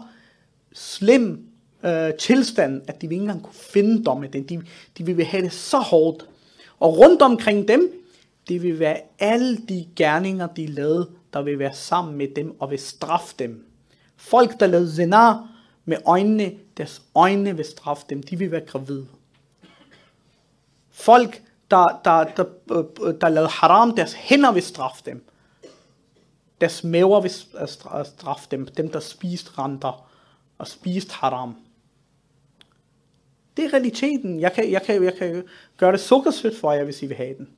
slem 0.74 1.46
øh, 1.84 2.14
tilstand, 2.14 2.82
at 2.88 3.02
de 3.02 3.08
vil 3.08 3.16
ikke 3.16 3.24
engang 3.24 3.44
kunne 3.44 3.62
finde 3.74 4.04
dommedagen. 4.04 4.44
De, 4.50 4.62
de 4.98 5.06
vil 5.06 5.26
have 5.26 5.44
det 5.44 5.54
så 5.54 5.80
hårdt. 5.80 6.26
Og 6.80 6.98
rundt 6.98 7.22
omkring 7.22 7.68
dem, 7.68 7.92
det 8.48 8.64
vil 8.64 8.80
være 8.80 8.98
alle 9.20 9.58
de 9.58 9.88
gerninger, 9.96 10.48
de 10.48 10.68
lavede 10.68 11.10
der 11.34 11.42
vil 11.42 11.60
være 11.60 11.74
sammen 11.74 12.18
med 12.18 12.28
dem 12.36 12.62
og 12.62 12.72
vil 12.72 12.80
straffe 12.80 13.36
dem. 13.40 13.66
Folk, 14.18 14.60
der 14.60 14.68
lavede 14.68 14.96
zina 14.96 15.34
med 15.86 15.98
øjnene, 16.06 16.52
deres 16.78 17.02
øjne 17.16 17.56
vil 17.56 17.66
straffe 17.66 18.06
dem. 18.10 18.24
De 18.24 18.38
vil 18.38 18.52
være 18.52 18.66
gravide. 18.66 19.08
Folk, 20.92 21.42
der, 21.72 22.02
der, 22.06 22.24
der, 22.24 22.46
der, 22.68 23.12
der 23.12 23.30
lavede 23.30 23.50
haram, 23.50 23.96
deres 23.96 24.14
hænder 24.14 24.52
vil 24.52 24.64
straffe 24.64 25.04
dem. 25.06 25.26
Deres 26.62 26.84
maver 26.84 27.22
vil 27.22 27.32
øh, 27.56 27.62
øh, 28.00 28.06
straffe 28.06 28.48
dem. 28.52 28.68
Dem, 28.68 28.92
der 28.92 29.00
spiste 29.00 29.52
renter 29.58 30.10
og 30.58 30.68
spiste 30.68 31.14
haram. 31.14 31.56
Det 33.58 33.66
er 33.66 33.74
realiteten. 33.74 34.40
Jeg 34.40 34.54
kan, 34.54 34.72
jeg 34.72 34.84
kan, 34.84 35.04
jeg 35.04 35.16
kan 35.16 35.44
gøre 35.78 35.92
det 35.92 36.00
sukkersødt 36.00 36.60
for 36.60 36.72
jer, 36.72 36.84
hvis 36.84 37.04
I 37.04 37.06
vil 37.06 37.18
have 37.18 37.38
den. 37.38 37.50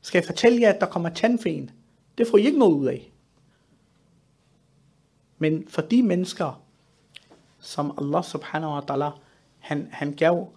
Skal 0.00 0.18
jeg 0.18 0.26
fortælle 0.26 0.60
jer, 0.60 0.72
at 0.72 0.80
der 0.80 0.86
kommer 0.86 1.08
tandfen? 1.08 1.70
Det 2.18 2.26
får 2.26 2.38
I 2.38 2.46
ikke 2.46 2.58
noget 2.58 2.74
ud 2.74 2.86
af. 2.86 3.12
Men 5.38 5.68
for 5.68 5.82
de 5.82 6.02
mennesker, 6.02 6.62
som 7.58 7.98
Allah 7.98 8.24
subhanahu 8.24 8.72
wa 8.72 8.80
ta'ala, 8.80 9.10
han, 9.58 9.88
han 9.92 10.12
gav 10.12 10.48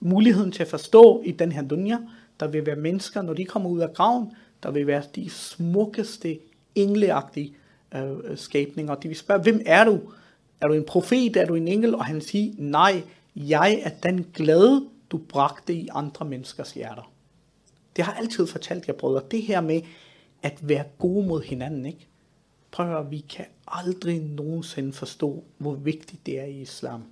muligheden 0.00 0.52
til 0.52 0.62
at 0.62 0.68
forstå 0.68 1.22
i 1.24 1.32
den 1.32 1.52
her 1.52 1.62
dunja, 1.62 1.98
der 2.40 2.46
vil 2.46 2.66
være 2.66 2.76
mennesker, 2.76 3.22
når 3.22 3.34
de 3.34 3.44
kommer 3.44 3.70
ud 3.70 3.80
af 3.80 3.94
graven, 3.94 4.32
der 4.62 4.70
vil 4.70 4.86
være 4.86 5.02
de 5.14 5.30
smukkeste, 5.30 6.38
engleagtige 6.74 7.54
øh, 7.94 8.38
skabninger. 8.38 8.94
De 8.94 9.08
vil 9.08 9.16
spørge, 9.16 9.42
hvem 9.42 9.62
er 9.66 9.84
du? 9.84 10.00
Er 10.60 10.68
du 10.68 10.74
en 10.74 10.84
profet? 10.84 11.36
Er 11.36 11.46
du 11.46 11.54
en 11.54 11.68
engel? 11.68 11.94
Og 11.94 12.04
han 12.04 12.20
siger, 12.20 12.54
nej, 12.58 13.02
jeg 13.36 13.80
er 13.82 13.90
den 14.02 14.26
glæde, 14.34 14.86
du 15.10 15.18
bragte 15.18 15.74
i 15.74 15.88
andre 15.92 16.24
menneskers 16.24 16.72
hjerter. 16.72 17.12
Det 17.96 18.04
har 18.04 18.12
altid 18.12 18.46
fortalt 18.46 18.88
jer, 18.88 18.94
brødre, 18.94 19.22
det 19.30 19.42
her 19.42 19.60
med 19.60 19.80
at 20.42 20.68
være 20.68 20.84
gode 20.98 21.26
mod 21.26 21.42
hinanden, 21.42 21.86
ikke? 21.86 22.06
Prøv 22.70 22.96
at 22.96 23.10
vi 23.10 23.18
kan 23.18 23.44
aldrig 23.68 24.20
nogensinde 24.20 24.92
forstå, 24.92 25.44
hvor 25.58 25.74
vigtigt 25.74 26.26
det 26.26 26.40
er 26.40 26.44
i 26.44 26.60
islam. 26.60 27.02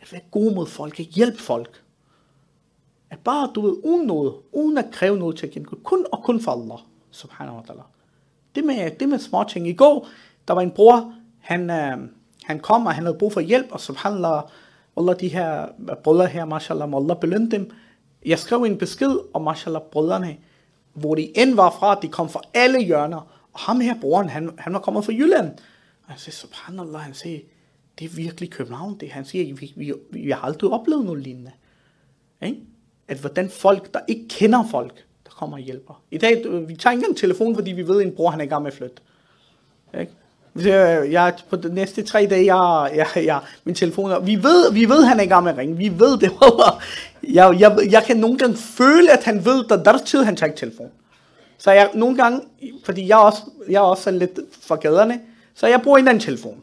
At 0.00 0.12
være 0.12 0.20
gode 0.30 0.54
mod 0.54 0.66
folk, 0.66 1.00
at 1.00 1.06
hjælpe 1.06 1.38
folk. 1.38 1.82
At 3.10 3.18
bare, 3.18 3.50
du 3.54 3.60
ved, 3.60 3.76
uden 3.84 4.06
noget, 4.06 4.34
uden 4.52 4.78
at 4.78 4.86
kræve 4.92 5.18
noget 5.18 5.36
til 5.36 5.46
at 5.46 5.66
kun 5.84 6.06
og 6.12 6.22
kun 6.24 6.40
for 6.40 6.52
Allah, 6.52 6.78
subhanahu 7.10 7.56
wa 7.56 7.62
ta'ala. 7.62 7.82
Det 8.54 8.64
med, 8.64 8.90
det 8.90 9.08
med 9.08 9.18
små 9.18 9.44
ting. 9.44 9.68
I 9.68 9.72
går, 9.72 10.08
der 10.48 10.54
var 10.54 10.60
en 10.60 10.70
bror, 10.70 11.14
han, 11.38 11.70
øh, 11.70 11.98
han 12.44 12.60
kom, 12.60 12.86
og 12.86 12.92
han 12.92 13.04
havde 13.04 13.18
brug 13.18 13.32
for 13.32 13.40
hjælp, 13.40 13.66
og 13.70 13.80
subhanallah, 13.80 14.42
Allah, 14.96 15.20
de 15.20 15.28
her 15.28 15.62
øh, 15.62 15.96
brødre 15.96 16.26
her, 16.26 16.44
mashallah, 16.44 16.88
må 16.88 16.96
Allah 17.00 17.16
belønne 17.20 17.50
dem. 17.50 17.70
Jeg 18.26 18.38
skrev 18.38 18.62
en 18.62 18.78
besked 18.78 19.18
om, 19.34 19.42
mashallah, 19.42 19.82
brødrene, 19.82 20.36
hvor 20.94 21.14
de 21.14 21.38
end 21.38 21.54
var 21.54 21.70
fra, 21.70 21.94
de 21.94 22.08
kom 22.08 22.28
fra 22.28 22.40
alle 22.54 22.84
hjørner, 22.84 23.48
og 23.52 23.60
ham 23.60 23.80
her, 23.80 24.00
broren, 24.00 24.28
han, 24.28 24.50
han 24.58 24.72
var 24.72 24.78
kommet 24.78 25.04
fra 25.04 25.12
Jylland. 25.12 25.50
Og 26.04 26.12
han 26.12 26.18
siger, 26.18 26.32
subhanallah, 26.32 27.00
han 27.00 27.14
siger, 27.14 27.40
det 27.98 28.04
er 28.04 28.08
virkelig 28.16 28.50
København, 28.50 28.96
det. 29.00 29.10
Han 29.10 29.24
siger, 29.24 29.54
vi, 29.54 29.72
vi, 29.76 29.92
vi 30.10 30.30
har 30.30 30.40
aldrig 30.40 30.70
oplevet 30.70 31.04
noget 31.04 31.22
lignende. 31.22 31.52
Ikke? 32.42 32.60
At 33.08 33.16
hvordan 33.16 33.50
folk, 33.50 33.94
der 33.94 34.00
ikke 34.08 34.28
kender 34.28 34.64
folk, 34.70 34.94
der 35.24 35.30
kommer 35.30 35.56
og 35.56 35.62
hjælper. 35.62 36.02
I 36.10 36.18
dag, 36.18 36.36
vi 36.68 36.76
tager 36.76 36.92
ikke 36.92 37.00
engang 37.00 37.16
telefon, 37.16 37.54
fordi 37.54 37.72
vi 37.72 37.88
ved, 37.88 38.00
at 38.00 38.06
en 38.06 38.12
bror, 38.12 38.30
han 38.30 38.40
er 38.40 38.44
i 38.44 38.48
gang 38.48 38.62
med 38.62 38.70
at 38.70 38.76
flytte. 38.76 38.96
Ikke? 40.00 40.12
Jeg, 41.12 41.34
på 41.50 41.56
de 41.56 41.74
næste 41.74 42.02
tre 42.02 42.26
dage, 42.30 42.56
jeg, 42.56 42.90
jeg, 42.96 43.24
jeg, 43.24 43.40
min 43.64 43.74
telefon, 43.74 44.10
er, 44.10 44.18
vi 44.18 44.42
ved, 44.42 44.72
vi 44.72 44.88
ved, 44.88 45.04
han 45.04 45.20
er 45.20 45.24
i 45.24 45.26
gang 45.26 45.44
med 45.44 45.52
at 45.52 45.58
ringe. 45.58 45.76
Vi 45.76 45.98
ved 45.98 46.18
det. 46.18 46.30
jeg, 47.34 47.60
jeg, 47.60 47.78
jeg 47.90 48.02
kan 48.02 48.16
nogle 48.16 48.38
gange 48.38 48.56
føle, 48.56 49.12
at 49.12 49.24
han 49.24 49.44
ved, 49.44 49.64
at 49.70 49.84
der 49.84 49.92
er 49.92 49.98
tid, 49.98 50.22
han 50.22 50.36
tager 50.36 50.50
ikke 50.50 50.58
telefon. 50.58 50.90
Så 51.58 51.70
jeg 51.70 51.90
nogle 51.94 52.16
gange, 52.16 52.40
fordi 52.84 53.08
jeg 53.08 53.14
er 53.14 53.22
også, 53.22 53.42
jeg 53.68 53.74
er 53.74 53.80
også 53.80 54.10
lidt 54.10 54.38
for 54.62 54.76
gaderne, 54.76 55.20
så 55.54 55.66
jeg 55.66 55.82
bruger 55.82 55.98
en 55.98 56.08
anden 56.08 56.20
telefon. 56.20 56.62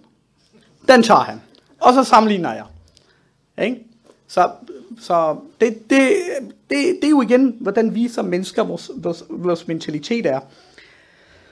Den 0.87 1.03
tager 1.03 1.19
han. 1.19 1.41
Og 1.81 1.93
så 1.93 2.03
sammenligner 2.03 2.53
jeg. 2.53 2.65
Ikke? 3.65 3.85
Så, 4.33 4.49
så 5.01 5.35
det, 5.61 5.89
det, 5.89 6.13
det, 6.69 6.97
det 7.01 7.03
er 7.03 7.09
jo 7.09 7.21
igen, 7.21 7.57
hvordan 7.59 7.95
vi 7.95 8.07
som 8.07 8.25
mennesker, 8.25 8.63
vores, 8.63 8.91
vores, 8.95 9.23
vores 9.29 9.67
mentalitet 9.67 10.25
er. 10.25 10.39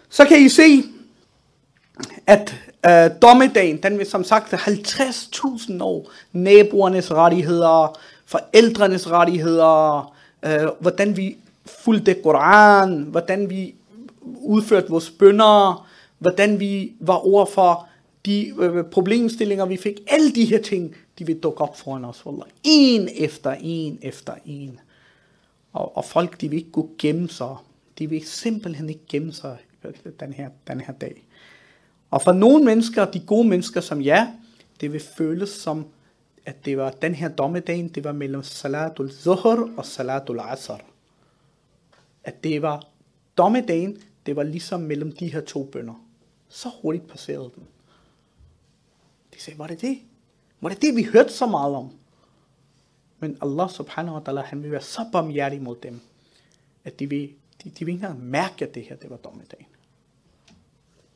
Så 0.09 0.25
kan 0.25 0.39
I 0.45 0.49
se, 0.49 0.83
at 2.27 2.55
øh, 2.85 3.21
dommedagen, 3.21 3.77
den 3.77 3.97
vil 3.97 4.05
som 4.05 4.23
sagt 4.23 4.53
50.000 4.53 5.83
år, 5.83 6.11
naboernes 6.33 7.11
rettigheder, 7.11 7.99
forældrenes 8.25 9.11
rettigheder, 9.11 10.13
øh, 10.45 10.67
hvordan 10.79 11.17
vi 11.17 11.37
fulgte 11.65 12.13
Koran, 12.13 13.01
hvordan 13.01 13.49
vi 13.49 13.75
udførte 14.41 14.89
vores 14.89 15.09
bønder, 15.09 15.87
hvordan 16.19 16.59
vi 16.59 16.91
var 16.99 17.27
over 17.27 17.45
for 17.45 17.87
de 18.25 18.53
øh, 18.59 18.83
problemstillinger, 18.83 19.65
vi 19.65 19.77
fik. 19.77 19.99
Alle 20.07 20.31
de 20.31 20.45
her 20.45 20.61
ting, 20.61 20.95
de 21.21 21.25
vil 21.25 21.39
dukke 21.39 21.61
op 21.61 21.77
foran 21.77 22.05
os. 22.05 22.23
En 22.63 23.09
efter 23.15 23.55
en 23.59 23.99
efter 24.01 24.33
en. 24.45 24.79
Og, 25.73 25.97
og 25.97 26.05
folk, 26.05 26.41
de 26.41 26.49
vil 26.49 26.59
ikke 26.59 26.71
kunne 26.71 26.89
gemme 26.97 27.29
sig. 27.29 27.55
De 27.99 28.09
vil 28.09 28.27
simpelthen 28.27 28.89
ikke 28.89 29.05
gemme 29.09 29.33
sig 29.33 29.57
den 30.19 30.33
her, 30.33 30.49
den 30.67 30.81
her 30.81 30.93
dag. 30.93 31.27
Og 32.11 32.21
for 32.21 32.31
nogle 32.31 32.65
mennesker, 32.65 33.05
de 33.05 33.19
gode 33.19 33.47
mennesker 33.47 33.81
som 33.81 34.01
jer, 34.01 34.27
det 34.81 34.93
vil 34.93 35.01
føles 35.17 35.49
som, 35.49 35.85
at 36.45 36.65
det 36.65 36.77
var 36.77 36.91
den 36.91 37.15
her 37.15 37.29
dommedagen, 37.29 37.87
det 37.87 38.03
var 38.03 38.11
mellem 38.11 38.43
Salatul 38.43 39.11
Zuhr 39.11 39.69
og 39.77 39.85
Salatul 39.85 40.39
Asr 40.39 40.81
at 42.23 42.43
det 42.43 42.61
var 42.61 42.87
dommedagen, 43.37 43.97
det 44.25 44.35
var 44.35 44.43
ligesom 44.43 44.79
mellem 44.79 45.11
de 45.11 45.31
her 45.31 45.41
to 45.41 45.63
bønder. 45.63 46.05
Så 46.49 46.69
hurtigt 46.81 47.07
passerede 47.07 47.51
den. 47.55 47.63
De 49.33 49.41
sagde, 49.41 49.59
var 49.59 49.67
det 49.67 49.81
det? 49.81 49.99
Var 50.61 50.69
det 50.69 50.81
det, 50.81 50.95
vi 50.95 51.03
hørte 51.03 51.33
så 51.33 51.45
meget 51.45 51.75
om? 51.75 51.97
Men 53.19 53.37
Allah 53.41 53.69
subhanahu 53.69 54.17
wa 54.17 54.23
ta'ala, 54.25 54.41
han 54.41 54.63
vil 54.63 54.71
være 54.71 54.81
så 54.81 55.09
barmhjertig 55.11 55.61
mod 55.61 55.75
dem, 55.75 56.01
at 56.83 56.99
de 56.99 57.09
vil, 57.09 57.35
de, 57.63 57.69
de 57.69 57.85
vil 57.85 57.93
ikke 57.93 58.05
engang 58.05 58.23
mærke, 58.23 58.65
at 58.65 58.75
det 58.75 58.83
her, 58.83 58.95
det 58.95 59.09
var 59.09 59.17
dommedagen. 59.17 59.65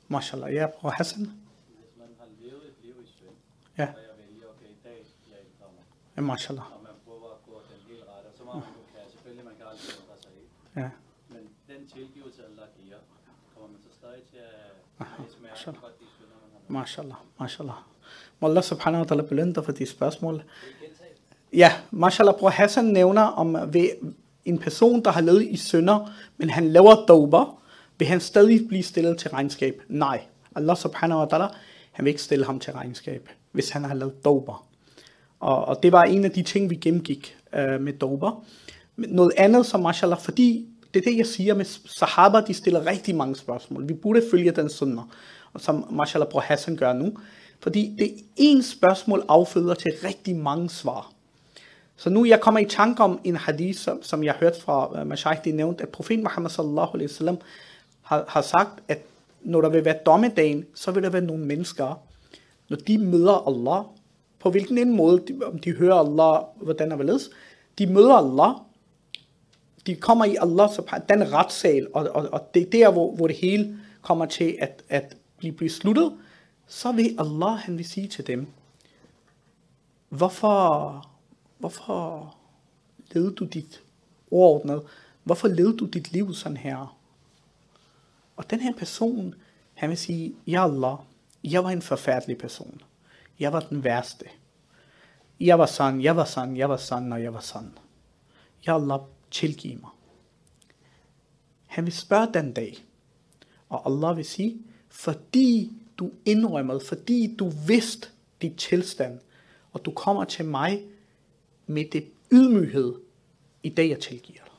Mashallah. 0.07 0.53
Ja, 0.53 0.65
og 0.85 0.93
Hassan? 0.93 1.25
Hvis 1.25 1.93
man 1.97 2.07
har 2.19 2.27
levet 2.41 2.63
et 2.71 2.77
liv 2.83 2.95
i 3.03 3.07
synd, 3.07 3.37
ja. 3.77 3.87
så 3.93 3.99
jeg 3.99 4.15
vælger, 4.21 4.47
okay, 4.53 4.69
i 4.77 4.79
dag, 4.83 4.99
jeg 5.31 5.39
indkommer. 5.45 5.81
Ja, 6.15 6.21
mashallah. 6.21 6.67
Og 6.75 6.83
man 6.83 6.95
prøver 7.05 7.29
at 7.35 7.39
gå 7.47 7.53
den 7.69 7.79
helt 7.89 8.03
rette, 8.11 8.29
så 8.37 8.43
må 8.43 8.53
man 8.53 8.61
kan. 8.93 9.01
Selvfølgelig, 9.13 9.45
man 9.49 9.55
kan 9.57 9.65
aldrig 9.71 9.89
ændre 10.01 10.15
sig 10.23 10.31
helt. 10.37 10.51
Ja. 10.81 10.89
Men 11.33 11.43
den 11.71 11.81
tilgivelse, 11.95 12.39
Allah 12.49 12.67
giver, 12.77 13.01
kommer 13.53 13.67
man 13.73 13.79
så 13.87 13.91
stadig 13.99 14.21
til 14.31 14.37
at 14.37 14.55
smerte 15.37 16.05
synder, 16.15 16.37
man 16.43 16.49
har 16.53 16.59
Mashallah, 16.79 17.19
mashallah. 17.39 17.79
Må 18.39 18.47
Allah 18.47 18.63
subhanahu 18.63 19.05
wa 19.05 19.15
ta'ala 19.15 19.21
belønne 19.21 19.53
dig 19.53 19.65
for 19.65 19.71
de 19.71 19.85
spørgsmål. 19.85 20.43
Ja, 21.53 21.71
mashallah, 21.91 22.35
bror 22.35 22.49
Hassan 22.49 22.85
nævner 22.85 23.21
om 23.21 23.57
ved 23.73 23.89
en 24.45 24.57
person, 24.57 25.03
der 25.03 25.11
har 25.11 25.21
levet 25.21 25.43
i 25.43 25.57
synder, 25.57 26.11
men 26.37 26.49
han 26.49 26.69
laver 26.69 27.05
dober, 27.05 27.61
vil 27.97 28.07
han 28.07 28.19
stadig 28.19 28.67
blive 28.67 28.83
stillet 28.83 29.17
til 29.17 29.29
regnskab? 29.29 29.81
Nej. 29.87 30.21
Allah 30.55 30.77
subhanahu 30.77 31.19
wa 31.19 31.25
ta'ala, 31.25 31.55
han 31.91 32.05
vil 32.05 32.09
ikke 32.09 32.21
stille 32.21 32.45
ham 32.45 32.59
til 32.59 32.73
regnskab, 32.73 33.29
hvis 33.51 33.69
han 33.69 33.83
har 33.83 33.93
lavet 33.93 34.25
dober. 34.25 34.67
Og, 35.39 35.65
og 35.65 35.83
det 35.83 35.91
var 35.91 36.03
en 36.03 36.25
af 36.25 36.31
de 36.31 36.43
ting, 36.43 36.69
vi 36.69 36.75
gennemgik 36.75 37.37
øh, 37.55 37.81
med 37.81 37.93
dober. 37.93 38.43
Noget 38.97 39.31
andet, 39.37 39.65
som 39.65 39.79
mashallah, 39.79 40.19
fordi 40.19 40.67
det 40.93 40.99
er 40.99 41.11
det, 41.11 41.17
jeg 41.17 41.25
siger 41.25 41.53
med 41.53 41.65
sahaba, 41.99 42.41
de 42.41 42.53
stiller 42.53 42.85
rigtig 42.85 43.15
mange 43.15 43.35
spørgsmål. 43.35 43.87
Vi 43.87 43.93
burde 43.93 44.21
følge 44.31 44.51
den 44.51 44.69
sunnah, 44.69 45.03
og 45.53 45.61
som 45.61 45.87
mashallah 45.91 46.29
Bror 46.29 46.39
Hassan 46.39 46.75
gør 46.75 46.93
nu. 46.93 47.17
Fordi 47.59 47.95
det 47.97 48.13
ene 48.37 48.63
spørgsmål 48.63 49.23
afføder 49.29 49.73
til 49.73 49.91
rigtig 50.03 50.35
mange 50.35 50.69
svar. 50.69 51.11
Så 51.97 52.09
nu 52.09 52.25
jeg 52.25 52.41
kommer 52.41 52.59
i 52.59 52.65
tanke 52.65 53.03
om 53.03 53.19
en 53.23 53.35
hadith, 53.35 53.79
som, 53.79 54.03
som 54.03 54.23
jeg 54.23 54.33
hørte 54.33 54.61
fra 54.61 55.01
uh, 55.01 55.07
Mashaykh, 55.07 55.43
det 55.43 55.55
nævnt, 55.55 55.81
at 55.81 55.89
profeten 55.89 56.23
Muhammad 56.23 56.49
sallallahu 56.49 56.89
alaihi 56.93 57.11
wasallam 57.11 57.37
har, 58.01 58.25
har 58.27 58.41
sagt, 58.41 58.83
at 58.87 58.99
når 59.41 59.61
der 59.61 59.69
vil 59.69 59.85
være 59.85 59.97
dommedagen, 60.05 60.65
så 60.75 60.91
vil 60.91 61.03
der 61.03 61.09
være 61.09 61.21
nogle 61.21 61.45
mennesker, 61.45 62.01
når 62.69 62.77
de 62.77 62.97
møder 62.97 63.47
Allah, 63.47 63.83
på 64.39 64.49
hvilken 64.49 64.77
en 64.77 64.95
måde, 64.95 65.23
om 65.45 65.59
de 65.59 65.71
hører 65.71 65.95
Allah, 65.95 66.43
hvordan 66.61 66.91
er 66.91 66.95
hvorledes, 66.95 67.29
de 67.77 67.87
møder 67.87 68.13
Allah, 68.13 68.55
de 69.87 69.95
kommer 69.95 70.25
i 70.25 70.35
Allah, 70.41 70.69
den 71.09 71.33
retssal, 71.33 71.87
og, 71.93 72.07
og, 72.13 72.29
og 72.31 72.49
det 72.53 72.61
er 72.61 72.69
der, 72.69 72.91
hvor, 72.91 73.11
hvor 73.11 73.27
det 73.27 73.35
hele 73.35 73.77
kommer 74.01 74.25
til 74.25 74.57
at, 74.59 74.83
at 74.89 75.17
blive 75.37 75.53
besluttet, 75.53 76.11
så 76.67 76.91
vil 76.91 77.15
Allah, 77.19 77.57
han 77.57 77.77
vil 77.77 77.89
sige 77.89 78.07
til 78.07 78.27
dem, 78.27 78.47
hvorfor, 80.09 81.09
hvorfor 81.57 82.35
led 83.11 83.35
du 83.35 83.45
dit 83.45 83.83
ordnet? 84.31 84.83
hvorfor 85.25 85.47
led 85.47 85.77
du 85.77 85.85
dit 85.85 86.11
liv 86.11 86.33
sådan 86.33 86.57
her? 86.57 86.97
Og 88.35 88.49
den 88.49 88.59
her 88.59 88.73
person, 88.73 89.35
han 89.73 89.89
vil 89.89 89.97
sige, 89.97 90.35
ja 90.47 90.63
Allah, 90.63 90.97
jeg 91.43 91.63
var 91.63 91.69
en 91.69 91.81
forfærdelig 91.81 92.37
person. 92.37 92.81
Jeg 93.39 93.53
var 93.53 93.59
den 93.59 93.83
værste. 93.83 94.25
Jeg 95.39 95.59
var 95.59 95.65
sådan, 95.65 96.01
jeg 96.01 96.15
var 96.15 96.25
sådan, 96.25 96.57
jeg 96.57 96.69
var 96.69 96.77
sådan, 96.77 97.13
og 97.13 97.23
jeg 97.23 97.33
var 97.33 97.39
sådan. 97.39 97.77
Ja 98.67 98.75
Allah, 98.75 98.99
tilgiv 99.31 99.81
mig. 99.81 99.91
Han 101.65 101.85
vil 101.85 101.93
spørge 101.93 102.33
den 102.33 102.53
dag, 102.53 102.77
Og 103.69 103.91
Allah 103.91 104.17
vil 104.17 104.25
sige, 104.25 104.61
fordi 104.89 105.71
du 105.99 106.11
indrømmede, 106.25 106.79
fordi 106.79 107.35
du 107.35 107.51
vidste 107.67 108.09
dit 108.41 108.55
tilstand, 108.57 109.19
og 109.71 109.85
du 109.85 109.91
kommer 109.91 110.23
til 110.23 110.45
mig 110.45 110.83
med 111.67 111.85
det 111.91 112.05
ydmyghed, 112.31 112.93
i 113.63 113.69
dag 113.69 113.89
jeg 113.89 113.99
tilgiver 113.99 114.43
dig. 114.43 114.53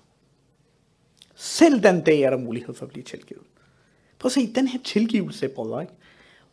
Selv 1.34 1.82
den 1.82 2.04
dag 2.04 2.20
er 2.20 2.30
der 2.30 2.36
mulighed 2.36 2.74
for 2.74 2.86
at 2.86 2.92
blive 2.92 3.04
tilgivet. 3.04 3.42
Prøv 4.18 4.28
at 4.28 4.32
se, 4.32 4.52
den 4.52 4.68
her 4.68 4.80
tilgivelse, 4.84 5.48
brødre, 5.48 5.82
ikke? 5.82 5.94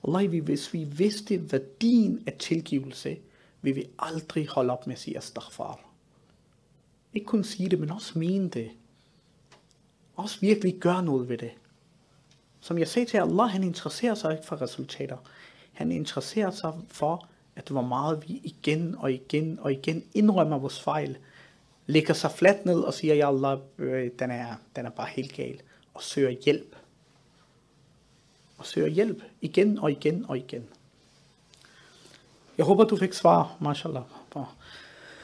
Allah, 0.07 0.43
hvis 0.43 0.73
vi 0.73 0.83
vidste 0.83 1.51
værdien 1.51 2.23
af 2.27 2.33
tilgivelse, 2.39 3.17
vil 3.61 3.75
vi 3.75 3.85
aldrig 3.99 4.47
holde 4.47 4.73
op 4.73 4.87
med 4.87 4.95
at 4.95 4.99
sige 4.99 5.17
astaghfar. 5.17 5.79
Ikke 7.13 7.25
kun 7.25 7.43
sige 7.43 7.69
det, 7.69 7.79
men 7.79 7.91
også 7.91 8.19
mene 8.19 8.49
det. 8.49 8.71
Også 10.15 10.39
virkelig 10.39 10.75
gøre 10.79 11.03
noget 11.03 11.29
ved 11.29 11.37
det. 11.37 11.51
Som 12.63 12.77
jeg 12.77 12.87
sagde 12.87 13.09
til 13.09 13.17
Allah, 13.17 13.49
han 13.49 13.63
interesserer 13.63 14.15
sig 14.15 14.31
ikke 14.31 14.45
for 14.45 14.61
resultater. 14.61 15.17
Han 15.73 15.91
interesserer 15.91 16.51
sig 16.51 16.73
for, 16.87 17.27
at 17.55 17.69
hvor 17.69 17.81
meget 17.81 18.23
vi 18.27 18.41
igen 18.43 18.95
og 18.99 19.11
igen 19.11 19.59
og 19.61 19.71
igen 19.71 20.03
indrømmer 20.13 20.57
vores 20.57 20.81
fejl, 20.81 21.17
lægger 21.87 22.13
sig 22.13 22.31
fladt 22.31 22.65
ned 22.65 22.79
og 22.79 22.93
siger, 22.93 23.15
ja 23.15 23.27
Allah, 23.27 23.57
øh, 23.77 24.11
den, 24.19 24.31
er, 24.31 24.55
den 24.75 24.85
er 24.85 24.89
bare 24.89 25.07
helt 25.09 25.33
gal, 25.33 25.61
og 25.93 26.03
søger 26.03 26.29
hjælp. 26.45 26.75
Og 28.57 28.65
søger 28.65 28.87
hjælp 28.87 29.23
igen 29.41 29.79
og 29.79 29.91
igen 29.91 30.25
og 30.27 30.37
igen. 30.37 30.63
Jeg 32.57 32.65
håber, 32.65 32.83
du 32.83 32.97
fik 32.97 33.13
svar, 33.13 33.57
mashallah. 33.59 34.03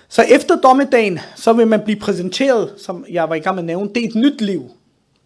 Så 0.09 0.21
efter 0.21 0.61
dommedagen, 0.61 1.19
så 1.35 1.53
vil 1.53 1.67
man 1.67 1.83
blive 1.83 1.99
præsenteret, 1.99 2.81
som 2.81 3.05
jeg 3.09 3.29
var 3.29 3.35
i 3.35 3.39
gang 3.39 3.55
med 3.55 3.63
at 3.63 3.67
nævne, 3.67 3.89
det 3.93 4.03
er 4.03 4.07
et 4.07 4.15
nyt 4.15 4.41
liv. 4.41 4.71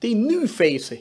Det 0.01 0.11
er 0.11 0.16
en 0.16 0.28
ny 0.28 0.49
fase. 0.49 0.97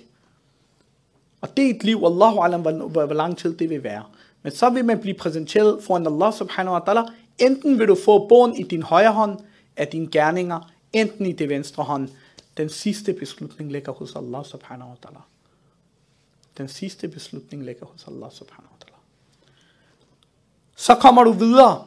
Og 1.43 1.57
det 1.57 1.67
er 1.67 1.71
et 1.71 1.85
liv, 1.85 2.03
Allahu 2.07 2.41
alam, 2.41 2.61
hvor, 2.61 2.73
hvor, 2.73 3.07
hvor 3.07 3.15
lang 3.15 3.39
tid 3.39 3.57
det 3.57 3.71
vil 3.71 3.83
være. 3.83 4.03
Men 4.43 4.53
så 4.53 4.71
vil 4.71 4.85
man 4.85 5.01
blive 5.01 5.15
præsenteret 5.15 5.85
foran 5.85 6.07
Allah 6.07 6.33
subhanahu 6.33 6.75
wa 6.75 6.81
ta'ala. 6.89 7.11
Enten 7.39 7.79
vil 7.79 7.89
du 7.89 7.97
få 8.05 8.29
bogen 8.29 8.57
i 8.57 8.63
din 8.63 8.83
højre 8.83 9.13
hånd 9.13 9.39
af 9.77 9.89
dine 9.89 10.11
gerninger, 10.11 10.73
enten 10.93 11.27
i 11.27 11.33
det 11.33 11.49
venstre 11.49 11.85
hånd. 11.85 12.09
Den 12.57 12.69
sidste 12.69 13.13
beslutning 13.13 13.73
ligger 13.73 13.93
hos 13.93 14.17
Allah 14.17 14.45
subhanahu 14.45 14.91
wa 14.91 14.97
ta'ala. 15.07 15.21
Den 16.59 16.69
sidste 16.69 17.09
beslutning 17.09 17.65
ligger 17.65 17.87
hos 17.87 18.07
Allah 18.09 18.31
subhanahu 18.31 18.73
wa 18.73 18.87
ta'ala. 18.87 18.99
Så 20.77 20.95
kommer 20.95 21.25
du 21.25 21.33
videre 21.33 21.85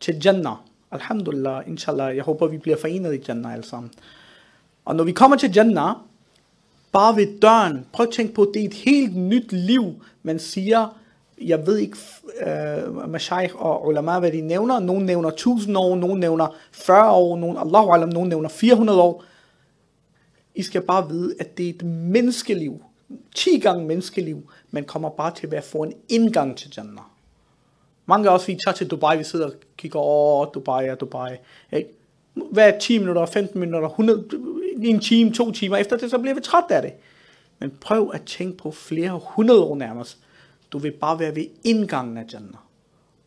til 0.00 0.20
Jannah. 0.24 0.56
Alhamdulillah, 0.90 1.68
inshallah. 1.68 2.16
Jeg 2.16 2.24
håber, 2.24 2.46
vi 2.46 2.58
bliver 2.58 2.76
forenet 2.76 3.14
i 3.14 3.24
Jannah 3.28 3.52
alle 3.52 3.64
sammen. 3.64 3.92
Og 4.84 4.96
når 4.96 5.04
vi 5.04 5.12
kommer 5.12 5.36
til 5.36 5.52
Jannah, 5.56 5.96
bare 6.94 7.16
ved 7.16 7.40
døren, 7.40 7.86
prøv 7.92 8.06
at 8.06 8.12
tænke 8.12 8.34
på, 8.34 8.50
det 8.54 8.62
er 8.62 8.66
et 8.66 8.74
helt 8.74 9.16
nyt 9.16 9.52
liv, 9.52 9.94
man 10.22 10.38
siger, 10.38 10.98
jeg 11.42 11.66
ved 11.66 11.78
ikke, 11.78 11.96
uh, 12.46 13.10
Mashaykh 13.10 13.54
og 13.56 13.86
ulama, 13.86 14.18
hvad 14.18 14.32
de 14.32 14.40
nævner. 14.40 14.80
Nogle 14.80 15.06
nævner 15.06 15.28
1000 15.28 15.76
år, 15.76 15.96
nogle 15.96 16.20
nævner 16.20 16.56
40 16.72 17.12
år, 17.12 17.36
nogle, 17.36 17.60
Allahu 17.60 17.92
alam, 17.92 18.08
nogle 18.08 18.28
nævner 18.28 18.48
400 18.48 19.00
år. 19.00 19.24
I 20.54 20.62
skal 20.62 20.82
bare 20.82 21.08
vide, 21.08 21.34
at 21.40 21.58
det 21.58 21.66
er 21.66 21.70
et 21.70 21.84
menneskeliv. 21.84 22.82
10 23.34 23.58
gange 23.58 23.86
menneskeliv. 23.86 24.50
Man 24.70 24.84
kommer 24.84 25.08
bare 25.08 25.34
til 25.34 25.54
at 25.54 25.64
få 25.64 25.82
en 25.82 25.92
indgang 26.08 26.56
til 26.56 26.72
Jannah. 26.76 27.04
Mange 28.06 28.30
af 28.30 28.34
os, 28.34 28.48
vi 28.48 28.58
tager 28.64 28.74
til 28.74 28.90
Dubai, 28.90 29.18
vi 29.18 29.24
sidder 29.24 29.46
og 29.46 29.52
kigger, 29.76 30.00
åh, 30.00 30.46
Dubai 30.54 30.86
er 30.86 30.94
Dubai. 30.94 31.30
Ikke? 31.72 31.88
Hver 32.34 32.78
10 32.78 32.98
minutter, 32.98 33.26
15 33.26 33.60
minutter, 33.60 33.88
100, 33.88 34.24
en 34.82 35.00
time, 35.00 35.32
to 35.32 35.52
timer 35.52 35.76
efter 35.76 35.96
det, 35.96 36.10
så 36.10 36.18
bliver 36.18 36.34
vi 36.34 36.40
træt 36.40 36.64
af 36.70 36.82
det. 36.82 36.92
Men 37.58 37.70
prøv 37.80 38.10
at 38.14 38.22
tænke 38.22 38.56
på 38.56 38.70
flere 38.70 39.20
hundrede 39.22 39.62
år 39.64 39.76
nærmest. 39.76 40.18
Du 40.72 40.78
vil 40.78 40.92
bare 40.92 41.18
være 41.18 41.36
ved 41.36 41.46
indgangen 41.64 42.16
af 42.16 42.24
Jannah. 42.32 42.60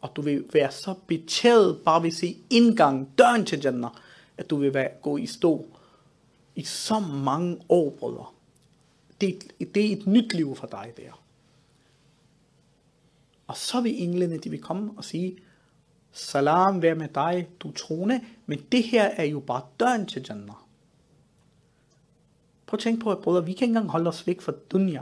Og 0.02 0.10
du 0.16 0.22
vil 0.22 0.44
være 0.54 0.72
så 0.72 0.94
betaget 1.08 1.80
bare 1.86 2.02
ved 2.04 2.10
at 2.10 2.16
se 2.16 2.38
indgangen, 2.50 3.08
døren 3.18 3.46
til 3.46 3.62
Jannah, 3.64 3.92
at 4.38 4.50
du 4.50 4.56
vil 4.56 4.74
være, 4.74 4.90
gå 5.02 5.18
i 5.18 5.26
stå 5.26 5.66
i 6.56 6.64
så 6.64 7.00
mange 7.00 7.58
år, 7.70 7.90
brødre. 7.90 8.26
Det, 9.22 9.44
det 9.76 9.86
er 9.86 9.96
et 9.98 10.08
nyt 10.08 10.34
liv 10.34 10.56
for 10.56 10.68
dig 10.68 10.94
der. 10.98 11.22
Og 13.48 13.58
så 13.58 13.82
vil 13.82 14.04
englene, 14.04 14.38
de 14.38 14.50
vil 14.50 14.62
komme 14.62 14.92
og 14.98 15.04
sige, 15.04 15.38
salam 16.12 16.82
vær 16.82 16.94
med 16.94 17.08
dig, 17.16 17.48
du 17.60 17.72
troende, 17.72 18.22
men 18.46 18.62
det 18.72 18.84
her 18.84 19.04
er 19.04 19.24
jo 19.24 19.40
bare 19.40 19.62
døren 19.80 20.06
til 20.06 20.26
Jannah. 20.30 20.56
Prøv 22.68 22.78
at 22.78 22.80
tænke 22.80 23.04
på, 23.04 23.12
at 23.12 23.20
brødre, 23.20 23.46
vi 23.46 23.54
kan 23.54 23.66
ikke 23.66 23.66
engang 23.66 23.90
holde 23.90 24.08
os 24.08 24.28
væk 24.28 24.42
fra 24.42 24.52
dunya. 24.72 25.02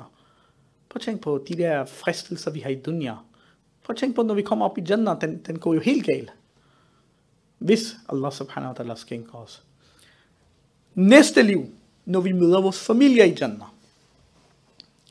Prøv 0.89 0.95
at 0.95 1.01
tænke 1.01 1.21
på 1.21 1.45
de 1.47 1.55
der 1.55 1.85
fristelser, 1.85 2.51
vi 2.51 2.59
har 2.59 2.69
i 2.69 2.75
dunya. 2.75 3.15
Prøv 3.83 3.93
at 3.93 3.97
tænke 3.97 4.15
på, 4.15 4.23
når 4.23 4.33
vi 4.33 4.41
kommer 4.41 4.65
op 4.65 4.77
i 4.77 4.81
Jannah, 4.89 5.21
den, 5.21 5.37
den 5.37 5.59
går 5.59 5.73
jo 5.73 5.79
helt 5.79 6.05
galt. 6.05 6.33
Hvis 7.57 7.95
Allah 8.09 8.31
subhanahu 8.31 8.73
wa 8.73 8.83
ta'ala 8.83 8.95
skænker 8.95 9.35
os. 9.35 9.63
Næste 10.95 11.41
liv, 11.41 11.65
når 12.05 12.19
vi 12.19 12.31
møder 12.31 12.61
vores 12.61 12.79
familie 12.79 13.27
i 13.27 13.37
Jannah. 13.41 13.67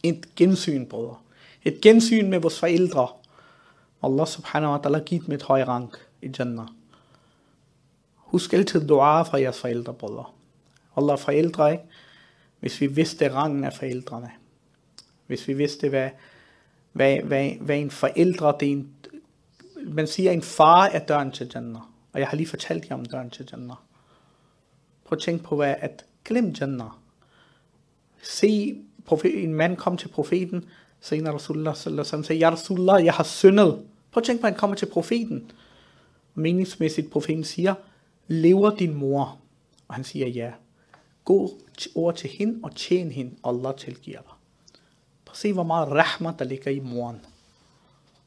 Et 0.03 0.35
gensyn, 0.35 0.87
brødre. 0.87 1.17
Et 1.65 1.81
gensyn 1.81 2.31
med 2.31 2.39
vores 2.39 2.59
forældre. 2.59 3.09
Allah 4.03 4.27
subhanahu 4.27 4.73
wa 4.73 4.79
ta'ala 4.79 5.05
givet 5.05 5.29
med 5.29 5.37
et 5.37 5.43
høj 5.43 5.63
rang 5.63 5.93
i 6.23 6.31
Jannah. 6.39 6.67
Husk 8.17 8.53
altid 8.53 8.89
dua 8.89 9.23
fra 9.23 9.41
jeres 9.41 9.61
forældre, 9.61 9.95
brødre. 9.95 10.25
Allah 10.97 11.19
forældre, 11.19 11.73
ikke? 11.73 11.85
Hvis 12.65 12.81
vi 12.81 12.87
vidste 12.87 13.33
rangen 13.33 13.65
af 13.65 13.73
forældrene. 13.73 14.31
Hvis 15.27 15.49
vi 15.49 15.53
vidste, 15.53 15.89
hvad, 15.89 16.11
hvad, 16.93 17.19
hvad, 17.19 17.51
hvad 17.61 17.79
en 17.79 17.91
forældre, 17.91 18.57
det 18.61 18.69
er 18.69 18.73
en, 18.73 18.91
man 19.87 20.07
siger, 20.07 20.31
en 20.31 20.43
far 20.43 20.87
er 20.87 20.99
døren 20.99 21.33
til 21.33 21.51
Jannah. 21.55 21.83
Og 22.13 22.21
jeg 22.21 22.29
har 22.29 22.37
lige 22.37 22.47
fortalt 22.47 22.89
jer 22.89 22.95
om 22.95 23.05
døren 23.05 23.31
til 23.31 23.49
Jannah. 23.53 23.77
Prøv 25.05 25.17
at 25.17 25.23
tænke 25.23 25.45
på, 25.45 25.57
hvad 25.57 25.75
at 25.79 26.05
glem 26.25 26.55
Jannah. 26.61 26.91
Se 28.23 28.81
en 29.25 29.55
mand 29.55 29.77
kom 29.77 29.97
til 29.97 30.09
profeten, 30.09 30.65
så 31.01 31.15
Rasulullah 31.35 31.77
sallallahu 31.77 32.09
alaihi 32.13 32.27
sagde, 32.27 32.41
Ja 32.41 32.51
Rasulullah, 32.51 33.05
jeg 33.05 33.15
har 33.15 33.25
syndet. 33.25 33.87
Prøv 34.11 34.21
at 34.21 34.25
tænke 34.25 34.41
på, 34.41 34.47
at 34.47 34.53
han 34.53 34.59
kommer 34.59 34.77
til 34.77 34.87
profeten. 34.87 35.51
Og 36.35 36.41
meningsmæssigt 36.41 37.11
profeten 37.11 37.45
siger, 37.45 37.75
lever 38.29 38.77
din 38.77 38.95
mor? 38.95 39.39
Og 39.89 39.95
han 39.95 40.05
siger 40.05 40.29
ja. 40.29 40.53
Gå 41.25 41.51
over 41.95 42.13
til 42.13 42.31
hende 42.31 42.61
og 42.63 42.75
tjen 42.75 43.11
hende, 43.11 43.37
og 43.43 43.55
Allah 43.55 43.77
tilgiver 43.77 44.21
dig. 44.21 44.33
Prøv 45.25 45.33
at 45.33 45.37
se, 45.37 45.53
hvor 45.53 45.63
meget 45.63 45.89
rahma 45.89 46.35
der 46.39 46.45
ligger 46.45 46.71
i 46.71 46.81
moren. 46.81 47.27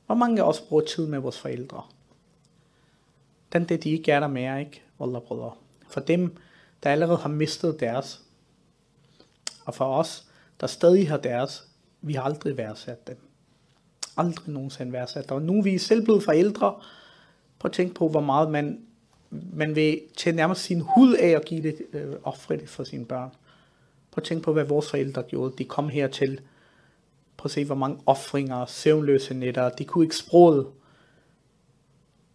Hvor 0.05 0.15
mange 0.15 0.41
af 0.41 0.47
os 0.47 0.59
bruger 0.59 0.83
tid 0.83 1.07
med 1.07 1.19
vores 1.19 1.39
forældre? 1.39 1.83
Den 3.53 3.65
det, 3.65 3.83
de 3.83 3.89
ikke 3.89 4.11
er 4.11 4.19
der 4.19 4.27
mere, 4.27 4.59
ikke? 4.59 4.83
Allah 5.01 5.21
brødre. 5.21 5.51
For 5.87 5.99
dem, 5.99 6.37
der 6.83 6.91
allerede 6.91 7.17
har 7.17 7.29
mistet 7.29 7.79
deres, 7.79 8.21
og 9.65 9.75
for 9.75 9.85
os, 9.85 10.27
der 10.59 10.67
stadig 10.67 11.09
har 11.09 11.17
deres, 11.17 11.67
vi 12.01 12.13
har 12.13 12.21
aldrig 12.21 12.57
værdsat 12.57 13.07
dem. 13.07 13.17
Aldrig 14.17 14.53
nogensinde 14.53 14.93
værdsat 14.93 15.29
dem. 15.29 15.35
Og 15.35 15.41
nu 15.41 15.57
er 15.57 15.63
vi 15.63 15.77
selv 15.77 16.03
blevet 16.03 16.23
forældre. 16.23 16.79
Prøv 17.59 17.69
at 17.69 17.73
tænke 17.73 17.93
på, 17.93 18.09
hvor 18.09 18.21
meget 18.21 18.51
man 18.51 18.86
man 19.29 19.75
vil 19.75 20.01
tage 20.17 20.35
nærmest 20.35 20.61
sin 20.61 20.81
hud 20.81 21.13
af 21.13 21.29
at 21.29 21.45
give 21.45 21.63
det, 21.63 21.81
øh, 21.93 22.15
ofre 22.23 22.57
det 22.57 22.69
for 22.69 22.83
sine 22.83 23.05
børn. 23.05 23.29
Prøv 24.11 24.21
at 24.21 24.23
tænke 24.23 24.43
på, 24.43 24.53
hvad 24.53 24.63
vores 24.63 24.89
forældre 24.89 25.23
gjorde. 25.23 25.53
De 25.57 25.65
kom 25.65 25.89
hertil. 25.89 26.41
Prøv 27.37 27.45
at 27.45 27.51
se, 27.51 27.65
hvor 27.65 27.75
mange 27.75 27.99
offringer, 28.05 28.65
søvnløse 28.65 29.33
nætter. 29.33 29.69
De 29.69 29.85
kunne 29.85 30.05
ikke 30.05 30.15
sproget. 30.15 30.67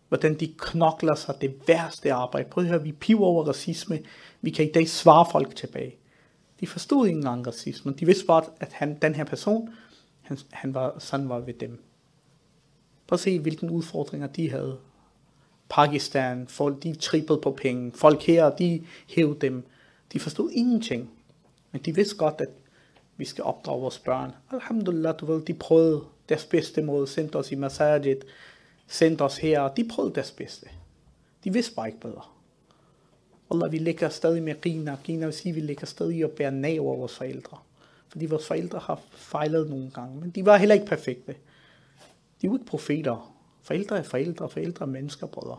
Hvordan 0.08 0.34
de 0.34 0.54
knokler 0.58 1.14
sig 1.14 1.34
det 1.40 1.54
værste 1.66 2.12
arbejde. 2.12 2.48
Prøv 2.48 2.64
at 2.64 2.70
høre, 2.70 2.82
vi 2.82 2.92
piver 2.92 3.26
over 3.26 3.44
racisme. 3.44 4.00
Vi 4.40 4.50
kan 4.50 4.68
i 4.68 4.72
dag 4.72 4.88
svare 4.88 5.26
folk 5.32 5.56
tilbage. 5.56 5.96
De 6.60 6.66
forstod 6.66 7.06
ikke 7.06 7.16
engang 7.16 7.46
racisme. 7.46 7.92
De 7.92 8.06
vidste 8.06 8.26
bare, 8.26 8.44
at 8.60 8.72
han, 8.72 8.98
den 9.02 9.14
her 9.14 9.24
person, 9.24 9.68
han, 10.20 10.38
han 10.50 10.74
var, 10.74 10.98
sådan 10.98 11.28
var 11.28 11.38
ved 11.38 11.54
dem. 11.54 11.82
Prøv 13.06 13.14
at 13.14 13.20
se, 13.20 13.38
hvilke 13.38 13.70
udfordringer 13.70 14.26
de 14.26 14.50
havde. 14.50 14.78
Pakistan, 15.72 16.48
folk 16.48 16.82
de 16.82 16.94
trippede 16.94 17.40
på 17.40 17.50
penge, 17.50 17.92
folk 17.94 18.22
her, 18.22 18.50
de 18.50 18.84
hævde 19.08 19.40
dem. 19.40 19.66
De 20.12 20.20
forstod 20.20 20.50
ingenting. 20.50 21.10
Men 21.72 21.82
de 21.82 21.94
vidste 21.94 22.16
godt, 22.16 22.40
at 22.40 22.48
vi 23.16 23.24
skal 23.24 23.44
opdrage 23.44 23.80
vores 23.80 23.98
børn. 23.98 24.32
Alhamdulillah, 24.50 25.14
du 25.20 25.26
ved, 25.26 25.42
de 25.42 25.54
prøvede 25.54 26.04
deres 26.28 26.44
bedste 26.44 26.82
måde, 26.82 27.06
sendte 27.06 27.36
os 27.36 27.52
i 27.52 27.54
masajid, 27.54 28.16
sendte 28.86 29.22
os 29.22 29.38
her, 29.38 29.68
de 29.68 29.88
prøvede 29.88 30.14
deres 30.14 30.30
bedste. 30.30 30.66
De 31.44 31.52
vidste 31.52 31.74
bare 31.74 31.88
ikke 31.88 32.00
bedre. 32.00 32.22
Allah, 33.50 33.72
vi 33.72 33.78
ligger 33.78 34.08
stadig 34.08 34.42
med 34.42 34.60
Gina. 34.60 34.96
Gina 35.04 35.24
vil 35.24 35.34
sige, 35.34 35.50
at 35.50 35.56
vi 35.56 35.60
ligger 35.60 35.86
stadig 35.86 36.24
og 36.24 36.30
bærer 36.30 36.50
nag 36.50 36.80
over 36.80 36.96
vores 36.96 37.16
forældre. 37.16 37.58
Fordi 38.08 38.26
vores 38.26 38.46
forældre 38.46 38.78
har 38.78 39.00
fejlet 39.10 39.70
nogle 39.70 39.90
gange, 39.90 40.20
men 40.20 40.30
de 40.30 40.46
var 40.46 40.56
heller 40.56 40.74
ikke 40.74 40.86
perfekte. 40.86 41.34
De 42.42 42.48
var 42.48 42.54
ikke 42.54 42.66
profeter. 42.66 43.31
Forældre 43.62 43.98
er 43.98 44.02
forældre, 44.02 44.48
forældre 44.48 44.84
er 44.84 44.90
mennesker, 44.90 45.26
brødre. 45.26 45.58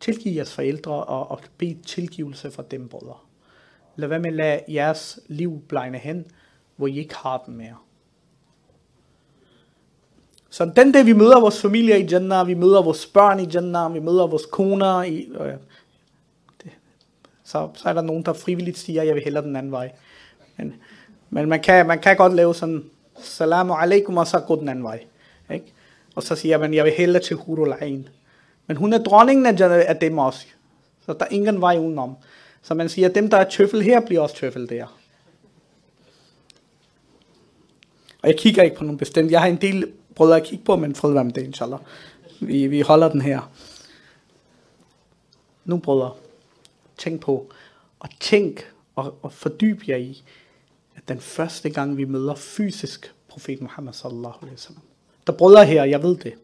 Tilgiv 0.00 0.32
jeres 0.32 0.54
forældre 0.54 0.92
og, 0.92 1.30
og 1.30 1.40
bed 1.58 1.74
tilgivelse 1.86 2.50
for 2.50 2.62
dem, 2.62 2.88
brødre. 2.88 3.16
Lad 3.96 4.08
være 4.08 4.18
med 4.18 4.30
at 4.30 4.36
lade 4.36 4.60
jeres 4.68 5.20
liv 5.26 5.62
blegne 5.68 5.98
hen, 5.98 6.26
hvor 6.76 6.86
I 6.86 6.98
ikke 6.98 7.14
har 7.14 7.42
den 7.46 7.56
mere. 7.56 7.76
Så 10.50 10.72
den 10.76 10.92
dag 10.92 11.06
vi 11.06 11.12
møder 11.12 11.40
vores 11.40 11.62
familie 11.62 12.00
i 12.00 12.06
Jannah, 12.06 12.46
vi 12.46 12.54
møder 12.54 12.82
vores 12.82 13.06
børn 13.06 13.40
i 13.40 13.48
Jannah, 13.54 13.94
vi 13.94 13.98
møder 13.98 14.26
vores 14.26 14.46
koner 14.46 15.02
i, 15.02 15.28
øh, 15.40 15.52
det, 16.62 16.70
så, 17.44 17.68
så 17.74 17.88
er 17.88 17.92
der 17.92 18.02
nogen, 18.02 18.22
der 18.22 18.32
frivilligt 18.32 18.78
siger, 18.78 19.00
at 19.00 19.06
jeg 19.06 19.14
vil 19.14 19.24
hellere 19.24 19.44
den 19.44 19.56
anden 19.56 19.72
vej. 19.72 19.92
Men, 20.56 20.74
men 21.30 21.48
man, 21.48 21.62
kan, 21.62 21.86
man 21.86 21.98
kan 21.98 22.16
godt 22.16 22.34
lave 22.34 22.54
sådan, 22.54 22.84
salamu 23.18 23.74
alaikum, 23.74 24.16
og 24.16 24.26
så 24.26 24.40
gå 24.40 24.60
den 24.60 24.68
anden 24.68 24.84
vej. 24.84 25.04
Ikke? 25.50 25.72
Og 26.14 26.22
så 26.22 26.36
siger 26.36 26.58
man, 26.58 26.74
jeg 26.74 26.84
vil 26.84 26.92
hellere 26.92 27.22
til 27.22 27.36
Hurulain. 27.36 28.08
Men 28.66 28.76
hun 28.76 28.92
er 28.92 28.98
dronningen 28.98 29.46
af, 29.46 29.88
af 29.88 29.96
dem 29.96 30.18
også. 30.18 30.46
Så 31.06 31.12
der 31.12 31.24
er 31.24 31.28
ingen 31.30 31.60
vej 31.60 31.78
udenom. 31.78 32.16
Så 32.62 32.74
man 32.74 32.88
siger, 32.88 33.08
at 33.08 33.14
dem, 33.14 33.30
der 33.30 33.36
er 33.36 33.50
tøffel 33.50 33.82
her, 33.82 34.00
bliver 34.00 34.20
også 34.20 34.36
tøffel 34.36 34.68
der. 34.68 34.86
Og 38.22 38.28
jeg 38.28 38.38
kigger 38.38 38.62
ikke 38.62 38.76
på 38.76 38.84
nogen 38.84 38.98
bestemt. 38.98 39.30
Jeg 39.30 39.40
har 39.40 39.48
en 39.48 39.60
del 39.60 39.92
brødre 40.14 40.36
at 40.36 40.42
kigge 40.42 40.64
på, 40.64 40.76
men 40.76 40.94
fred 40.94 41.12
være 41.12 41.24
med 41.24 41.32
det, 41.32 41.42
inshallah. 41.42 41.78
Vi, 42.40 42.66
vi 42.66 42.80
holder 42.80 43.08
den 43.08 43.20
her. 43.20 43.52
Nu 45.64 45.78
brødre, 45.78 46.12
tænk 46.98 47.20
på, 47.20 47.52
og 47.98 48.08
tænk 48.20 48.72
og, 48.96 49.18
og 49.22 49.32
fordyb 49.32 49.88
jer 49.88 49.96
i, 49.96 50.22
at 50.96 51.08
den 51.08 51.20
første 51.20 51.70
gang 51.70 51.96
vi 51.96 52.04
møder 52.04 52.34
fysisk 52.34 53.14
profet 53.28 53.60
Muhammad 53.60 53.92
sallallahu 53.92 54.38
alaihi 54.42 54.54
wasallam. 54.54 54.93
Der 55.26 55.32
brødre 55.32 55.66
her, 55.66 55.84
jeg 55.84 56.02
ved 56.02 56.16
det. 56.16 56.34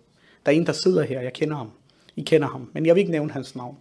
Der 0.46 0.52
er 0.52 0.56
en, 0.56 0.66
der 0.66 0.72
sidder 0.72 1.02
her, 1.02 1.20
jeg 1.20 1.32
kender 1.32 1.56
ham. 1.56 1.70
I 2.16 2.22
kender 2.22 2.48
ham, 2.48 2.70
men 2.72 2.86
jeg 2.86 2.94
vil 2.94 3.00
ikke 3.00 3.12
nævne 3.12 3.32
hans 3.32 3.56
navn. 3.56 3.78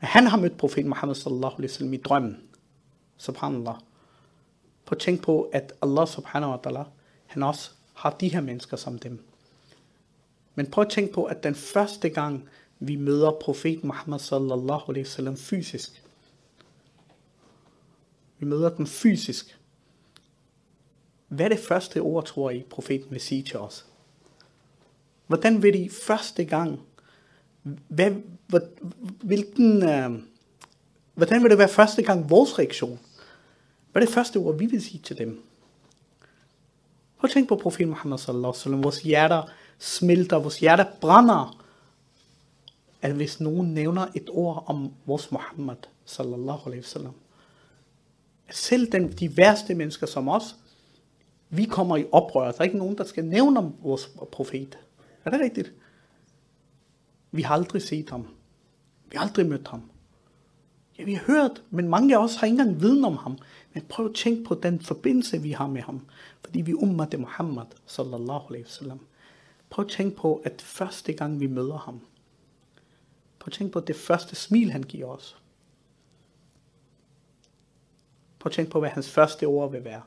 Men 0.00 0.08
han 0.08 0.26
har 0.26 0.36
mødt 0.36 0.58
profet 0.58 0.86
Muhammad 0.86 1.14
sallallahu 1.14 1.54
alaihi 1.54 1.70
wasallam 1.72 1.92
i 1.92 1.96
drømmen. 1.96 2.42
Subhanallah. 3.16 3.74
På 4.84 4.94
at 4.94 4.98
tænk 4.98 5.22
på, 5.22 5.42
at 5.42 5.72
Allah 5.82 6.06
subhanahu 6.06 6.52
wa 6.52 6.58
ta'ala, 6.66 6.84
han 7.26 7.42
også 7.42 7.70
har 7.94 8.10
de 8.10 8.28
her 8.28 8.40
mennesker 8.40 8.76
som 8.76 8.98
dem. 8.98 9.24
Men 10.54 10.70
prøv 10.70 10.82
at 10.82 10.90
tænke 10.90 11.12
på, 11.12 11.24
at 11.24 11.42
den 11.42 11.54
første 11.54 12.08
gang, 12.08 12.48
vi 12.78 12.96
møder 12.96 13.30
profet 13.30 13.84
Muhammad 13.84 14.18
sallallahu 14.18 14.82
alaihi 14.88 15.04
wasallam 15.04 15.36
fysisk, 15.36 16.04
vi 18.38 18.46
møder 18.46 18.68
den 18.76 18.86
fysisk. 18.86 19.58
Hvad 21.28 21.44
er 21.44 21.48
det 21.48 21.58
første 21.58 22.00
ord, 22.00 22.24
tror 22.24 22.50
I, 22.50 22.62
profeten 22.70 23.10
vil 23.10 23.20
sige 23.20 23.42
til 23.42 23.58
os? 23.58 23.86
Hvordan 25.30 25.62
vil 25.62 25.74
de 25.74 25.90
første 25.90 26.44
gang, 26.44 26.80
hvad, 27.88 28.10
hvad, 28.46 28.60
hvilken, 29.22 29.82
øh, 29.82 30.10
hvordan 31.14 31.42
vil 31.42 31.50
det 31.50 31.58
være 31.58 31.68
første 31.68 32.02
gang 32.02 32.30
vores 32.30 32.58
reaktion? 32.58 32.98
Hvad 33.92 34.02
er 34.02 34.06
det 34.06 34.14
første 34.14 34.36
ord, 34.36 34.58
vi 34.58 34.66
vil 34.66 34.82
sige 34.82 35.00
til 35.04 35.18
dem? 35.18 35.42
Prøv 37.18 37.28
at 37.28 37.30
tænke 37.30 37.48
på 37.48 37.56
profeten 37.56 37.88
Muhammad 37.88 38.18
sallallahu 38.18 38.50
alaihi 38.50 38.58
wasallam. 38.58 38.84
Vores 38.84 39.02
hjerter 39.02 39.42
smelter, 39.78 40.36
vores 40.36 40.60
hjerter 40.60 40.84
brænder. 41.00 41.64
At 43.02 43.12
hvis 43.12 43.40
nogen 43.40 43.74
nævner 43.74 44.06
et 44.14 44.28
ord 44.28 44.64
om 44.66 44.92
vores 45.06 45.32
Muhammad 45.32 45.76
sallallahu 46.04 46.60
alaihi 46.66 46.80
wasallam. 46.80 47.14
Selv 48.50 48.92
den, 48.92 49.12
de 49.12 49.36
værste 49.36 49.74
mennesker 49.74 50.06
som 50.06 50.28
os, 50.28 50.56
vi 51.50 51.64
kommer 51.64 51.96
i 51.96 52.04
oprør. 52.12 52.52
Der 52.52 52.58
er 52.58 52.64
ikke 52.64 52.78
nogen, 52.78 52.98
der 52.98 53.04
skal 53.04 53.24
nævne 53.24 53.58
om 53.58 53.74
vores 53.82 54.10
profet. 54.32 54.78
Er 55.24 55.30
det 55.30 55.40
rigtigt? 55.40 55.72
Vi 57.30 57.42
har 57.42 57.54
aldrig 57.54 57.82
set 57.82 58.10
ham. 58.10 58.26
Vi 59.10 59.16
har 59.16 59.24
aldrig 59.24 59.46
mødt 59.46 59.68
ham. 59.68 59.90
Ja, 60.98 61.04
vi 61.04 61.14
har 61.14 61.24
hørt, 61.24 61.62
men 61.70 61.88
mange 61.88 62.16
af 62.16 62.24
os 62.24 62.34
har 62.34 62.46
ikke 62.46 62.60
engang 62.60 62.80
viden 62.80 63.04
om 63.04 63.16
ham. 63.16 63.38
Men 63.72 63.82
prøv 63.88 64.06
at 64.06 64.14
tænke 64.14 64.44
på 64.44 64.54
den 64.54 64.80
forbindelse, 64.80 65.42
vi 65.42 65.50
har 65.50 65.66
med 65.66 65.82
ham. 65.82 66.06
Fordi 66.44 66.60
vi 66.60 66.74
ummer 66.74 67.04
det 67.04 67.20
Muhammad, 67.20 67.66
sallallahu 67.86 68.46
alaihi 68.48 68.64
wasallam. 68.64 69.00
Prøv 69.70 69.84
at 69.84 69.90
tænke 69.90 70.16
på, 70.16 70.42
at 70.44 70.62
første 70.62 71.12
gang 71.12 71.40
vi 71.40 71.46
møder 71.46 71.76
ham. 71.76 72.00
Prøv 73.38 73.46
at 73.46 73.52
tænke 73.52 73.72
på 73.72 73.80
det 73.80 73.96
første 73.96 74.36
smil, 74.36 74.70
han 74.70 74.82
giver 74.82 75.06
os. 75.06 75.38
Prøv 78.38 78.50
at 78.50 78.54
tænke 78.54 78.70
på, 78.70 78.80
hvad 78.80 78.90
hans 78.90 79.10
første 79.10 79.44
ord 79.44 79.70
vil 79.70 79.84
være. 79.84 80.02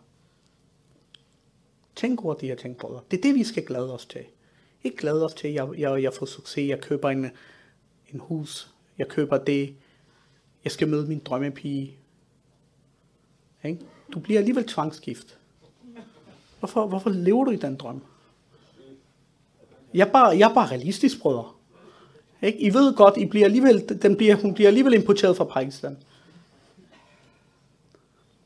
Tænk 1.96 2.26
over 2.26 2.34
de 2.34 2.48
her 2.48 2.56
ting, 2.56 2.78
brødre. 2.78 3.02
Det 3.12 3.18
er 3.18 3.22
det, 3.22 3.36
vi 3.36 3.44
skal 3.44 3.66
glæde 3.66 3.94
os 3.94 4.06
til. 4.06 4.26
Ikke 4.84 4.98
glæder 4.98 5.26
os 5.26 5.34
til, 5.34 5.48
at 5.48 5.54
jeg, 5.54 5.68
jeg, 5.78 6.04
jeg 6.04 6.14
får 6.14 6.26
succes, 6.26 6.70
jeg 6.70 6.82
køber 6.82 7.10
en, 7.10 7.26
en 8.14 8.20
hus, 8.20 8.74
jeg 8.98 9.08
køber 9.08 9.38
det, 9.38 9.76
jeg 10.64 10.72
skal 10.72 10.88
møde 10.88 11.08
min 11.08 11.20
drømmepige. 11.20 11.98
Ikke? 13.64 13.80
Du 14.14 14.20
bliver 14.20 14.40
alligevel 14.40 14.68
tvangsgift. 14.68 15.38
Hvorfor, 16.60 16.88
hvorfor 16.88 17.10
lever 17.10 17.44
du 17.46 17.52
i 17.52 17.56
den 17.56 17.76
drøm? 17.76 18.02
Jeg 19.94 20.08
er 20.08 20.12
bare, 20.12 20.38
jeg 20.38 20.50
er 20.50 20.54
bare 20.54 20.72
realistisk, 20.72 21.20
brødre. 21.20 21.52
Ikke? 22.42 22.60
I 22.60 22.74
ved 22.74 22.96
godt, 22.96 23.18
I 23.18 23.26
bliver 23.26 23.46
alligevel, 23.46 24.00
den 24.02 24.18
bliver, 24.18 24.36
hun 24.36 24.54
bliver 24.54 24.68
alligevel 24.68 24.94
importeret 24.94 25.38
fra 25.38 25.44
Pakistan. 25.44 25.98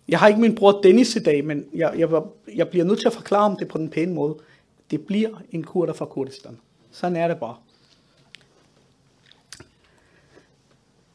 Jeg 0.07 0.19
har 0.19 0.27
ikke 0.27 0.41
min 0.41 0.55
bror 0.55 0.81
Dennis 0.81 1.15
i 1.15 1.19
dag, 1.19 1.45
men 1.45 1.65
jeg, 1.73 1.93
jeg, 1.97 2.21
jeg 2.55 2.69
bliver 2.69 2.85
nødt 2.85 2.99
til 2.99 3.07
at 3.07 3.13
forklare 3.13 3.45
om 3.45 3.57
det 3.57 3.67
på 3.67 3.77
den 3.77 3.89
pæne 3.89 4.13
måde. 4.13 4.37
Det 4.91 5.05
bliver 5.05 5.41
en 5.51 5.63
kurder 5.63 5.93
fra 5.93 6.05
Kurdistan. 6.05 6.59
Sådan 6.91 7.15
er 7.15 7.27
det 7.27 7.39
bare. 7.39 7.55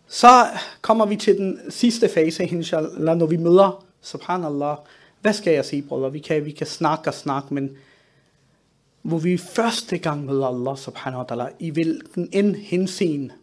Så 0.07 0.47
kommer 0.81 1.07
vi 1.07 1.17
til 1.17 1.39
den 1.39 1.61
sidste 1.71 2.09
fase, 2.09 2.45
inshallah, 2.45 3.19
når 3.19 3.27
vi 3.27 3.37
møder, 3.37 3.85
subhanallah, 4.01 4.77
hvad 5.21 5.33
skal 5.33 5.53
jeg 5.53 5.65
sige, 5.65 5.83
brødre? 5.83 6.13
Vi 6.13 6.19
kan, 6.19 6.45
vi 6.45 6.51
kan 6.51 6.67
snakke 6.67 7.11
og 7.11 7.15
snakke, 7.15 7.55
men 7.55 7.77
hvor 9.03 9.19
vi 9.19 9.37
første 9.37 9.99
gang 9.99 10.25
møder 10.25 10.47
Allah 10.47 10.77
subhanahu 10.77 11.25
wa 11.25 11.47
ta'ala, 11.47 11.53
i 11.59 11.71
hvilken 11.71 12.29
end 12.33 12.57
henseende, 12.57 13.35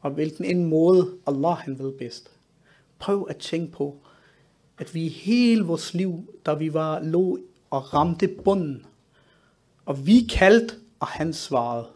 og 0.00 0.10
hvilken 0.10 0.44
end 0.44 0.64
måde 0.64 1.10
Allah 1.26 1.56
han 1.56 1.78
ved 1.78 1.92
bedst. 1.92 2.30
Prøv 2.98 3.26
at 3.30 3.36
tænke 3.36 3.72
på, 3.72 3.96
at 4.78 4.94
vi 4.94 5.08
hele 5.08 5.64
vores 5.64 5.94
liv, 5.94 6.34
da 6.46 6.54
vi 6.54 6.74
var 6.74 7.00
lå 7.00 7.38
og 7.70 7.94
ramte 7.94 8.28
bunden, 8.28 8.86
og 9.84 10.06
vi 10.06 10.28
kaldte, 10.30 10.74
og 11.00 11.06
han 11.06 11.32
svarede. 11.32 11.88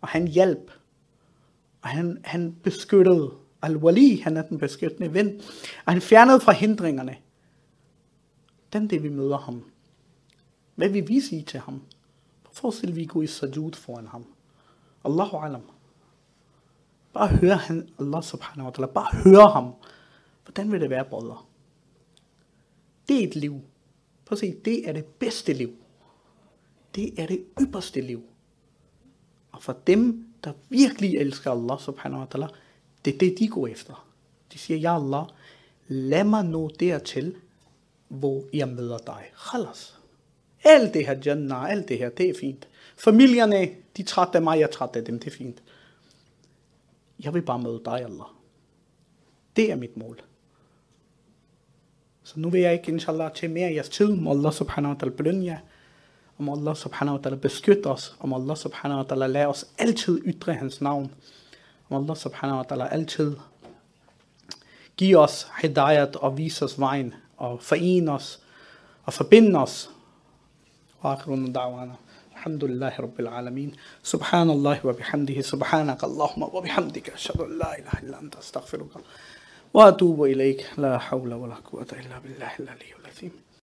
Og 0.00 0.08
han 0.08 0.28
hjalp. 0.28 0.70
Og 1.82 1.88
han, 1.88 2.18
han 2.24 2.56
beskyttede. 2.62 3.30
Al-Wali, 3.66 4.22
han 4.22 4.36
er 4.36 4.42
den 4.42 4.58
beskyttende 4.58 5.14
ven. 5.14 5.40
Og 5.86 5.92
han 5.92 6.02
fjernede 6.02 6.40
fra 6.40 6.52
hindringerne. 6.52 7.16
Den 8.72 8.90
det 8.90 9.02
vi 9.02 9.08
møder 9.08 9.38
ham. 9.38 9.64
Hvad 10.74 10.88
vil 10.88 11.08
vi 11.08 11.20
sige 11.20 11.42
til 11.42 11.60
ham? 11.60 11.82
Forestil 12.52 12.96
vi 12.96 13.04
gå 13.04 13.22
i 13.22 13.26
sajud 13.26 13.72
foran 13.72 14.06
ham. 14.06 14.24
Allahu 15.04 15.36
alam. 15.36 15.62
Bare 17.12 17.28
høre 17.28 17.56
han, 17.56 17.88
Allah 17.98 18.22
subhanahu 18.22 18.66
wa 18.68 18.72
ta'ala. 18.78 18.92
Bare 18.92 19.22
høre 19.24 19.50
ham. 19.50 19.74
Hvordan 20.44 20.72
vil 20.72 20.80
det 20.80 20.90
være, 20.90 21.04
brødre? 21.04 21.38
Det 23.08 23.24
er 23.24 23.28
et 23.28 23.36
liv. 23.36 23.60
Prøv 24.24 24.34
at 24.36 24.38
se, 24.38 24.56
det 24.64 24.88
er 24.88 24.92
det 24.92 25.04
bedste 25.04 25.52
liv. 25.52 25.76
Det 26.94 27.20
er 27.20 27.26
det 27.26 27.44
ypperste 27.60 28.00
liv. 28.00 28.22
Og 29.52 29.62
for 29.62 29.76
dem, 29.86 30.26
der 30.44 30.52
virkelig 30.68 31.16
elsker 31.16 31.50
Allah 31.50 31.78
subhanahu 31.78 32.20
wa 32.20 32.26
ta'ala, 32.34 32.48
det 33.04 33.14
er 33.14 33.18
det, 33.18 33.38
de 33.38 33.48
går 33.48 33.66
efter. 33.66 34.08
De 34.52 34.58
siger, 34.58 34.78
ja 34.78 34.94
Allah, 34.94 35.24
lad 35.88 36.24
mig 36.24 36.44
nå 36.44 36.68
dertil, 36.80 37.36
hvor 38.08 38.44
jeg 38.52 38.68
møder 38.68 38.98
dig. 38.98 39.24
Khalas. 39.36 39.98
Alt 40.64 40.94
det 40.94 41.06
her 41.06 41.20
Jannah, 41.26 41.70
alt 41.70 41.88
det 41.88 41.98
her, 41.98 42.08
det 42.08 42.28
er 42.28 42.34
fint. 42.40 42.68
Familierne, 42.96 43.68
de 43.96 44.02
trætte 44.02 44.36
af 44.36 44.42
mig, 44.42 44.60
jeg 44.60 44.70
træt 44.70 44.96
af 44.96 45.04
dem, 45.04 45.18
det 45.18 45.26
er 45.26 45.36
fint. 45.36 45.62
Jeg 47.24 47.34
vil 47.34 47.42
bare 47.42 47.58
møde 47.58 47.82
dig, 47.84 47.94
Allah. 47.94 48.26
Det 49.56 49.70
er 49.70 49.76
mit 49.76 49.96
mål. 49.96 50.20
Så 52.22 52.40
nu 52.40 52.50
vil 52.50 52.60
jeg 52.60 52.72
ikke, 52.72 52.92
inshallah, 52.92 53.34
tage 53.34 53.52
mere 53.52 53.68
af 53.68 53.74
jeres 53.74 53.88
tid. 53.88 54.08
Må 54.08 54.30
Allah 54.30 54.52
subhanahu 54.52 54.94
wa 54.94 54.98
ta'ala 55.02 55.10
belønne 55.10 55.44
jer. 55.44 55.58
Om 56.40 56.48
Allah 56.48 56.72
subhanahu 56.72 57.16
wa 57.18 57.22
ta'ala 57.22 57.36
beskytte 57.36 57.86
os. 57.92 58.14
Om 58.20 58.32
Allah 58.32 58.56
subhanahu 58.56 59.02
wa 59.02 59.04
ta'ala 59.04 59.26
lade 59.28 59.48
os 59.48 59.64
altid 59.78 60.24
ytre 60.24 60.54
hans 60.56 60.80
navn. 60.80 61.10
Om 61.90 61.96
Allah 62.00 62.16
subhanahu 62.16 62.56
wa 62.56 62.64
ta'ala 62.64 62.88
altid 62.88 63.36
give 64.96 65.18
os 65.20 65.46
hidayat 65.60 66.16
og 66.16 66.38
vise 66.38 66.64
os 66.64 66.78
vejen. 66.80 67.14
Og 67.36 67.60
forene 67.60 68.12
os 68.12 68.38
og 69.06 69.12
forbinde 69.12 69.58
os. 69.58 69.88
وآخر 71.04 71.34
دعوانا 71.46 71.94
الحمد 72.32 72.64
لله 72.64 72.92
رب 73.00 73.20
العالمين 73.20 73.72
سبحان 74.02 74.50
الله 74.50 74.86
وبحمده 74.86 75.40
سبحانك 75.40 76.04
اللهم 76.04 76.42
وبحمدك 76.42 77.10
أشهد 77.10 77.40
أن 77.40 77.58
لا 77.58 77.78
إله 77.78 77.92
إلا 78.02 78.20
أنت 78.20 78.36
أستغفرك 78.36 78.88
وأتوب 79.74 80.24
إليك 80.24 80.66
لا 80.78 80.98
حول 80.98 81.34
ولا 81.34 81.54
قوة 81.54 81.86
إلا 81.92 82.18
بالله 82.18 82.52
العلي 82.60 82.90
العظيم 83.00 83.32